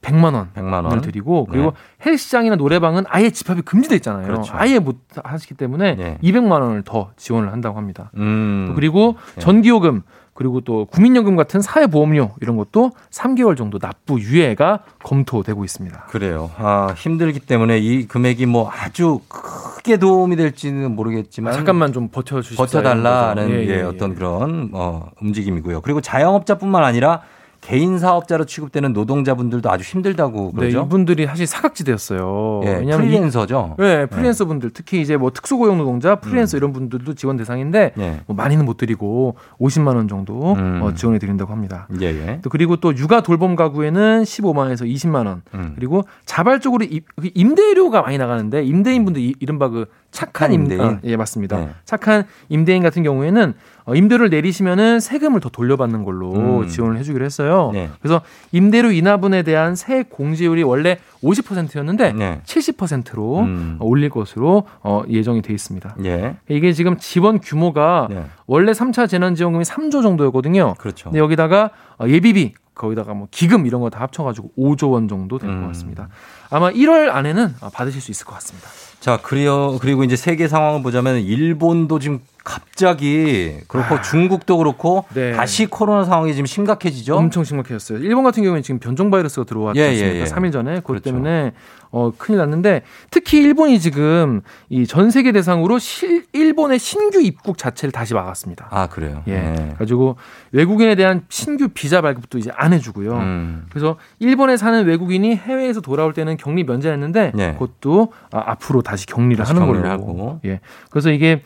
[0.00, 0.48] 100만 원.
[0.54, 1.00] 100만 을 원.
[1.02, 1.52] 드리고 네.
[1.52, 1.74] 그리고
[2.06, 4.26] 헬스장이나 노래방은 아예 집합이 금지돼 있잖아요.
[4.26, 4.54] 그렇죠.
[4.56, 6.18] 아예 못 하시기 때문에 네.
[6.22, 8.10] 200만 원을 더 지원을 한다고 합니다.
[8.16, 8.72] 음.
[8.74, 9.42] 그리고 네.
[9.42, 10.02] 전기요금
[10.40, 16.04] 그리고 또 국민연금 같은 사회보험료 이런 것도 3개월 정도 납부 유예가 검토되고 있습니다.
[16.08, 16.50] 그래요.
[16.56, 22.56] 아, 힘들기 때문에 이 금액이 뭐 아주 크게 도움이 될지는 모르겠지만 아, 잠깐만 좀 버텨주십시오.
[22.56, 23.70] 버텨달라는 이런 거죠.
[23.70, 25.82] 예, 어떤 그런 어, 움직임이고요.
[25.82, 27.20] 그리고 자영업자뿐만 아니라
[27.60, 30.82] 개인 사업자로 취급되는 노동자분들도 아주 힘들다고 네, 그러죠.
[30.86, 32.62] 이분들이 사실 사각지대였어요.
[32.64, 33.76] 예, 왜냐하면 이- 프리랜서죠.
[33.78, 36.20] 네, 프리랜서 분들 특히 이제 뭐 특수고용 노동자, 음.
[36.20, 38.20] 프리랜서 이런 분들도 지원 대상인데 예.
[38.26, 40.80] 뭐 많이는 못 드리고 50만 원 정도 음.
[40.82, 41.86] 어, 지원해 드린다고 합니다.
[42.00, 42.38] 예, 예.
[42.42, 45.42] 또 그리고 또 육아 돌봄 가구에는 15만 원에서 20만 원.
[45.54, 45.72] 음.
[45.74, 50.80] 그리고 자발적으로 임- 그 임대료가 많이 나가는데 임대인분들 이- 이른바 그 착한 임 임대인?
[50.80, 51.56] 아, 예, 맞습니다.
[51.58, 51.70] 네.
[51.84, 53.54] 착한 임대인 같은 경우에는
[53.84, 56.68] 어, 임대료를 내리시면은 세금을 더 돌려받는 걸로 음.
[56.68, 57.70] 지원을 해주기로 했어요.
[57.72, 57.88] 네.
[58.00, 58.20] 그래서
[58.52, 62.40] 임대료 인하분에 대한 세액 공제율이 원래 50%였는데 네.
[62.44, 63.76] 70%로 음.
[63.80, 65.96] 올릴 것으로 어, 예정이 돼 있습니다.
[66.04, 66.36] 예.
[66.48, 68.24] 이게 지금 지원 규모가 네.
[68.46, 70.74] 원래 3차 재난지원금이 3조 정도였거든요.
[70.78, 71.10] 그렇죠.
[71.10, 75.56] 근데 여기다가 어, 예비비 거기다가 뭐 기금 이런 거 다 합쳐가지고 5조 원 정도 될것
[75.56, 75.66] 음.
[75.68, 76.08] 같습니다.
[76.50, 78.68] 아마 1월 안에는 아, 받으실 수 있을 것 같습니다.
[79.00, 85.14] 자, 그리고 그리고 이제 세계 상황을 보자면 일본도 지금 갑자기 그렇고 중국도 그렇고 아.
[85.14, 85.32] 네.
[85.32, 87.16] 다시 코로나 상황이 지금 심각해지죠.
[87.16, 87.98] 엄청 심각해졌어요.
[87.98, 90.16] 일본 같은 경우에는 지금 변종 바이러스가 들어왔지 예, 않습니까?
[90.16, 90.24] 예, 예.
[90.24, 91.04] 3일 전에 그것 그렇죠.
[91.04, 91.52] 때문에
[91.92, 97.92] 어 큰일 났는데 특히 일본이 지금 이 전 세계 대상으로 실, 일본의 신규 입국 자체를
[97.92, 98.68] 다시 막았습니다.
[98.70, 99.22] 아, 그래요.
[99.26, 99.32] 예.
[99.40, 99.74] 네.
[99.78, 100.16] 가지고
[100.52, 103.12] 외국인에 대한 신규 비자 발급도 이제 안 해주고요.
[103.16, 103.66] 음.
[103.70, 107.52] 그래서 일본에 사는 외국인이 해외에서 돌아올 때는 격리 면제했는데 네.
[107.54, 109.88] 그것도 아, 앞으로 다시 격리를 다시 하는 걸로.
[109.88, 110.40] 하고.
[110.44, 110.60] 예.
[110.90, 111.42] 그래서 이게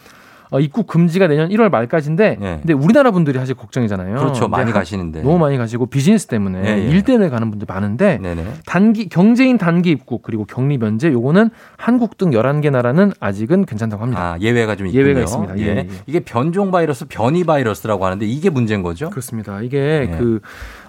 [0.55, 2.59] 어, 입국 금지가 내년 1월 말까지인데 네.
[2.61, 4.15] 근데 우리나라 분들이 사실 걱정이잖아요.
[4.15, 4.47] 그렇죠.
[4.47, 5.23] 많이 하- 가시는데.
[5.23, 6.89] 너무 많이 가시고 비즈니스 때문에 예, 예.
[6.89, 8.45] 일 때문에 가는 분들 많은데 네네.
[8.65, 14.23] 단기 경제인 단기 입국 그리고 격리 면제 요거는 한국 등 11개 나라는 아직은 괜찮다고 합니다.
[14.35, 15.03] 아, 예외가 좀 있군요.
[15.03, 15.59] 예외가 있습니다.
[15.59, 15.69] 예, 예.
[15.79, 15.89] 예.
[16.07, 19.11] 이게 변종 바이러스, 변이 바이러스라고 하는데 이게 문제인 거죠?
[19.11, 19.61] 그렇습니다.
[19.61, 20.17] 이게 네.
[20.19, 20.41] 그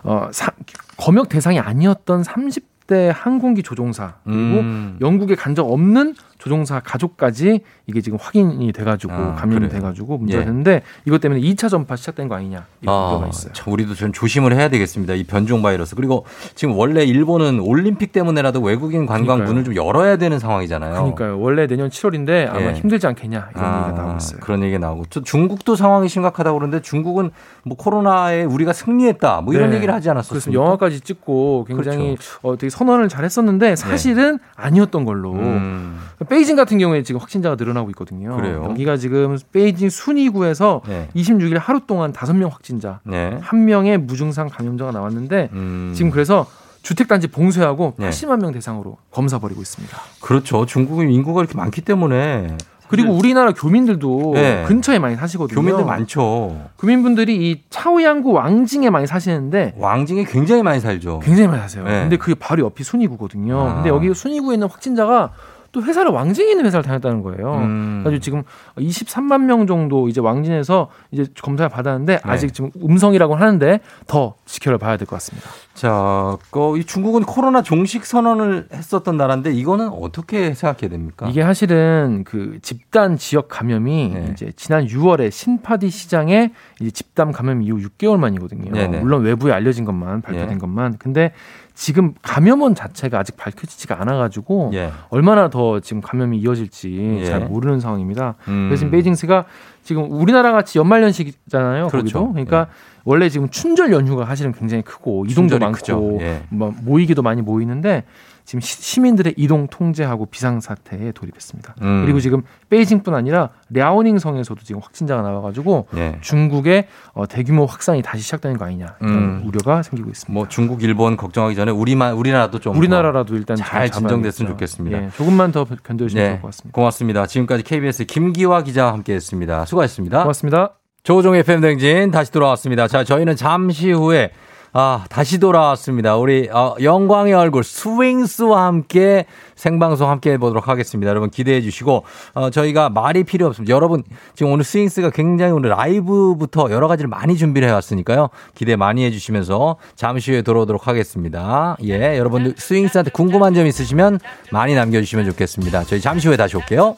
[0.03, 0.51] 어, 사-
[0.97, 4.97] 검역 대상이 아니었던 30대 항공기 조종사 그리고 음.
[5.01, 6.13] 영국에 간 적 없는
[6.45, 9.69] 조종사 가족까지 이게 지금 확인이 돼가지고 아, 감염이 그래요?
[9.69, 10.45] 돼가지고 문제가 예.
[10.45, 13.51] 됐는데 이것 때문에 2차 전파 시작된 거 아니냐 이런 우려가 있어요.
[13.53, 15.15] 참 우리도 좀 조심을 해야 되겠습니다.
[15.15, 15.95] 이 변종 바이러스.
[15.95, 16.23] 그리고
[16.53, 19.47] 지금 원래 일본은 올림픽 때문에라도 외국인 관광 그러니까요.
[19.47, 20.93] 문을 좀 열어야 되는 상황이잖아요.
[20.93, 21.39] 그러니까요.
[21.39, 22.73] 원래 내년 7월인데 아마 예.
[22.73, 24.39] 힘들지 않겠냐 이런 아, 얘기가 나오고 있어요.
[24.41, 27.31] 그런 얘기 나오고 또 중국도 상황이 심각하다고 그러는데 중국은
[27.63, 29.77] 뭐 코로나에 우리가 승리했다 뭐 이런 네.
[29.77, 30.61] 얘기를 하지 않았었습니까?
[30.63, 32.39] 영화까지 찍고 굉장히 그렇죠.
[32.43, 35.33] 어, 되게 선언을 잘했었는데 사실은 아니었던 걸로.
[35.33, 35.99] 음,
[36.35, 38.35] 베이징 같은 경우에 지금 확진자가 늘어나고 있거든요.
[38.35, 38.67] 그래요?
[38.69, 41.07] 여기가 지금 베이징 순위구에서 네.
[41.15, 43.37] 26일 하루 동안 5명 확진자, 네.
[43.39, 46.45] 한 명의 무증상 감염자가 나왔는데 음, 지금 그래서
[46.81, 48.09] 주택단지 봉쇄하고 네.
[48.09, 49.97] 80만 명 대상으로 검사 벌이고 있습니다.
[50.19, 50.65] 그렇죠.
[50.65, 52.57] 중국은 인구가 이렇게 많기 때문에
[52.89, 54.63] 그리고 우리나라 교민들도 네.
[54.67, 55.55] 근처에 많이 사시거든요.
[55.55, 56.69] 교민들 많죠.
[56.77, 61.19] 교민분들이 이 차오양구 왕징에 많이 사시는데 왕징에 굉장히 많이 살죠.
[61.19, 61.85] 굉장히 많이 사세요.
[61.85, 62.01] 네.
[62.01, 63.59] 근데 그 바로 옆이 순위구거든요.
[63.59, 63.75] 아.
[63.75, 65.31] 근데 여기 순위구에 있는 확진자가
[65.75, 67.55] 또 회사를 왕징에 있는 회사를 다녔다는 거예요.
[67.55, 67.99] 음.
[68.05, 68.43] 그래서 지금
[68.77, 72.19] 23만 명 정도 이제 왕진에서 이제 검사를 받았는데 네.
[72.23, 75.49] 아직 지금 음성이라고 하는데 더 지켜봐야 될 것 같습니다.
[75.73, 81.27] 자, 그, 이 중국은 코로나 종식 선언을 했었던 나라인데 이거는 어떻게 생각해야 됩니까?
[81.29, 84.29] 이게 사실은 그 집단 지역 감염이 네.
[84.31, 88.71] 이제 지난 6월에 신파디 시장에 이제 집단 감염 이후 6개월 만이거든요.
[88.71, 88.99] 네네.
[89.01, 90.57] 물론 외부에 알려진 것만 발표된 예.
[90.57, 90.95] 것만.
[90.99, 91.33] 근데
[91.75, 94.91] 지금 감염원 자체가 아직 밝혀지지가 않아가지고 예.
[95.09, 97.25] 얼마나 더 지금 감염이 이어질지 예.
[97.25, 98.35] 잘 모르는 상황입니다.
[98.47, 98.69] 음.
[98.69, 99.45] 그래서 지금 베이징스가
[99.83, 101.89] 지금 우리나라 같이 연말 연식이잖아요.
[101.89, 102.19] 그렇죠.
[102.19, 102.31] 거기도.
[102.31, 102.67] 그러니까
[103.03, 106.19] 원래 지금 춘절 연휴가 사실은 굉장히 크고 이동도 많고.
[106.21, 106.43] 예.
[106.49, 108.05] 뭐 모이기도 많이 모이는데
[108.45, 111.75] 지금 시- 시민들의 이동 통제하고 비상 사태에 돌입했습니다.
[111.81, 112.03] 음.
[112.05, 116.17] 그리고 지금 베이징뿐 아니라 랴오닝 성에서도 지금 확진자가 나와가지고 예.
[116.21, 119.41] 중국의 어, 대규모 확산이 다시 시작되는 거 아니냐 이런 음.
[119.45, 120.31] 우려가 생기고 있습니다.
[120.31, 123.89] 뭐 중국, 일본 걱정하기 전에 우리만 우리나라도 좀 우리나라라도 일단 잘.
[123.89, 125.03] 진정됐으면 좋겠습니다.
[125.05, 126.75] 예, 조금만 더 견뎌주시면 네, 좋을 것 같습니다.
[126.75, 127.25] 고맙습니다.
[127.25, 129.65] 지금까지 KBS 김기화 기자와 함께했습니다.
[129.65, 130.19] 수고하셨습니다.
[130.21, 130.73] 고맙습니다.
[131.03, 132.87] 조종의 팬댕진 다시 돌아왔습니다.
[132.87, 134.31] 자, 저희는 잠시 후에
[134.77, 136.17] 아, 다시 돌아왔습니다.
[136.17, 141.09] 우리 어, 영광의 얼굴 스윙스와 함께 생방송 함께 해보도록 하겠습니다.
[141.09, 142.03] 여러분 기대해 주시고
[142.33, 143.73] 어, 저희가 말이 필요 없습니다.
[143.73, 144.03] 여러분
[144.33, 148.27] 지금 오늘 스윙스가 굉장히 오늘 라이브부터 여러 가지를 많이 준비를 해왔으니까요.
[148.53, 151.77] 기대 많이 해주시면서 잠시 후에 돌아오도록 하겠습니다.
[151.85, 154.19] 예, 여러분들 스윙스한테 궁금한 점 있으시면
[154.51, 155.85] 많이 남겨주시면 좋겠습니다.
[155.85, 156.97] 저희 잠시 후에 다시 올게요.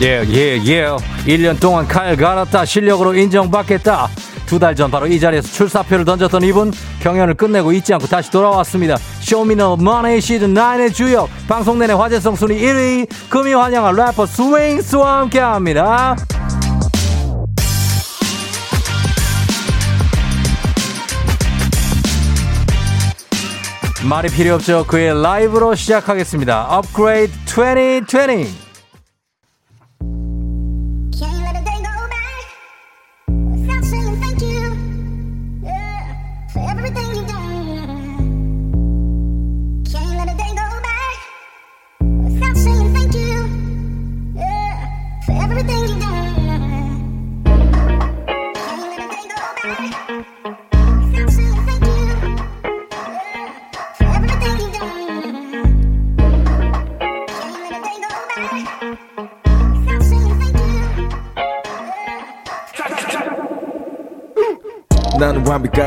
[0.00, 0.86] 예, 예, 예.
[1.26, 2.64] 1년 동안 칼 갈았다.
[2.64, 4.08] 실력으로 인정받겠다.
[4.46, 6.72] 두 달 전 바로 이 자리에서 출사표를 던졌던 이분
[7.02, 8.96] 경연을 끝내고 잊지 않고 다시 돌아왔습니다.
[9.20, 16.16] 쇼미더머니 시즌 9의 주역 방송 내내 화제성 순위 1위 금의환향한 래퍼 스윙스와 함께합니다.
[24.08, 24.84] 말이 필요 없죠.
[24.86, 26.66] 그의 라이브로 시작하겠습니다.
[26.78, 28.69] 업그레이드 2020.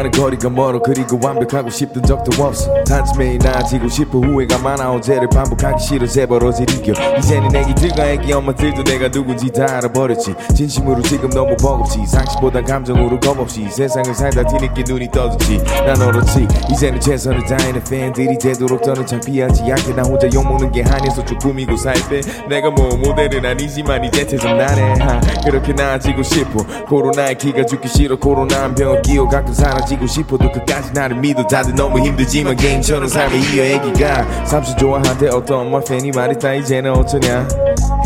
[0.03, 2.73] 나는 완벽한 거리가 멀어 그리고 완벽하고 싶던 적도 없어.
[2.85, 6.93] 단지 매일 나아지고 싶어 후회가 많아 어제를 반복하기 싫어 제발 어제 이겨.
[7.17, 10.33] 이제는 애기들과 애기 엄마들도 내가 누군지 다 알아버렸지.
[10.55, 12.05] 진심으로 지금 너무 버겁지.
[12.05, 15.61] 상식보단 감정으로 겁없이 세상을 살다 뒤늦게 눈이 떠졌지.
[15.85, 16.47] 난 얼었지.
[16.71, 19.93] 이제는 최선을 다하는 팬들이 되도록 더는 창피하지 않게.
[19.93, 25.19] 나 혼자 욕먹는 게 한해서 쭉 꾸미고 살빼 내가 뭐 모델은 아니지만 이제 태생나네 하,
[25.43, 26.65] 그렇게 나아지고 싶어.
[26.87, 28.15] 코로나에 기가 죽기 싫어.
[28.17, 31.45] 코로나 한 병을 끼워 가끔 사라지고 싶어도 끝까지 나를 믿어.
[31.47, 37.47] 다들 너무 힘들지만 게임처럼 삶을 이어 애기가 삼촌 좋아한대 어떤 엄마 팬이 말했다 이제는 어쩌냐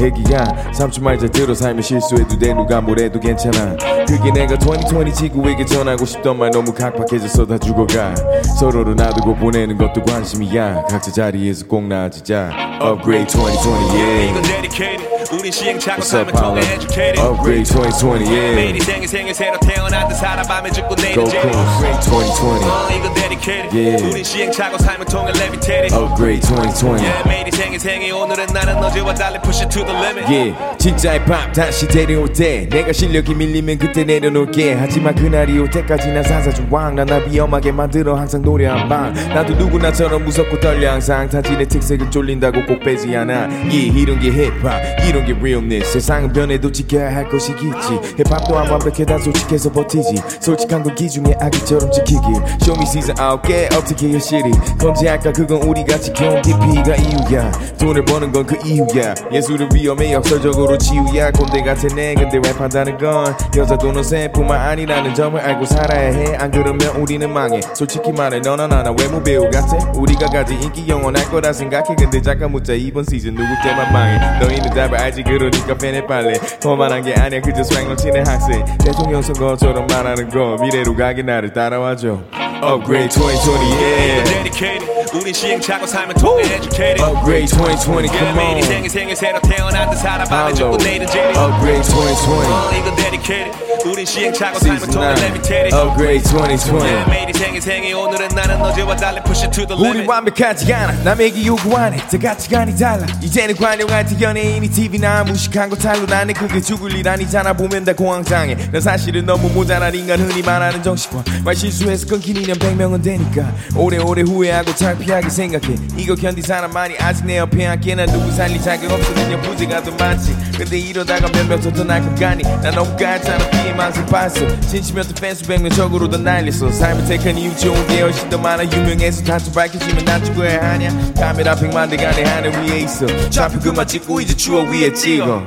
[0.02, 2.54] 애기야 삼촌 말 잘 들어 삶에 실수해도 돼.
[2.54, 3.76] 누가 뭐래도 괜찮아.
[4.08, 8.14] 그게 내가 2020 지구에게 전하고 싶던 말 너무 각박해져서 다 죽어가
[8.58, 10.86] 서로를 놔두고 보내는 것도 관심이야.
[10.90, 12.50] 각자 자리에서 꼭 나아지자.
[12.82, 14.42] Upgrade 2020 yeah.
[14.42, 15.08] Dedicated.
[15.32, 17.20] 우린 시행착오 What's up, 삶을 통해 educated.
[17.20, 22.00] Upgrade 2020 매일 yeah 인생의 생일 새로 태어난 듯 살아 밤에 죽고 Go 내일은 Cruise
[22.00, 23.70] 2020 어, 이건 dedicated.
[23.78, 24.08] Yeah.
[24.08, 25.94] 우린 시행착오 삶을 통해 levitated.
[25.94, 28.14] Upgrade 2020 yeah, 매일이 생일 생일.
[28.14, 30.26] 오늘은 나는 어제와 달리 push it to the limit.
[30.32, 34.74] Yeah, 진짜의 밥 다시 데려올 때 내가 실력이 밀리면 그때 내려놓을게.
[34.80, 39.14] 하지만 그날이 올 때까지 난 사사주왕 난날 위험하게 만들어 항상 노래 한 방.
[39.14, 43.34] 나도 누구나처럼 무섭고 떨려 항상 타진의 특색을 쫄린다고 꼭 빼지 않아.
[43.68, 45.92] yeah, 이런 게 힙합 이런 게 realness.
[45.92, 48.24] 세상은 변해도 지켜야 할 것이 있지.
[48.24, 50.16] 힙합도 안 완벽해 다 솔직해서 버티지.
[50.40, 52.22] 솔직한 건 기중에 아기처럼 지키길
[52.62, 57.52] Show me season 9개 어떻게 해 시리 건지할까 그건 우리가 지켜온 깊이가 이유야.
[57.78, 59.14] 돈을 버는 건 그 이유야.
[59.30, 61.32] 예술은 위험해 역설적으로 치유야.
[61.32, 63.36] 꼰대 같은 내 근데 랩한다는 건?
[63.58, 66.38] 여자도 너세뿐만 아니라는 점을 알고 살아야 해.
[66.38, 67.60] 안 그러면 우리는 망해.
[67.74, 69.78] 솔직히 말해 너나 나나 외모 배우 같아?
[69.96, 71.96] 우리가 가진 인기 영원할 거라 생각해.
[71.98, 74.40] 근데 잠깐 묻자 이번 시즌 누구 때만 망해?
[74.40, 75.24] 너희는 답을 알지?
[75.24, 76.34] 그러니까 팬에 빨래.
[76.62, 77.42] 거만한 게 아니야.
[77.42, 78.66] 그저 스웩 넘치는 학생.
[78.78, 82.20] 대통령 선거처럼 말하는 거 미래로 가게 나를 따라와줘.
[82.64, 87.02] Upgrade 2020 yeah 우린 시행착오 삶을 통해 educated.
[87.02, 88.62] Upgrade 2020 yeah, come on.
[88.62, 93.52] 생일 생일 새로 태어난 듯 살아봐내 죽고 내일은 제리 Upgrade 2020 어, 이건 dedicated.
[93.86, 95.76] 우린 시행착오 통해 9 levitated.
[95.76, 97.96] Upgrade 2020 yeah, 매일이 생일 생일.
[97.96, 100.10] 오늘은 나는 어제와 달리 push it to the 우리 limit.
[100.10, 100.94] 완벽하지 않아.
[101.04, 101.98] 남에게 요구 안해.
[101.98, 103.06] 다 가치관이 달라.
[103.22, 107.54] 이제는 관용할 때 연예인이 TV나 무식한 거 탈로 나는 그게 죽을 일 아니잖아.
[107.54, 108.56] 보면 다 공황장애.
[108.72, 111.24] 난 사실은 너무 모자란 인간 흔히 말하는 정신과.
[111.44, 113.52] 말 실수해서 끊긴 인연 100명은 되니까.
[113.76, 115.76] 오래오래 후회하고 창 피하게 생각해.
[115.98, 120.36] 이거 견디 사람만이 아직 내 옆에 함께 난 누구 살릴 자격 그냥 부재가 더 많지.
[120.58, 122.44] 근데 이러다가 몇명 더날것 같니.
[122.44, 124.60] 난 너무 가짜나 피해망상 봤어.
[124.62, 126.72] 진심이었던 팬 수 백 명 적으로 더 날렸어.
[126.72, 128.64] 삶을 택한 이유 좋은 게 훨씬 더 많아.
[128.66, 130.90] 유명해서 단추 밝혀지면 난 죽어야 하냐?
[131.16, 133.06] 카메라 백만 대가 내 하늘 위에 있어.
[133.30, 135.44] 좌표 그만 찍고 이제 추억 위에 찍어.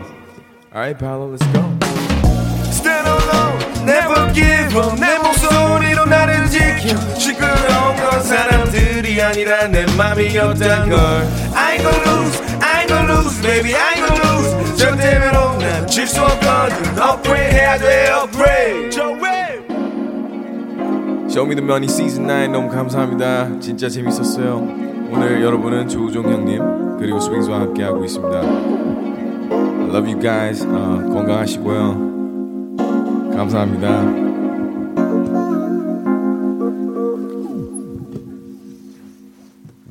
[0.72, 1.99] Alright Paolo let's go
[9.68, 10.98] 내 맘이었단 걸.
[11.54, 14.76] I ain't gonna lose I ain't gonna lose baby I ain't gonna lose.
[14.76, 15.30] 저 때문에
[15.90, 16.98] 난질수 없거든.
[16.98, 18.90] Upgrade 해야 돼 upgrade.
[21.28, 23.60] 쇼미더머니 시즌 9 너무 감사합니다.
[23.60, 24.56] 진짜 재밌었어요.
[25.12, 28.40] 오늘 여러분은 조우종 형님 그리고 스윙스와 함께 하고 있습니다.
[28.40, 30.66] I love you guys.
[30.66, 32.10] 어, 건강하시고요.
[33.36, 34.29] 감사합니다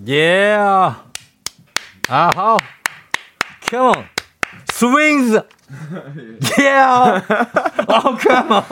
[0.09, 0.95] Yeah.
[2.09, 2.57] 아하.
[3.69, 4.05] Come on.
[4.71, 5.37] Swings.
[6.57, 7.21] Yeah.
[7.87, 8.63] Oh, come on.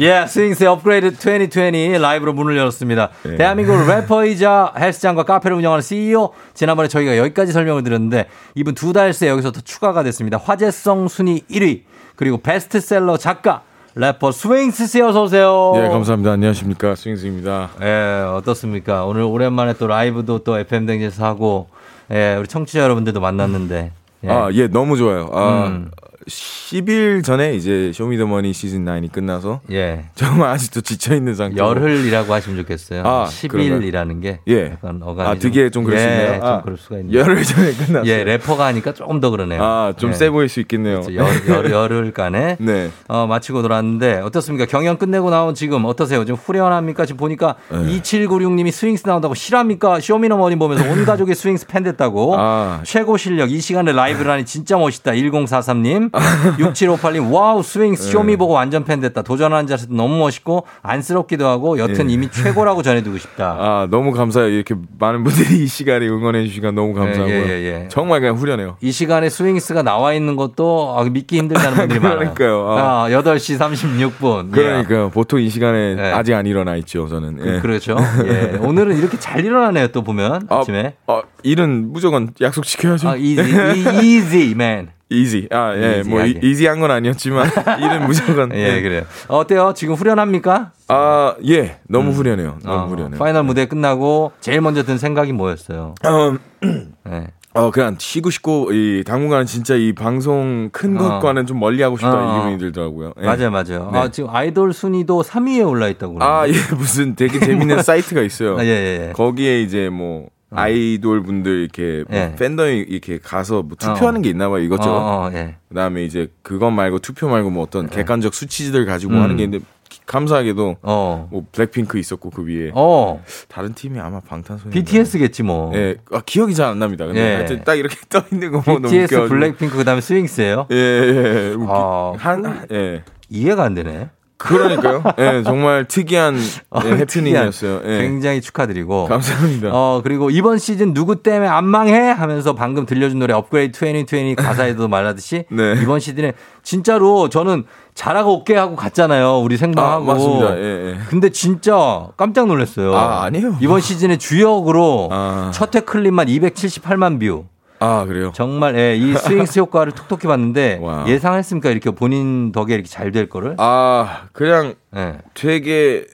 [0.00, 3.10] Yeah, 스윙스의 업그레이드 2020 라이브로 문을 열었습니다.
[3.22, 3.36] 네.
[3.36, 6.32] 대한민국 래퍼이자 헬스장과 카페를 운영하는 CEO.
[6.54, 10.36] 지난번에 저희가 여기까지 설명을 드렸는데 이분 두 달 새 여기서 더 추가가 됐습니다.
[10.38, 11.84] 화제성 순위 1위.
[12.16, 13.62] 그리고 베스트셀러 작가.
[13.96, 15.72] 래퍼 스윙스 씨 어서 오세요.
[15.76, 19.04] 예 감사합니다 안녕하십니까 스윙스입니다 예, 어떻습니까?
[19.04, 21.68] 오늘 오랜만에 또 라이브도 또 FM 대행진에서 하고,
[22.10, 23.92] 예, 우리 청취자 여러분들도 만났는데.
[24.24, 24.28] 예.
[24.28, 25.30] 아, 예, 너무 좋아요.
[25.32, 25.90] 아, 음.
[26.28, 30.06] 10일 전에 이제 쇼미더머니 시즌 9이 끝나서 예.
[30.14, 31.56] 정말 아직도 지쳐 있는 상태.
[31.58, 33.02] 열흘이라고 하시면 좋겠어요.
[33.04, 34.72] 아, 10일이라는 게 예.
[34.72, 36.40] 약간 어감이 아, 되게 좀 그럴 수 예, 있네요.
[36.40, 37.18] 좀 아, 그럴 수가 있네요.
[37.20, 38.10] 열흘 전에 끝났어요.
[38.10, 39.62] 예, 래퍼가 하니까 조금 더 그러네요.
[39.62, 40.14] 아, 좀 예.
[40.14, 41.02] 세 보일 수 있겠네요.
[41.02, 41.14] 그렇죠.
[41.16, 42.90] 열, 열, 열흘간에 네.
[43.08, 44.66] 어, 마치고 놀았는데 어떻습니까?
[44.66, 46.24] 경연 끝내고 나온 지금 어떠세요?
[46.24, 47.04] 지금 후련합니까?
[47.06, 48.00] 지금 보니까 네.
[48.00, 50.00] 2796님이 스윙스 나온다고 실화입니까?
[50.00, 52.36] 쇼미더머니 보면서 온 가족이 스윙스 팬 됐다고.
[52.38, 52.80] 아.
[52.84, 55.12] 최고 실력 이 시간에 라이브를 하니 진짜 멋있다.
[55.12, 56.13] 1043님.
[56.58, 58.36] 6758님 와우 스윙스 쇼미 네.
[58.36, 59.22] 보고 완전 팬 됐다.
[59.22, 62.14] 도전하는 자세도 너무 멋있고 안쓰럽기도 하고 여튼 예.
[62.14, 63.56] 이미 최고라고 전해두고 싶다.
[63.58, 64.50] 아, 너무 감사해요.
[64.50, 67.34] 이렇게 많은 분들이 이 시간에 응원해 주시니까 너무 감사하고요.
[67.34, 67.88] 예, 예, 예.
[67.88, 68.76] 정말 그냥 후련해요.
[68.80, 72.34] 이 시간에 스윙스가 나와 있는 것도 아, 믿기 힘들다는 분들이 많아요.
[72.34, 72.68] 그러니까요.
[72.70, 73.04] 아.
[73.04, 74.52] 아, 8시 36분.
[74.52, 75.10] 그러니까요.
[75.10, 76.12] 보통 이 시간에 네.
[76.12, 77.38] 아직 안 일어나 있죠, 저는.
[77.44, 77.60] 예.
[77.60, 77.96] 그, 렇죠
[78.26, 78.58] 예.
[78.60, 80.46] 오늘은 이렇게 잘 일어나네요, 또 보면.
[80.48, 80.94] 아, 아침에.
[81.06, 83.08] 어, 일은 무조건 약속 지켜야죠.
[83.08, 84.93] 아, easy, easy, man.
[85.10, 85.48] 이지.
[85.50, 86.02] 아, 예.
[86.06, 86.24] 뭐.
[86.24, 87.48] 이지한 건 아니었지만
[87.80, 88.50] 일은 무조건.
[88.54, 89.02] 예, 그래요.
[89.28, 89.72] 어때요?
[89.76, 90.72] 지금 후련합니까?
[90.88, 91.78] 아, 예.
[91.88, 92.58] 너무 후련해요.
[92.62, 93.18] 너무 어, 후련해요.
[93.18, 95.94] final 무대 끝나고 제일 먼저 든 생각이 뭐였어요?
[96.04, 96.36] 어,
[97.04, 97.28] 네.
[97.56, 101.00] 어, 그냥 쉬고 싶고, 이, 당분간은 진짜 이 방송 큰 어.
[101.20, 102.34] 것과는 좀 멀리 하고 싶다, 어, 이 어.
[102.38, 103.12] 기분이 들더라고요.
[103.20, 103.24] 예.
[103.26, 103.90] 맞아요, 맞아요.
[103.92, 103.98] 네.
[103.98, 106.20] 아, 지금 아이돌 순위도 3위에 올라 있다고.
[106.20, 106.48] 아.
[106.48, 108.58] 예, 무슨 되게 재밌는 사이트가 있어요.
[108.58, 109.12] 아, 예, 예, 예.
[109.12, 112.34] 거기에 이제 뭐, 아이돌 분들 이렇게 뭐 예.
[112.36, 114.22] 팬덤이 이렇게 가서 뭐 투표하는 어.
[114.22, 114.90] 게 있나 봐요, 이것저것.
[114.96, 115.56] 어, 어, 예.
[115.68, 119.22] 그다음에 이제 그것 말고 투표 말고 뭐 어떤 객관적 수치들 가지고 음.
[119.22, 121.28] 하는 게 있는데 기- 감사하게도 어.
[121.30, 123.22] 뭐 블랙핑크 있었고 그 위에 어.
[123.48, 125.72] 다른 팀이 아마 방탄소년 BTS겠지 뭐.
[125.74, 127.06] 예, 아, 기억이 잘 안 납니다.
[127.06, 127.34] 근데 예.
[127.36, 129.28] 하여튼 딱 이렇게 떠 있는 거 보면 너무 BTS, 웃겨가지고.
[129.38, 130.68] 블랙핑크 그다음에 스윙스예요?
[130.70, 131.56] 예, 예, 예.
[131.68, 133.02] 아, 한, 예.
[133.28, 134.10] 이해가 안 되네.
[134.44, 135.02] 그러니까요.
[135.18, 136.36] 예, 정말 특이한
[136.70, 137.80] 어, 예, 해프닝이었어요.
[137.84, 137.98] 예.
[137.98, 139.06] 굉장히 축하드리고.
[139.06, 139.70] 감사합니다.
[139.72, 141.98] 어, 그리고 이번 시즌 누구 때문에 안 망해?
[142.10, 145.74] 하면서 방금 들려준 노래 업그레이드 2020 가사에도 말하듯이 네.
[145.82, 146.32] 이번 시즌에
[146.62, 147.64] 진짜로 저는
[147.94, 149.38] 잘하고 올게 하고 갔잖아요.
[149.40, 150.10] 우리 생방하고.
[150.10, 150.56] 아, 맞습니다.
[150.58, 150.98] 예, 예.
[151.08, 152.94] 근데 진짜 깜짝 놀랐어요.
[152.94, 153.56] 아, 아니에요.
[153.60, 155.50] 이번 시즌에 주역으로 아.
[155.54, 157.44] 첫 회 클립만 278만 view.
[157.80, 158.32] 아, 그래요?
[158.34, 161.04] 정말 예, 이 스윙스 효과를 톡톡히 봤는데 와.
[161.06, 161.70] 예상했습니까?
[161.70, 163.54] 이렇게 본인 덕에 이렇게 잘 될 거를?
[163.58, 165.18] 아, 그냥 예.
[165.34, 166.06] 되게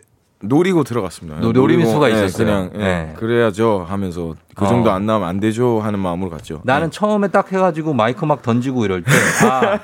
[0.42, 1.38] 노리고 들어갔습니다.
[1.40, 2.46] 노- 노림수가 노리고, 예, 있었어요.
[2.46, 3.14] 그냥 예, 네.
[3.18, 4.68] 그래야죠 하면서 그 어.
[4.68, 6.62] 정도 안 나오면 안 되죠 하는 마음으로 갔죠.
[6.64, 9.10] 나는 처음에 딱 해가지고 마이크 막 던지고 이럴 때,
[9.46, 9.78] 아,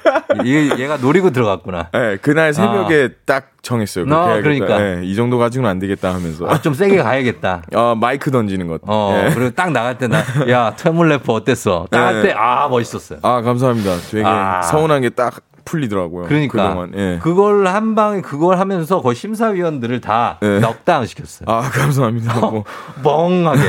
[0.46, 1.90] 얘, 얘가 노리고 들어갔구나.
[1.94, 4.06] 예, 그날 새벽에 딱 정했어요.
[4.14, 4.42] 아, 해야겠다.
[4.42, 4.80] 그러니까.
[4.82, 6.46] 예, 이 정도 가지고는 안 되겠다 하면서.
[6.48, 7.62] 아, 좀 세게 가야겠다.
[7.74, 8.80] 어, 마이크 던지는 것.
[8.86, 9.34] 어, 예.
[9.34, 11.86] 그리고 딱 나갈 때 나, 야, 퇴물 래퍼 어땠어?
[11.90, 12.28] 딱할 네.
[12.28, 13.18] 때, 아, 멋있었어요.
[13.22, 13.96] 아, 감사합니다.
[14.10, 14.62] 되게 아.
[14.62, 15.34] 서운한 게 딱
[15.66, 16.26] 풀리더라고요.
[16.26, 16.68] 그러니까.
[16.68, 16.92] 그동안.
[16.96, 17.18] 예.
[17.22, 20.60] 그걸 한 방에 그걸 하면서 거의 심사위원들을 다 네.
[20.60, 21.44] 넉다운 시켰어요.
[21.46, 22.40] 아, 감사합니다.
[22.40, 22.64] 뭐.
[23.02, 23.60] 멍하게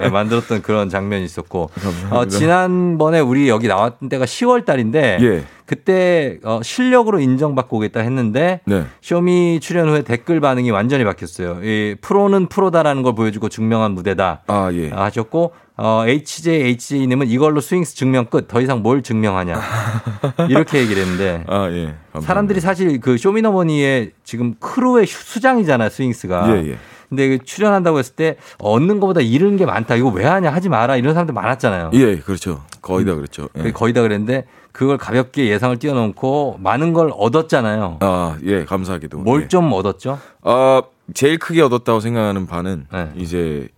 [0.00, 2.16] 네, 만들었던 그런 장면이 있었고 감사합니다.
[2.16, 5.44] 어, 지난번에 우리 여기 나왔던 때가 10월 달인데 예.
[5.66, 8.84] 그때 어, 실력으로 인정받고 오겠다 했는데 네.
[9.02, 11.58] 쇼미 출연 후에 댓글 반응이 완전히 바뀌었어요.
[11.62, 14.88] 이 프로는 프로다라는 걸 보여주고 증명한 무대다 아, 예.
[14.90, 18.48] 하셨고 어, HJ HJ님은 이걸로 스윙스 증명 끝.
[18.48, 19.60] 더 이상 뭘 증명하냐.
[20.48, 21.94] 이렇게 얘기를 했는데 아, 예.
[22.12, 22.20] 감사합니다.
[22.20, 26.48] 사람들이 사실 그 쇼미더머니의 지금 크루의 수- 수장이잖아요, 스윙스가.
[26.56, 26.78] 예, 예.
[27.10, 29.94] 근데 그 출연한다고 했을 때 얻는 것보다 잃은 게 많다.
[29.96, 30.96] 이거 왜 하냐 하지 마라.
[30.96, 31.90] 이런 사람들 많았잖아요.
[31.92, 32.64] 예, 그렇죠.
[32.80, 33.48] 거의 다 그렇죠.
[33.56, 33.60] 예.
[33.62, 37.98] 거의- 거의 다 그랬는데 그걸 가볍게 예상을 뛰어넘고 많은 걸 얻었잖아요.
[38.00, 39.18] 아, 예, 감사하게도.
[39.18, 39.48] 뭘 예.
[39.48, 40.18] 좀 얻었죠?
[40.42, 40.80] 어,
[41.14, 43.10] 제일 크게 얻었다고 생각하는 바는 네.
[43.14, 43.68] 이제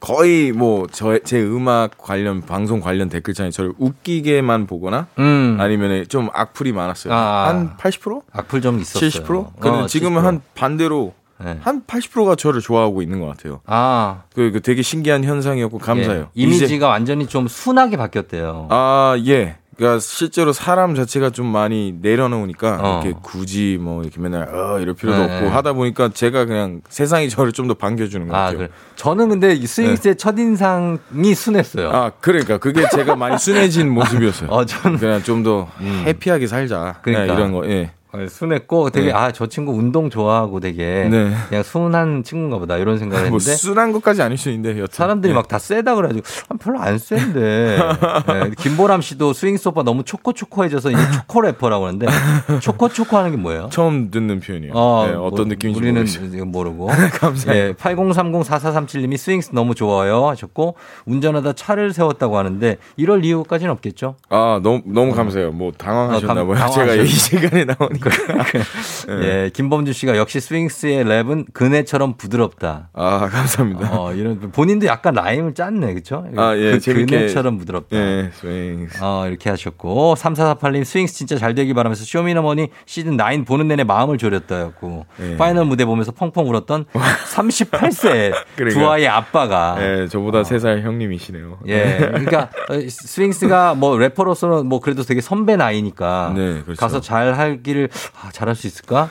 [0.00, 5.56] 거의 뭐 저 제 음악 관련 방송 관련 댓글창에 저를 웃기게만 보거나 음.
[5.60, 7.12] 아니면 좀 악플이 많았어요.
[7.12, 7.48] 아.
[7.48, 8.22] 한 80%?
[8.32, 9.10] 악플 좀 있었어요.
[9.10, 9.60] 70%?
[9.60, 10.24] 근데 어, 지금은 70%.
[10.24, 11.58] 한 반대로 네.
[11.62, 13.60] 한 80%가 저를 좋아하고 있는 것 같아요.
[13.66, 16.20] 아, 그, 그 되게 신기한 현상이었고 감사해요.
[16.22, 16.26] 예.
[16.34, 18.68] 이미지가 이제- 완전히 좀 순하게 바뀌었대요.
[18.70, 19.56] 아, 예.
[19.80, 23.00] 그러니까 실제로 사람 자체가 좀 많이 내려놓으니까 어.
[23.02, 25.48] 이렇게 굳이 뭐 이렇게 맨날 어 이럴 필요도 네, 없고 네.
[25.48, 28.58] 하다 보니까 제가 그냥 세상이 저를 좀 더 반겨주는 것 아, 같아요.
[28.58, 28.68] 그래.
[28.96, 31.88] 저는 근데 이 스윙스의 첫인상이 순했어요.
[31.90, 34.50] 아, 그러니까 그게 제가 많이 순해진 모습이었어요.
[34.50, 36.98] 어, 저는 그냥 좀 더 happy하게 살자.
[37.00, 37.34] 그냥 그러니까.
[37.34, 37.66] 이런 거.
[37.70, 37.92] 예.
[38.12, 39.12] 어, 순했고 되게 네.
[39.12, 41.32] 아 저 친구 운동 좋아하고 되게 네.
[41.48, 44.92] 그냥 순한 친구인가 보다 이런 생각을 뭐 했는데 순한 것까지 아닐 수 있는데 여튼.
[44.92, 45.34] 사람들이 예.
[45.36, 47.78] 막다 세다 그래가지고 아, 별로 안 센데
[48.26, 52.06] 네, 김보람 씨도 스윙스 오빠 너무 초코초코해져서 이제 초코 래퍼라고 하는데
[52.60, 53.68] 초코초코 하는 게 뭐예요?
[53.70, 54.72] 처음 듣는 표현이에요.
[54.74, 56.44] 어, 예, 어떤 뭐, 느낌인지 우리는 모르겠어요.
[56.46, 56.86] 모르고.
[57.20, 57.64] 감사해요.
[57.68, 60.74] 예, 80304437님이 스윙스 너무 좋아요 하셨고
[61.06, 64.16] 운전하다 차를 세웠다고 하는데 이럴 이유까지는 없겠죠?
[64.30, 65.52] 아, 너무 너무 감사해요.
[65.52, 66.56] 뭐 당황하셨나 어, 감- 봐요.
[66.66, 67.99] 당황하셨- 제가 이 시간에 나오니까.
[69.22, 72.88] 예, 김범준 씨가 역시 스윙스의 랩은 그네처럼 부드럽다.
[72.92, 73.90] 아, 감사합니다.
[73.92, 76.24] 어, 이런 본인도 약간 rhyme을 짰네, 그렇죠?
[76.36, 76.92] 아, 예, 그.
[77.06, 77.96] 그네처럼 부드럽다.
[77.96, 78.88] 예, 스윙.
[79.00, 84.18] 어, 이렇게 하셨고 3448님 스윙스 진짜 잘 되길 바라면서 쇼미더머니 시즌 9 보는 내내 마음을
[84.18, 85.36] 졸였다였고 예.
[85.36, 86.86] 파이널 무대 보면서 펑펑 울었던
[87.34, 88.80] 38세 그러니까.
[88.80, 91.58] 두 아이의 아빠가 예, 저보다 세살 형님이시네요.
[91.68, 96.78] 예, 그러니까 어, 스윙스가 뭐 래퍼로서는 뭐 그래도 되게 선배 나이니까 네, 그렇죠.
[96.80, 97.89] 가서 잘 하기를
[98.22, 99.10] 아, 잘할 수 있을까?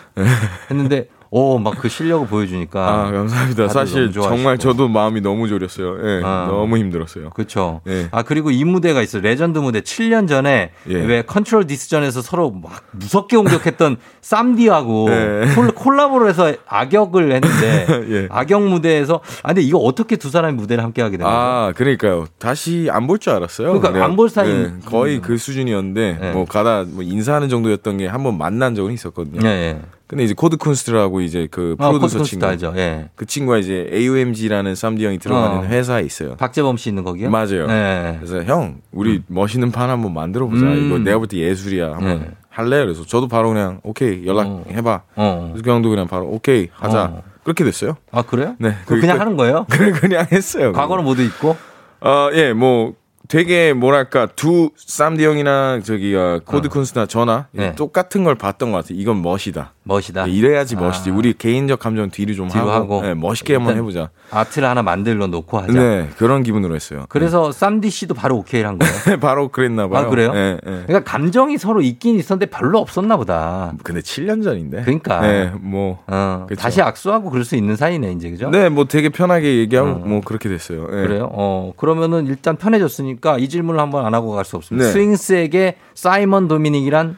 [0.70, 3.68] 했는데 오 막 그 실력을 보여주니까 아, 감사합니다.
[3.68, 4.12] 사실.
[4.12, 5.98] 정말 저도 마음이 너무 졸였어요.
[6.04, 6.48] 예, 아.
[6.50, 7.30] 너무 힘들었어요.
[7.30, 7.82] 그렇죠.
[7.88, 8.08] 예.
[8.12, 10.94] 아 그리고 이 무대가 있어 요 레전드 무대 7년 전에 예.
[10.96, 15.54] 왜 컨트롤 디스전에서 서로 막 무섭게 공격했던 쌈디하고 예.
[15.56, 18.28] 콜- 콜라보를 해서 악역을 했는데 예.
[18.32, 21.36] 악역 무대에서 아 근데 이거 어떻게 두 사람이 무대를 함께 하게 된 거죠?
[21.38, 22.26] 아, 그러니까요.
[22.40, 23.68] 다시 안 볼 줄 알았어요.
[23.70, 26.32] 그러니까 그냥, 안 볼 사이- 예, 거의 그 수준이었는데 예.
[26.32, 29.48] 뭐 가다 뭐 인사하는 정도였던 게 한 번 만난 적은 있었거든요.
[29.48, 29.82] 예, 예.
[30.10, 32.74] 근데 이제 코드 쿤스트라고 이제 그 아, 프로듀서 코드 친구 알죠.
[32.78, 33.10] 예.
[33.16, 35.64] 그 친구가 이제 AOMG라는 쌈디 형이 들어가는 어.
[35.66, 36.36] 회사에 있어요.
[36.36, 37.30] 박재범 씨 있는 거기요?
[37.30, 37.68] 맞아요.
[37.70, 38.18] 예.
[38.20, 40.66] 그래서 형, 우리 멋있는 판 한번 만들어 보자.
[40.66, 40.88] 음.
[40.88, 41.92] 이거 내가 볼 때 예술이야.
[41.92, 42.32] 한번 네.
[42.50, 42.80] 할래?
[42.84, 45.04] 그래서 저도 바로 그냥 오케이 연락해 봐.
[45.16, 45.50] 어.
[45.54, 47.04] 그래서 그 형도 그냥 바로 오케이 하자.
[47.04, 47.24] 어.
[47.44, 47.96] 그렇게 됐어요.
[48.12, 48.56] 아 그래요?
[48.58, 48.74] 네.
[48.88, 49.68] 그냥 하는 거예요?
[49.70, 50.74] 그래 그냥 했어요.
[50.74, 51.56] 과거는 모두 있고.
[52.02, 52.94] 어, 예, 뭐
[53.28, 57.76] 되게 뭐랄까 두 쌈디 형이나 저기 어, 코드 쿤스트나 저나 네.
[57.76, 58.98] 똑같은 걸 봤던 것 같아요.
[59.00, 59.74] 이건 멋이다.
[59.90, 60.28] 멋이다.
[60.28, 60.80] 예, 이래야지 아.
[60.80, 61.10] 멋이지.
[61.10, 63.08] 우리 개인적 감정 뒤로 좀 뒤로 하고, 하고.
[63.10, 64.10] 예, 멋있게 한번 해보자.
[64.32, 65.74] art를 하나 만들어 놓고 하자.
[65.74, 67.06] 네, 그런 기분으로 했어요.
[67.10, 68.94] 그래서 쌈디 씨도 바로 오케이 한 거예요.
[69.20, 70.06] 바로 그랬나 봐요.
[70.06, 70.32] 아 그래요?
[70.36, 70.84] 예, 예.
[70.86, 73.74] 그러니까 감정이 서로 있긴 있었는데 별로 없었나 보다.
[73.84, 74.82] 근데 7년 전인데.
[74.84, 75.22] 그러니까.
[75.22, 76.04] 네, 뭐.
[76.08, 76.46] 어.
[76.58, 78.50] 다시 악수하고 그럴 수 있는 사이네 이제 그죠?
[78.50, 79.94] 네, 뭐 되게 편하게 얘기하고 어.
[80.06, 80.84] 뭐 그렇게 됐어요.
[80.92, 81.08] 예.
[81.08, 81.30] 그래요?
[81.32, 84.88] 어 그러면은 일단 편해졌으니까 이 질문을 한번 안 하고 갈 수 없습니다.
[84.88, 84.92] 네.
[84.94, 87.18] 스윙스에게 사이먼 도미닉이란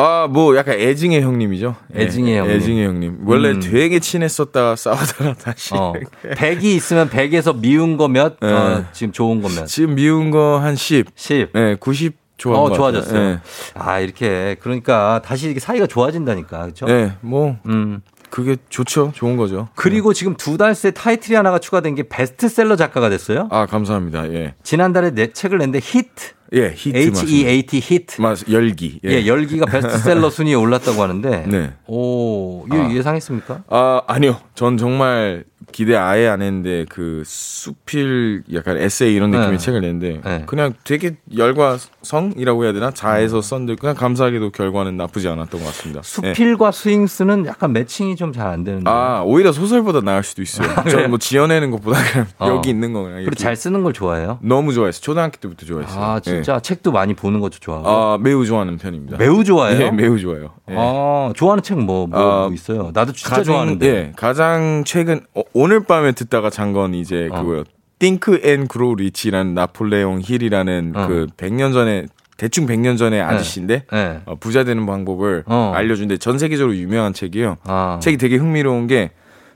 [0.00, 1.74] 아, 뭐 약간 애증의 형님이죠.
[1.96, 2.56] 예, 애증의 형님.
[2.56, 3.18] 애증의 형님.
[3.26, 3.60] 원래 음.
[3.60, 5.74] 되게 친했었다가 싸우다가 다시.
[5.74, 5.92] 어.
[6.22, 8.38] 100이 있으면 100에서 미운 거 몇?
[8.40, 8.52] 네.
[8.52, 9.66] 어, 지금 좋은 거 몇?
[9.66, 11.06] 지금 미운 거 한 10.
[11.16, 11.50] 10.
[11.52, 13.20] 네, 90 좋아한 어, 것 좋아졌어요.
[13.20, 13.38] 네.
[13.74, 14.54] 아, 이렇게.
[14.60, 16.66] 그러니까 다시 이렇게 사이가 좋아진다니까.
[16.66, 16.86] 그죠?
[16.86, 18.00] 네, 뭐 음.
[18.30, 19.10] 그게 좋죠.
[19.16, 19.66] 좋은 거죠.
[19.74, 23.48] 그리고 지금 두 달 새 타이틀이 하나가 추가된 게 베스트셀러 작가가 됐어요.
[23.50, 24.32] 아, 감사합니다.
[24.32, 24.54] 예.
[24.62, 26.37] 지난달에 내 책을 냈는데 heat.
[26.54, 28.20] 예, heat H-E-A-T heat.
[28.20, 29.00] 맞 열기.
[29.04, 31.44] 예, 열기가 베스트셀러 순위에 올랐다고 하는데.
[31.48, 31.72] 네.
[31.86, 32.90] 오, 이거 아.
[32.92, 33.64] 예상했습니까?
[33.68, 34.38] 아, 아니요.
[34.54, 39.58] 전 정말 기대 아예 안 했는데 그 수필 약간 에세이 이런 느낌의 네.
[39.58, 40.42] 책을 냈는데 네.
[40.46, 42.90] 그냥 되게 열과 성이라고 해야 되나?
[42.90, 46.00] 짜내서 썼는데 그냥 감사하게도 결과는 나쁘지 않았던 것 같습니다.
[46.02, 46.08] 네.
[46.34, 48.88] 수필과 스윙스는 약간 매칭이 좀 잘 안 되는데.
[48.90, 50.68] 아, 오히려 소설보다 나을 수도 있어요.
[50.90, 52.48] 저는 뭐 지어내는 것보다 그냥 어.
[52.48, 54.38] 여기 있는 거 그냥 그리고 잘 쓰는 걸 좋아해요?
[54.42, 55.00] 너무 좋아했어요.
[55.00, 56.02] 초등학교 때부터 좋아했어요.
[56.02, 57.88] 아, 진짜 책도 많이 보는 것도 좋아하고.
[57.88, 59.16] 아, 매우 좋아하는 편입니다.
[59.18, 59.80] 매우 좋아해요?
[59.86, 60.52] 예, 매우 좋아요.
[60.70, 60.74] 예.
[60.76, 62.90] 아, 좋아하는 책 뭐, 뭐, 아, 뭐 있어요?
[62.94, 63.86] 나도 진짜 가장, 좋아하는데.
[63.86, 67.42] 예, 가장 최근 어, 오늘 밤에 듣다가 잔 건 이제 어.
[67.42, 67.64] 그거요.
[67.98, 71.06] Think and Grow Rich라는 나폴레옹 힐이라는 어.
[71.08, 72.06] 그 100년 전에
[72.36, 74.20] 대충 100년 전의 아저씨인데 네.
[74.24, 75.72] 어, 부자 되는 방법을 어.
[75.74, 77.56] 알려준데 전 세계적으로 유명한 책이에요.
[77.64, 77.98] 아.
[78.00, 79.10] 책이 되게 흥미로운 게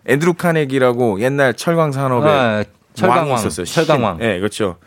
[0.09, 3.39] 앤드루 카네기라고 옛날 철강 산업에 아, 철강왕.
[3.39, 3.65] 있었어요.
[3.65, 4.19] 철강왕.
[4.23, 4.79] 예, 그렇죠.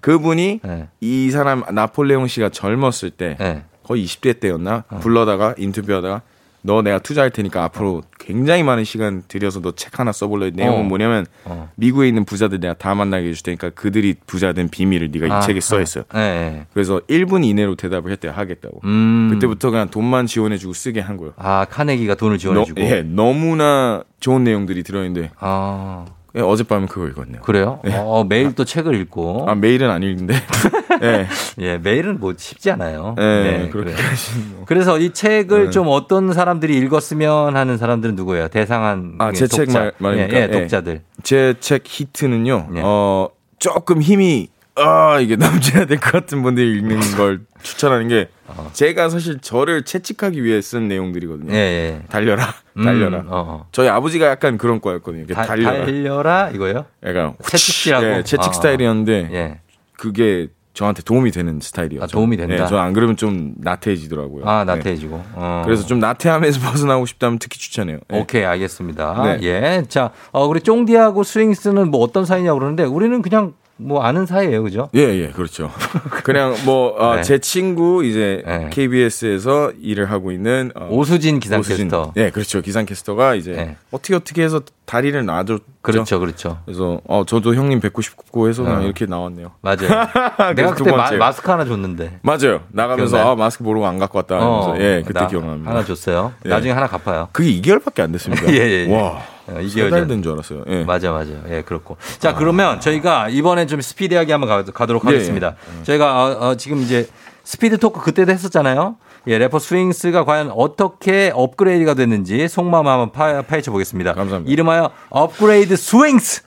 [0.00, 0.88] 그분이 네.
[1.02, 3.64] 이 사람 나폴레옹 씨가 젊었을 때 네.
[3.84, 6.22] 거의 20대 때였나 불러다가 인터뷰하다가
[6.64, 10.84] 너 내가 투자할 테니까 앞으로 굉장히 많은 시간 들여서 너 책 하나 써볼래 내용은 어.
[10.84, 11.68] 뭐냐면 어.
[11.74, 15.40] 미국에 있는 부자들 내가 다 만나게 해줄 테니까 그들이 부자 된 비밀을 네가 이 아,
[15.40, 16.04] 책에 써 있어요.
[16.14, 16.66] 네, 네.
[16.72, 18.80] 그래서 1분 이내로 대답을 했대요 하겠다고.
[18.84, 19.30] 음.
[19.32, 21.32] 그때부터 그냥 돈만 지원해주고 쓰게 한 거예요.
[21.36, 22.80] 아, 카네기가 돈을 지원해주고.
[22.80, 26.04] 너, 예, 너무나 좋은 내용들이 들어있는데 아,
[26.34, 27.42] 예, 어젯밤에 그거 읽었네요.
[27.42, 27.80] 그래요?
[27.84, 29.44] 어, 매일 또 책을 읽고.
[29.48, 30.34] 아 매일은 안 읽는데
[31.02, 31.26] 예,
[31.58, 33.14] 예, 매일은 뭐 쉽지 않아요.
[33.18, 34.08] 예, 네, 그렇게 그래요.
[34.08, 34.64] 하시는 거.
[34.64, 35.70] 그래서 이 책을 네.
[35.70, 38.48] 좀 어떤 사람들이 읽었으면 하는 사람들은 누구예요?
[38.48, 39.70] 대상한 아, 제 책.
[39.72, 40.36] 말, 말입니까?
[40.36, 41.02] 예, 예, 독자들.
[41.22, 42.80] 제 책 히트는요, 네.
[42.82, 43.28] 어,
[43.58, 48.28] 조금 힘이, 아, 이게 넘쳐야 될 것 같은 분들이 읽는 걸 추천하는 게,
[48.72, 51.52] 제가 사실 저를 채찍하기 위해 쓴 내용들이거든요.
[51.52, 52.02] 예, 예.
[52.08, 53.18] 달려라, 음, 달려라.
[53.18, 53.66] 어, 어.
[53.72, 55.26] 저희 아버지가 약간 그런 거였거든요.
[55.28, 55.84] 다- 달려라.
[55.84, 56.84] 달려라 이거요?
[57.04, 58.06] 약간 채찍질하고?
[58.06, 59.60] 예, 채찍 아, 스타일이었는데, 예.
[59.96, 62.04] 그게 저한테 도움이 되는 스타일이었죠.
[62.04, 62.64] 아, 도움이 된다?
[62.64, 64.44] 예, 저안 그러면 좀 나태해지더라고요.
[64.48, 64.74] 아, 네.
[64.74, 65.22] 나태해지고.
[65.34, 65.62] 어.
[65.66, 67.98] 그래서 좀 나태함에서 벗어나고 싶다면 특히 추천해요.
[68.12, 68.18] 예.
[68.18, 69.22] 오케이, 알겠습니다.
[69.22, 69.38] 네.
[69.42, 69.84] 예.
[69.88, 74.88] 자, 어, 우리 쫑디하고 스윙스는 뭐 어떤 사이냐고 그러는데 우리는 그냥 뭐 아는 사이예요, 그죠?
[74.94, 75.70] 예, 예, 그렇죠.
[76.22, 77.22] 그냥 뭐, 어, 네.
[77.22, 78.68] 제 친구, 이제, 네.
[78.70, 82.12] KBS에서 일을 하고 있는, 어, 오수진 기상캐스터.
[82.16, 82.60] 예, 그렇죠.
[82.60, 83.76] 기상캐스터가 이제, 네.
[83.90, 85.64] 어떻게 어떻게 해서 다리를 놔줬죠.
[85.80, 86.58] 그렇죠, 그렇죠.
[86.64, 88.80] 그래서, 어, 저도 형님 뵙고 싶고 해서 어.
[88.82, 89.52] 이렇게 나왔네요.
[89.62, 89.78] 맞아요.
[90.54, 91.10] 내가 두 그때 마.
[91.12, 92.20] 마스크 하나 줬는데.
[92.22, 92.60] 맞아요.
[92.68, 93.32] 나가면서, 기억나요?
[93.32, 94.36] 아, 마스크 모르고 안 갖고 왔다.
[94.40, 95.70] 하면서, 예, 그때 나 기억납니다.
[95.70, 96.32] 하나 줬어요.
[96.44, 96.48] 예.
[96.48, 97.28] 나중에 하나 갚아요.
[97.32, 98.46] 그게 2개월밖에 안 됐습니다.
[98.52, 98.94] 예, 예, 예.
[98.94, 99.20] 와.
[99.48, 100.08] 어, 2개월 세달 전.
[100.08, 100.64] 된 줄 알았어요.
[100.68, 100.84] 예.
[100.84, 101.30] 맞아, 맞아.
[101.48, 101.96] 예, 그렇고.
[102.18, 105.56] 자, 그러면 저희가 이번엔 좀 스피디하게 한번 가, 가도록 예, 하겠습니다.
[105.82, 107.08] 저희가 어, 어, 지금 이제
[107.44, 108.96] 스피드 토크 그때도 했었잖아요.
[109.28, 114.14] 예, 래퍼 스윙스가 과연 어떻게 업그레이드가 됐는지 속마음 한번 파, 파헤쳐 보겠습니다.
[114.14, 114.52] 감사합니다.
[114.52, 116.42] 이름하여 업그레이드 스윙스.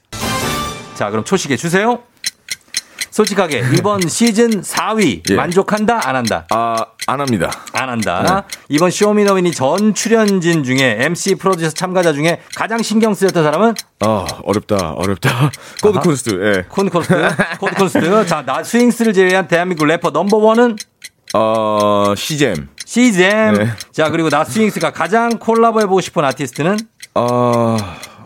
[0.96, 2.00] 자, 그럼 초시계 주세요.
[3.16, 5.36] 솔직하게 이번 시즌 4위 예.
[5.36, 6.76] 만족한다 안 한다 아,
[7.08, 7.50] 안 합니다.
[7.72, 13.74] 안 한다 이번 쇼미더머니 전 출연진 중에 MC 프로듀서 참가자 중에 가장 신경 쓰였던 사람은
[14.02, 15.50] 아, 어렵다, 어렵다.
[15.82, 16.64] 코드 쿤스트, 예.
[16.68, 17.14] 코드 쿤스트
[17.58, 20.76] 코드 쿤스트 자 나 스윙스를 제외한 대한민국 래퍼 넘버 원은
[21.34, 22.68] 어, 씨잼.
[22.84, 23.70] 씨잼 네.
[23.94, 26.78] 자 그리고 나 스윙스가 가장 콜라보해보고 싶은 아티스트는
[27.14, 27.78] 어,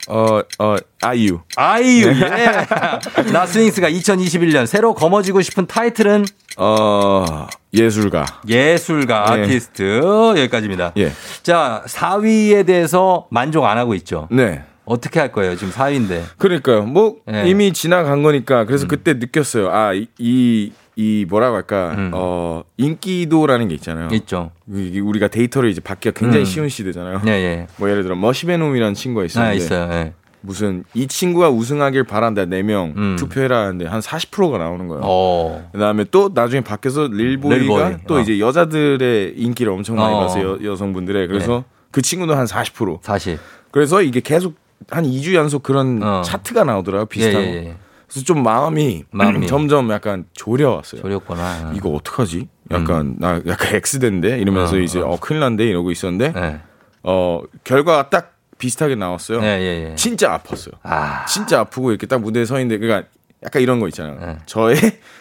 [0.10, 1.39] 어, 어, 아이유.
[1.55, 2.66] 아이유 예.
[3.32, 6.26] 나 스윙스가 2021년 새로 거머쥐고 싶은 타이틀은
[6.57, 8.26] 어, 예술가.
[8.47, 9.43] 예술가 예.
[9.43, 10.01] 아티스트
[10.36, 11.12] 여기까지입니다 예.
[11.43, 14.64] 자 4위에 대해서 만족 안 하고 있죠 네.
[14.86, 16.82] 어떻게 할 거예요 지금 4위인데 그러니까요.
[16.84, 17.47] 뭐, 예.
[17.47, 18.62] 이미 지나간 거니까.
[18.62, 18.66] 음.
[18.66, 19.70] 그래서 그때 느꼈어요.
[19.70, 21.95] 아, 이, 이, 이 뭐라고 할까.
[22.11, 24.09] 어, 인기도라는 게 있잖아요.
[24.09, 24.13] 음.
[24.15, 26.45] 있죠 우리가 데이터를 이제 받기가 굉장히 음.
[26.45, 27.21] 쉬운 시대잖아요.
[27.25, 27.67] 예, 예.
[27.77, 29.89] 뭐 예를 들어 머쉬베놈이라는 친구가 아, 있었는데 있어요.
[29.93, 30.13] 예.
[30.41, 33.15] 무슨 이 친구가 우승하길 바란다 4명 음.
[33.17, 35.01] 투표해라 하는데 한 40%가 나오는 거예요.
[35.05, 35.69] 어.
[35.71, 37.97] 그다음에 또 나중에 밖에서 릴보이가 릴보이.
[38.05, 38.19] 또 어.
[38.19, 40.19] 이제 여자들의 인기를 엄청 많이 어.
[40.19, 42.99] 받아서 여, 여성분들의 그래서 그 친구도 한 40%.
[43.03, 43.39] 사실.
[43.71, 44.55] 그래서 이게 계속
[44.89, 46.21] 한 2주 연속 그런 어.
[46.23, 47.05] 차트가 나오더라고요.
[47.05, 47.51] 비슷한 예, 거.
[47.51, 47.75] 예, 예.
[48.10, 49.47] 그래서 좀 마음이, 마음이.
[49.47, 51.01] 점점 약간 졸여왔어요.
[51.01, 51.74] 조렸구나.
[51.76, 52.47] 이거 어떡하지?
[52.72, 56.60] 약간 나 약간 X된데 이러면서 어, 이제 어 큰일 난데 이러고 있었는데 예.
[57.03, 59.41] 어 결과가 딱 비슷하게 나왔어요.
[59.41, 59.95] 예, 예, 예.
[59.95, 60.74] 진짜 아팠어요.
[60.84, 61.26] 아.
[61.26, 63.07] 진짜 아프고 이렇게 딱 무대에 서 있는데 그러니까
[63.43, 64.38] 약간 이런 거 있잖아요.
[64.45, 64.76] 저의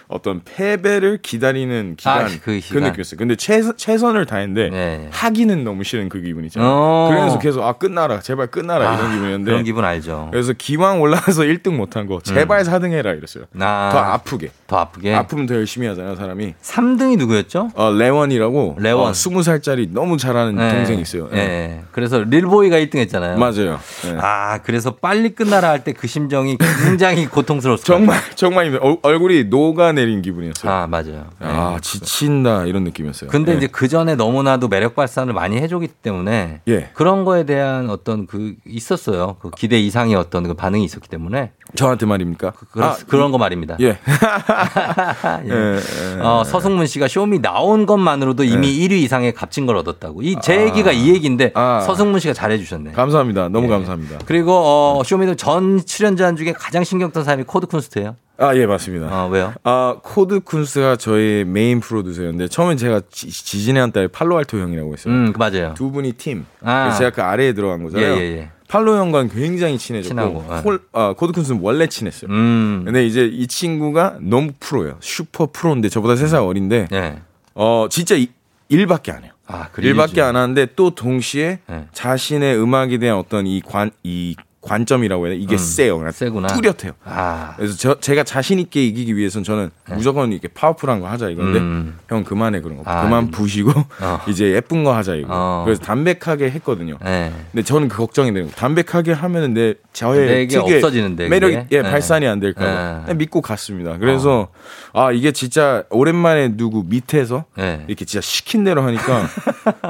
[0.08, 2.82] 어떤 패배를 기다리는 기간 아, 그, 그 시간.
[2.84, 3.18] 느꼈어요.
[3.18, 6.68] 근데 최선, 최선을 다했는데 하기는 너무 싫은 그 기분 있잖아요.
[6.70, 7.08] 어.
[7.10, 10.28] 그래서 계속 아 끝나라 제발 끝나라 아, 이런 기분이었는데 그런 기분 알죠.
[10.30, 13.44] 그래서 기왕 올라가서 1등 못한 거 제발 4등 해라 이랬어요.
[13.60, 13.90] 아.
[13.92, 14.50] 더 아프게.
[14.66, 15.14] 더 아프게.
[15.14, 16.54] 아프면 더 열심히 하잖아요, 사람이.
[16.62, 17.70] 3등이 누구였죠?
[17.74, 19.08] 어, 레원이라고 레원.
[19.08, 20.72] 어, 20살짜리 너무 잘하는 네.
[20.74, 21.28] 동생이 있어요.
[21.34, 21.38] 예.
[21.38, 21.80] 예.
[21.92, 23.38] 그래서 릴보이가 1등 했잖아요.
[23.38, 23.78] 맞아요.
[24.06, 24.16] 예.
[24.20, 27.84] 아, 그래서 빨리 끝나라 할 때 그 심정이 굉장히 고통스러웠어요.
[27.84, 28.78] 정말 정말.
[28.82, 30.70] 얼- 얼굴이 녹아 내린 기분이었어요.
[30.70, 31.26] 아, 맞아요.
[31.40, 33.30] 아, 지친다 이런 느낌이었어요.
[33.30, 33.56] 근데 예.
[33.56, 36.90] 이제 그 전에 너무나도 매력 발산을 많이 해줬기 때문에 예.
[36.94, 39.36] 그런 거에 대한 어떤 그 있었어요.
[39.40, 42.52] 그 기대 이상의 어떤 그 반응이 있었기 때문에 저한테 말입니까?
[42.72, 43.76] 그런, 아, 그런 거 말입니다.
[43.80, 43.98] 예.
[45.44, 45.50] 예.
[45.50, 46.20] 예, 예.
[46.20, 50.22] 어, 서승문 씨가 쇼미 나온 것만으로도 이미 1위 이상의 값진 걸 얻었다고.
[50.22, 51.80] 이제 얘기가 이 얘기인데 아.
[51.80, 52.92] 서승문 씨가 잘해주셨네.
[52.92, 53.48] 감사합니다.
[53.48, 54.18] 너무 감사합니다.
[54.24, 58.14] 그리고 어, 쇼미더 전 출연자 중에 가장 신경 쓴 사람이 코드 쿤스트예요.
[58.40, 59.08] 아, 예, 맞습니다.
[59.10, 59.52] 어, 왜요?
[59.64, 65.12] 아, 코드 쿤스트가 저희 메인 프로듀서였는데 처음엔 제가 지, 지진의 딸 팔로알토 형이라고 했어요.
[65.12, 65.74] 음, 그 맞아요.
[65.74, 66.46] 두 분이 팀.
[66.62, 66.92] 아.
[66.92, 68.14] 제가 그 아래에 들어간 거잖아요.
[68.14, 68.50] 예, 예, 예.
[68.68, 70.62] 팔로 형과는 굉장히 친해졌고 친하고, 예.
[70.62, 72.30] 콜, 아, 코드 쿤스트는 원래 친했어요.
[72.30, 72.82] 음.
[72.84, 74.96] 근데 이제 이 친구가 너무 프로예요.
[75.00, 77.18] 슈퍼 프로인데 저보다 세 살 어린데 네.
[77.54, 78.28] 어 진짜 이-
[78.68, 79.32] 일밖에 안 해요.
[79.46, 80.20] 아, 그 일밖에.
[80.20, 81.86] 안 하는데 또 동시에 네.
[81.92, 84.36] 자신의 음악에 대한 어떤 이 관 이
[84.68, 85.98] 관점이라고 해야 돼 이게 음, 세요.
[85.98, 86.48] 그냥 세구나.
[86.48, 86.92] 뚜렷해요.
[87.04, 87.54] 아.
[87.56, 91.64] 그래서 저, 제가 자신 있게 이기기 위해서는 저는 무조건 이렇게 파워풀한 거 하자 이건데 네.
[91.64, 91.98] 음.
[92.08, 93.30] 형 그만해 그런 거 아, 그만 음.
[93.30, 94.20] 부시고 어.
[94.28, 95.28] 이제 예쁜 거 하자 이거.
[95.30, 95.62] 어.
[95.64, 96.98] 그래서 담백하게 했거든요.
[97.04, 97.32] 네.
[97.52, 98.54] 근데 저는 그 걱정이 되는 거.
[98.54, 101.66] 담백하게 하면은 내 저의 특유의 없어지는데, 매력이 그게?
[101.72, 101.90] 예, 네.
[101.90, 103.14] 발산이 안 될까 봐 네.
[103.14, 103.98] 믿고 갔습니다.
[103.98, 104.48] 그래서
[104.92, 107.84] 아 이게 진짜 오랜만에 누구 밑에서 네.
[107.88, 109.28] 이렇게 진짜 시킨 대로 하니까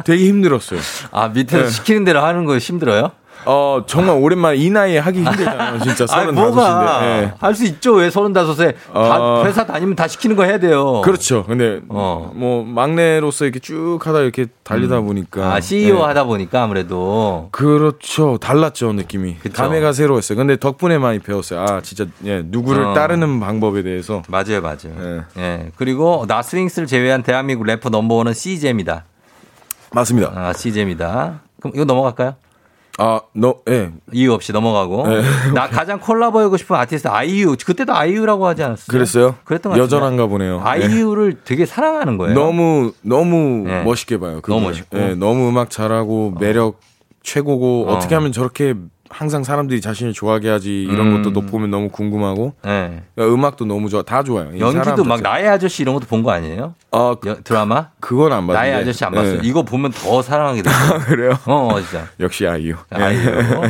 [0.05, 0.81] 되게 힘들었어요.
[1.11, 1.71] 아, 밑에서 네.
[1.71, 3.11] 시키는 대로 하는 거 힘들어요?
[3.51, 5.81] 어 정말 오랜만에 이 나이에 하기 힘들잖아요.
[5.81, 7.33] 진짜 서른 다섯인데.
[7.39, 7.95] 할수 있죠.
[7.95, 9.43] 왜 서른 다섯에 다 어.
[9.47, 11.01] 회사 다니면 다 시키는 거 해야 돼요.
[11.01, 11.45] 그렇죠.
[11.45, 12.31] 근데 어.
[12.35, 16.01] 뭐 막내로서 이렇게 쭉 하다 이렇게 달리다 보니까 아, CEO 예.
[16.03, 18.37] 하다 보니까 아무래도 그렇죠.
[18.37, 19.37] 달랐죠, 느낌이.
[19.39, 19.55] 그쵸.
[19.55, 20.37] 감회가 새로웠어요.
[20.37, 21.61] 근데 덕분에 많이 배웠어요.
[21.61, 22.93] 아, 진짜, 예, 누구를 어.
[22.93, 24.23] 따르는 방법에 대해서.
[24.29, 25.25] 맞아요, 맞아요.
[25.39, 25.41] 예.
[25.43, 25.71] 예.
[25.77, 29.05] 그리고 나스윙스를 제외한 대한민국 래퍼 넘버원은 CJ입니다.
[29.93, 30.33] 맞습니다.
[30.35, 31.41] 아, CJ입니다.
[31.61, 32.35] 그럼 이거 넘어갈까요?
[32.99, 33.91] 아, 너, 예.
[34.13, 35.07] 이유 없이 넘어가고.
[35.07, 35.23] 네.
[35.55, 37.57] 나 가장 콜라보하고 싶은 아티스트 아이유.
[37.65, 38.87] 그때도 아이유라고 하지 않았어요?
[38.89, 39.37] 그랬어요?
[39.45, 39.79] 그랬던 것.
[39.79, 40.57] 여전한가 보네요.
[40.57, 40.69] 예.
[40.69, 42.35] 아이유를 되게 사랑하는 거예요.
[42.35, 43.83] 너무, 너무 예.
[43.83, 44.41] 멋있게 봐요.
[44.41, 44.57] 그걸.
[44.57, 44.99] 너무 멋있고.
[44.99, 46.81] 예, 너무 음악 잘하고, 매력
[47.23, 47.95] 최고고, 어.
[47.95, 47.99] 어.
[48.01, 48.75] 떻게 하면 저렇게
[49.11, 51.23] 항상 사람들이 자신을 좋아하게 하지, 이런 음.
[51.23, 53.03] 것도 보면 너무 궁금하고, 예.
[53.15, 54.03] 그러니까 음악도 너무 좋아.
[54.03, 54.51] 다 좋아요.
[54.55, 55.21] 이 연기도 막.
[55.23, 56.75] 나의 아저씨 이런 것도 본 거 아니에요?
[56.93, 57.89] 어, 여- 드라마?
[58.01, 58.55] 그건 안 봤는데.
[58.55, 59.35] 나의 아저씨 안 봤어요.
[59.37, 59.41] 예.
[59.43, 60.75] 이거 보면 더 사랑하게 돼요.
[61.07, 61.39] 그래요?
[61.47, 62.07] 어, 어, 진짜.
[62.21, 62.75] 역시 아이유.
[62.91, 63.21] 아이유.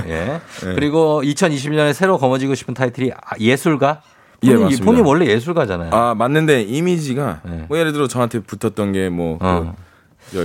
[0.08, 0.40] 예.
[0.74, 4.00] 그리고 2020년에 새로 거머쥐고 싶은 타이틀이 아, 예술가?
[4.44, 4.84] 예, 본인, 맞습니다.
[4.84, 5.90] 본인 원래 예술가잖아요.
[5.92, 7.64] 아 맞는데 이미지가 네.
[7.68, 9.56] 뭐 예를 들어 저한테 붙었던 게뭐 어.
[9.66, 9.70] 여기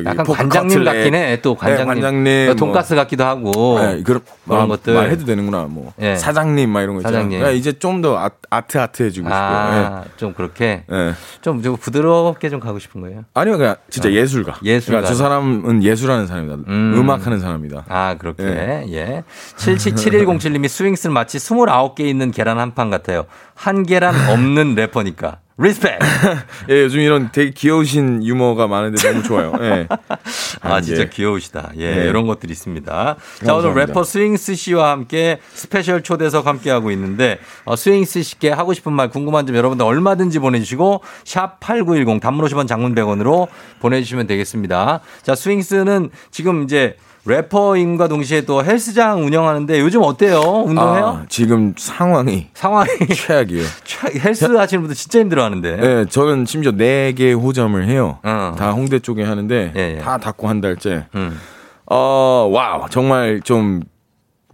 [0.05, 0.83] 약간 관장님.
[0.83, 1.41] 같긴 해.
[1.41, 1.87] 또 관장님.
[1.87, 2.55] 네, 관장님 뭐.
[2.55, 3.79] 돈가스 같기도 하고.
[3.79, 4.93] 네, 그런 그런 말, 것들.
[4.93, 6.15] 말해도 되는구나 뭐 예.
[6.15, 7.27] 사장님 막 이런 거 있잖아요.
[7.27, 8.17] 그러니까 이제 좀 더
[8.49, 9.39] 아트 아트해지고 싶어요.
[9.39, 10.83] 아, 좀 그렇게.
[10.91, 10.95] 예.
[10.95, 11.13] 예.
[11.41, 13.23] 좀, 좀 부드럽게 좀 가고 싶은 거예요.
[13.33, 14.53] 아니요 그냥 진짜 예술가.
[14.53, 14.55] 어.
[14.63, 14.99] 예술가.
[15.01, 16.55] 그러니까 저 사람은 예술하는 사람이다.
[16.55, 16.93] 음.
[16.97, 17.85] 음악하는 사람이다.
[17.87, 18.43] 아, 그렇게.
[18.89, 19.23] 예.
[19.57, 23.25] 777107님이 스윙스는 마치 29개 있는 계란 한 판 같아요.
[23.53, 25.37] 한계란 없는 래퍼니까.
[25.57, 25.99] respect!
[26.69, 29.53] 예, 요즘 이런 되게 귀여우신 유머가 많은데 너무 좋아요.
[29.61, 29.87] 예.
[30.61, 31.09] 아, 진짜 예.
[31.09, 31.71] 귀여우시다.
[31.77, 32.05] 예, 네.
[32.09, 32.91] 이런 것들이 있습니다.
[32.91, 33.85] 자, 오늘 감사합니다.
[33.85, 39.45] 래퍼 스윙스 씨와 함께 스페셜 초대석 함께하고 있는데, 어, 스윙스 씨께 하고 싶은 말, 궁금한
[39.45, 43.47] 점 여러분들 얼마든지 보내주시고, 샵8910 단문 50원 장문 100원으로
[43.79, 45.01] 보내주시면 되겠습니다.
[45.21, 50.39] 자, 스윙스는 지금 이제 래퍼임과 동시에 또 헬스장 운영하는데 요즘 어때요?
[50.41, 51.05] 운동해요?
[51.05, 53.63] 아, 지금 상황이 상황이 최악이에요.
[53.85, 55.75] 최- 헬스 하시는 분들 진짜 힘들어 하는데.
[55.77, 58.19] 네, 저는 심지어 네개 호점을 해요.
[58.23, 58.55] 어.
[58.57, 59.99] 다 홍대 쪽에 하는데 예, 예.
[59.99, 61.05] 다 닫고 한 달째.
[61.15, 61.39] 음.
[61.85, 62.89] 어, 와우.
[62.89, 63.81] 정말 좀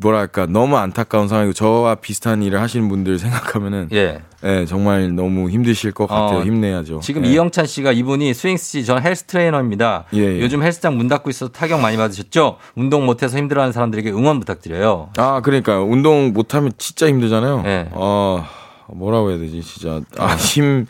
[0.02, 4.22] 뭐랄까 너무 안타까운 상황이고 저와 비슷한 일을 하시는 분들 생각하면은 예.
[4.46, 6.40] 예, 정말 너무 힘드실 것 같아요.
[6.40, 7.02] 어, 힘내야죠.
[7.02, 7.32] 지금 예.
[7.32, 10.06] 이영찬 씨가 이분이 스윙스 씨, 전 헬스 트레이너입니다.
[10.14, 10.40] 예, 예.
[10.40, 12.58] 요즘 헬스장 문 닫고 있어서 타격 많이 받으셨죠?
[12.76, 15.10] 운동 못해서 힘들어하는 사람들에게 응원 부탁드려요.
[15.18, 17.64] 아, 그러니까 운동 못 하면 진짜 힘들잖아요.
[17.66, 17.90] 예.
[17.92, 18.46] 어,
[18.88, 19.62] 뭐라고 해야 되지?
[19.62, 20.88] 진짜 아, 힘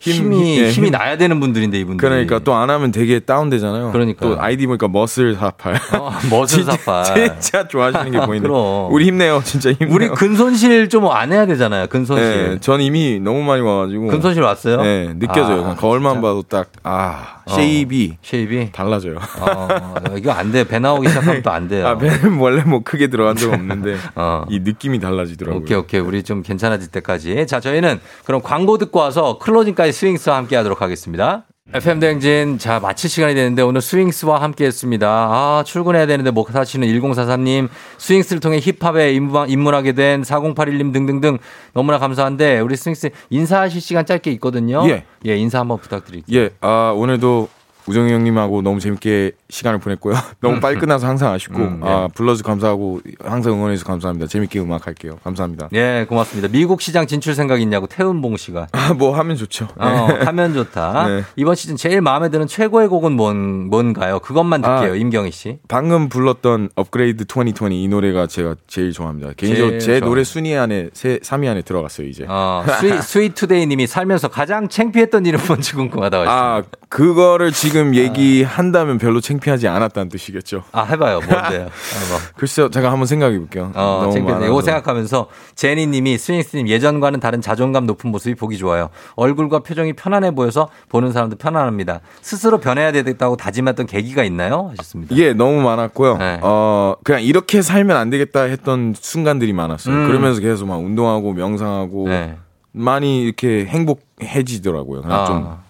[0.00, 0.90] 힘이 예, 힘이 힘.
[0.92, 2.08] 나야 되는 분들인데 이분들.
[2.08, 3.90] 그러니까 또 안 하면 되게 다운되잖아요.
[3.92, 4.34] 그러니까요.
[4.34, 5.74] 또 아이디 보니까 muscle 사팔.
[5.98, 7.40] 어, muscle 진짜- 사팔.
[7.40, 8.42] 진짜 좋아하시는 게 보이네.
[8.48, 8.92] 그럼.
[8.92, 9.40] 우리 힘내요.
[9.44, 9.94] 진짜 힘내요.
[9.94, 11.86] 우리 근손실 좀 안 해야 되잖아요.
[11.88, 12.48] 근손실.
[12.54, 14.08] 네, 전 이미 너무 많이 와가지고.
[14.08, 14.82] 근손실 왔어요?
[14.82, 15.64] 네, 느껴져요.
[15.64, 17.54] 아, 거울만 봐도 딱, 아, 어.
[17.54, 18.18] shape이.
[18.22, 18.72] shape이?
[18.72, 19.16] 달라져요.
[19.40, 19.68] 어,
[20.16, 20.64] 이거 안 돼.
[20.64, 21.86] 배 나오기 시작하면 또 안 돼요.
[21.86, 24.44] 아, 배는 원래 뭐 크게 들어간 적 없는데, 어.
[24.50, 25.62] 이 느낌이 달라지더라고요.
[25.62, 26.00] 오케이, 오케이.
[26.00, 27.46] 우리 좀 괜찮아질 때까지.
[27.46, 31.44] 자, 저희는 그럼 광고 듣고 와서 클로징까지 스윙스와 함께 하도록 하겠습니다.
[31.74, 35.06] FM대행진, 자, 마칠 시간이 되는데 오늘 스윙스와 함께 했습니다.
[35.06, 41.36] 아, 출근해야 되는데 뭐 사시는 1043님, 스윙스를 통해 힙합에 입문- 입문 하게 된 4081님 등등등
[41.74, 44.82] 너무나 감사한데 우리 스윙스 인사하실 시간 짧게 있거든요.
[44.88, 45.04] 예.
[45.26, 46.40] 예, 인사 한번 부탁드릴게요.
[46.40, 47.48] 예, 아, 오늘도
[47.88, 50.14] 우정이 형님하고 너무 재밌게 시간을 보냈고요.
[50.40, 51.88] 너무 빨리 끝나서 항상 아쉽고, 음, 네.
[51.88, 54.26] 아, 불러서 감사하고, 항상 응원해주셔서 감사합니다.
[54.26, 55.18] 재밌게 음악 할게요.
[55.24, 55.68] 감사합니다.
[55.72, 56.48] 예, 고맙습니다.
[56.48, 58.68] 미국 시장 진출 생각 있냐고 태훈봉 씨가.
[58.72, 59.68] 아, 뭐 하면 좋죠.
[59.76, 61.08] 어, 하면 좋다.
[61.08, 61.22] 네.
[61.36, 64.18] 이번 시즌 제일 마음에 드는 최고의 곡은 뭔, 뭔가요?
[64.20, 65.58] 그것만 듣게요, 아, 임경희 씨.
[65.68, 69.32] 방금 불렀던 업그레이드 2020 이 노래가 제가 제일 좋아합니다.
[69.36, 70.08] 개인적으로 제 좋아.
[70.08, 72.26] 노래 순위 안에 세, 3위 안에 들어갔어요, 이제.
[72.28, 76.56] 어, 스위, 스위투데이 님이 살면서 가장 창피했던 일은 뭔지 궁금하다고 하셨습니다.
[76.56, 80.64] 아, 그거를 지금 얘기한다면 별로 창피하지 않았다는 뜻이겠죠.
[80.72, 81.20] 아, 해봐요.
[81.20, 81.62] 뭔데요?
[81.64, 83.72] 어, 글쎄요, 제가 한번 생각해 볼게요.
[83.74, 84.10] 어.
[84.14, 84.46] 많아서.
[84.46, 88.90] 이거 생각하면서 제니 님이 스윙스님 예전과는 다른 자존감 높은 모습이 보기 좋아요.
[89.16, 92.00] 얼굴과 표정이 편안해 보여서 보는 사람도 편안합니다.
[92.20, 94.68] 스스로 변해야 되겠다고 다짐했던 계기가 있나요?
[94.70, 95.16] 하셨습니다.
[95.16, 96.16] 예, 너무 많았고요.
[96.18, 96.38] 네.
[96.42, 99.94] 어, 그냥 이렇게 살면 안 되겠다 했던 순간들이 많았어요.
[99.94, 100.06] 음.
[100.06, 102.36] 그러면서 계속 막 운동하고 명상하고 네.
[102.72, 105.02] 많이 이렇게 행복해지더라고요.
[105.02, 105.24] 그냥 아.
[105.24, 105.67] 좀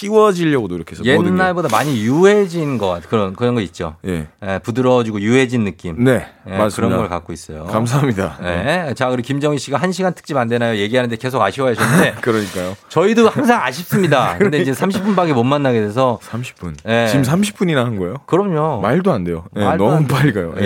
[0.00, 1.04] 쉬워지려고 노력해서.
[1.04, 3.96] 옛날보다 많이 유해진 것 같- 그런 그런 거 있죠.
[4.06, 4.28] 예.
[4.42, 6.02] 예, 부드러워지고 유해진 느낌.
[6.04, 6.76] 네, 예, 맞습니다.
[6.76, 7.64] 그런 걸 갖고 있어요.
[7.66, 8.38] 감사합니다.
[8.42, 8.94] 예.
[8.94, 10.76] 자, 우리 김정희 씨가 한 시간 특집 안 되나요?
[10.78, 12.76] 얘기하는데 계속 아쉬워하셨는데 그러니까요.
[12.88, 14.36] 저희도 항상 아쉽습니다.
[14.40, 16.74] 근데 이제 30분밖에 못 만나게 돼서 30분.
[16.88, 17.06] 예.
[17.08, 18.16] 지금 30분이나 한 거예요?
[18.26, 18.80] 그럼요.
[18.80, 19.44] 말도 안 돼요.
[19.56, 20.14] 예, 말도 너무 안 돼.
[20.14, 20.54] 빨리 가요.
[20.60, 20.64] 예,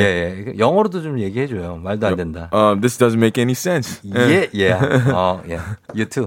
[0.48, 0.52] 예.
[0.58, 1.80] 영어로도 좀 얘기해 줘요.
[1.82, 2.48] 말도 안 된다.
[2.52, 4.00] 어, this doesn't make any sense.
[4.14, 4.72] 예, 예.
[5.12, 5.58] 어, 예.
[5.94, 6.26] You too.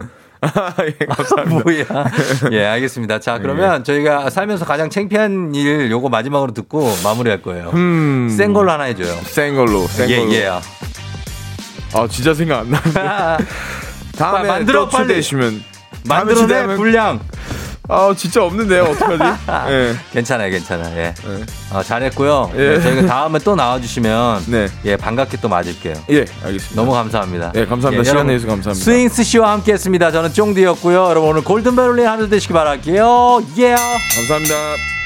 [1.02, 1.64] 예, 감사합니다.
[1.64, 2.12] 뭐야.
[2.52, 3.20] 예, 알겠습니다.
[3.20, 7.72] 자, 그러면 저희가 살면서 가장 창피한 일 요거 마지막으로 듣고 마무리할 거예요.
[7.74, 8.34] 음.
[8.36, 9.14] 센 걸로 하나 해줘요.
[9.24, 10.34] 센 걸로, 센 예, 걸로.
[10.34, 10.48] 예.
[10.48, 13.46] 아, 진짜 생각 안 나는데.
[14.18, 15.22] 다음에 만들어, 또 빨리.
[15.22, 15.62] 다음에
[16.06, 17.20] 만들어내, 분량.
[17.90, 18.84] 아, 진짜 없는데요.
[18.84, 19.24] 어떡하지?
[19.72, 19.96] 예.
[20.12, 20.98] 괜찮아요, 괜찮아요.
[20.98, 21.14] 예.
[21.72, 22.52] 어, 잘했고요.
[22.56, 22.58] 예.
[22.58, 24.68] 네, 저희가 다음에 또 나와주시면 네.
[24.86, 25.96] 예 반갑게 또 맞을게요.
[26.10, 26.76] 예, 알겠습니다.
[26.76, 27.52] 너무 감사합니다.
[27.54, 28.00] 네, 감사합니다.
[28.02, 28.84] 예, 시간 내주셔서 감사합니다.
[28.84, 30.12] 스윙스 씨와 함께했습니다.
[30.12, 31.06] 저는 쫑디였고요.
[31.10, 33.42] 여러분 오늘 골든벨 울린 하루 되시기 바랄게요.
[33.60, 33.76] 예.
[34.16, 34.97] 감사합니다.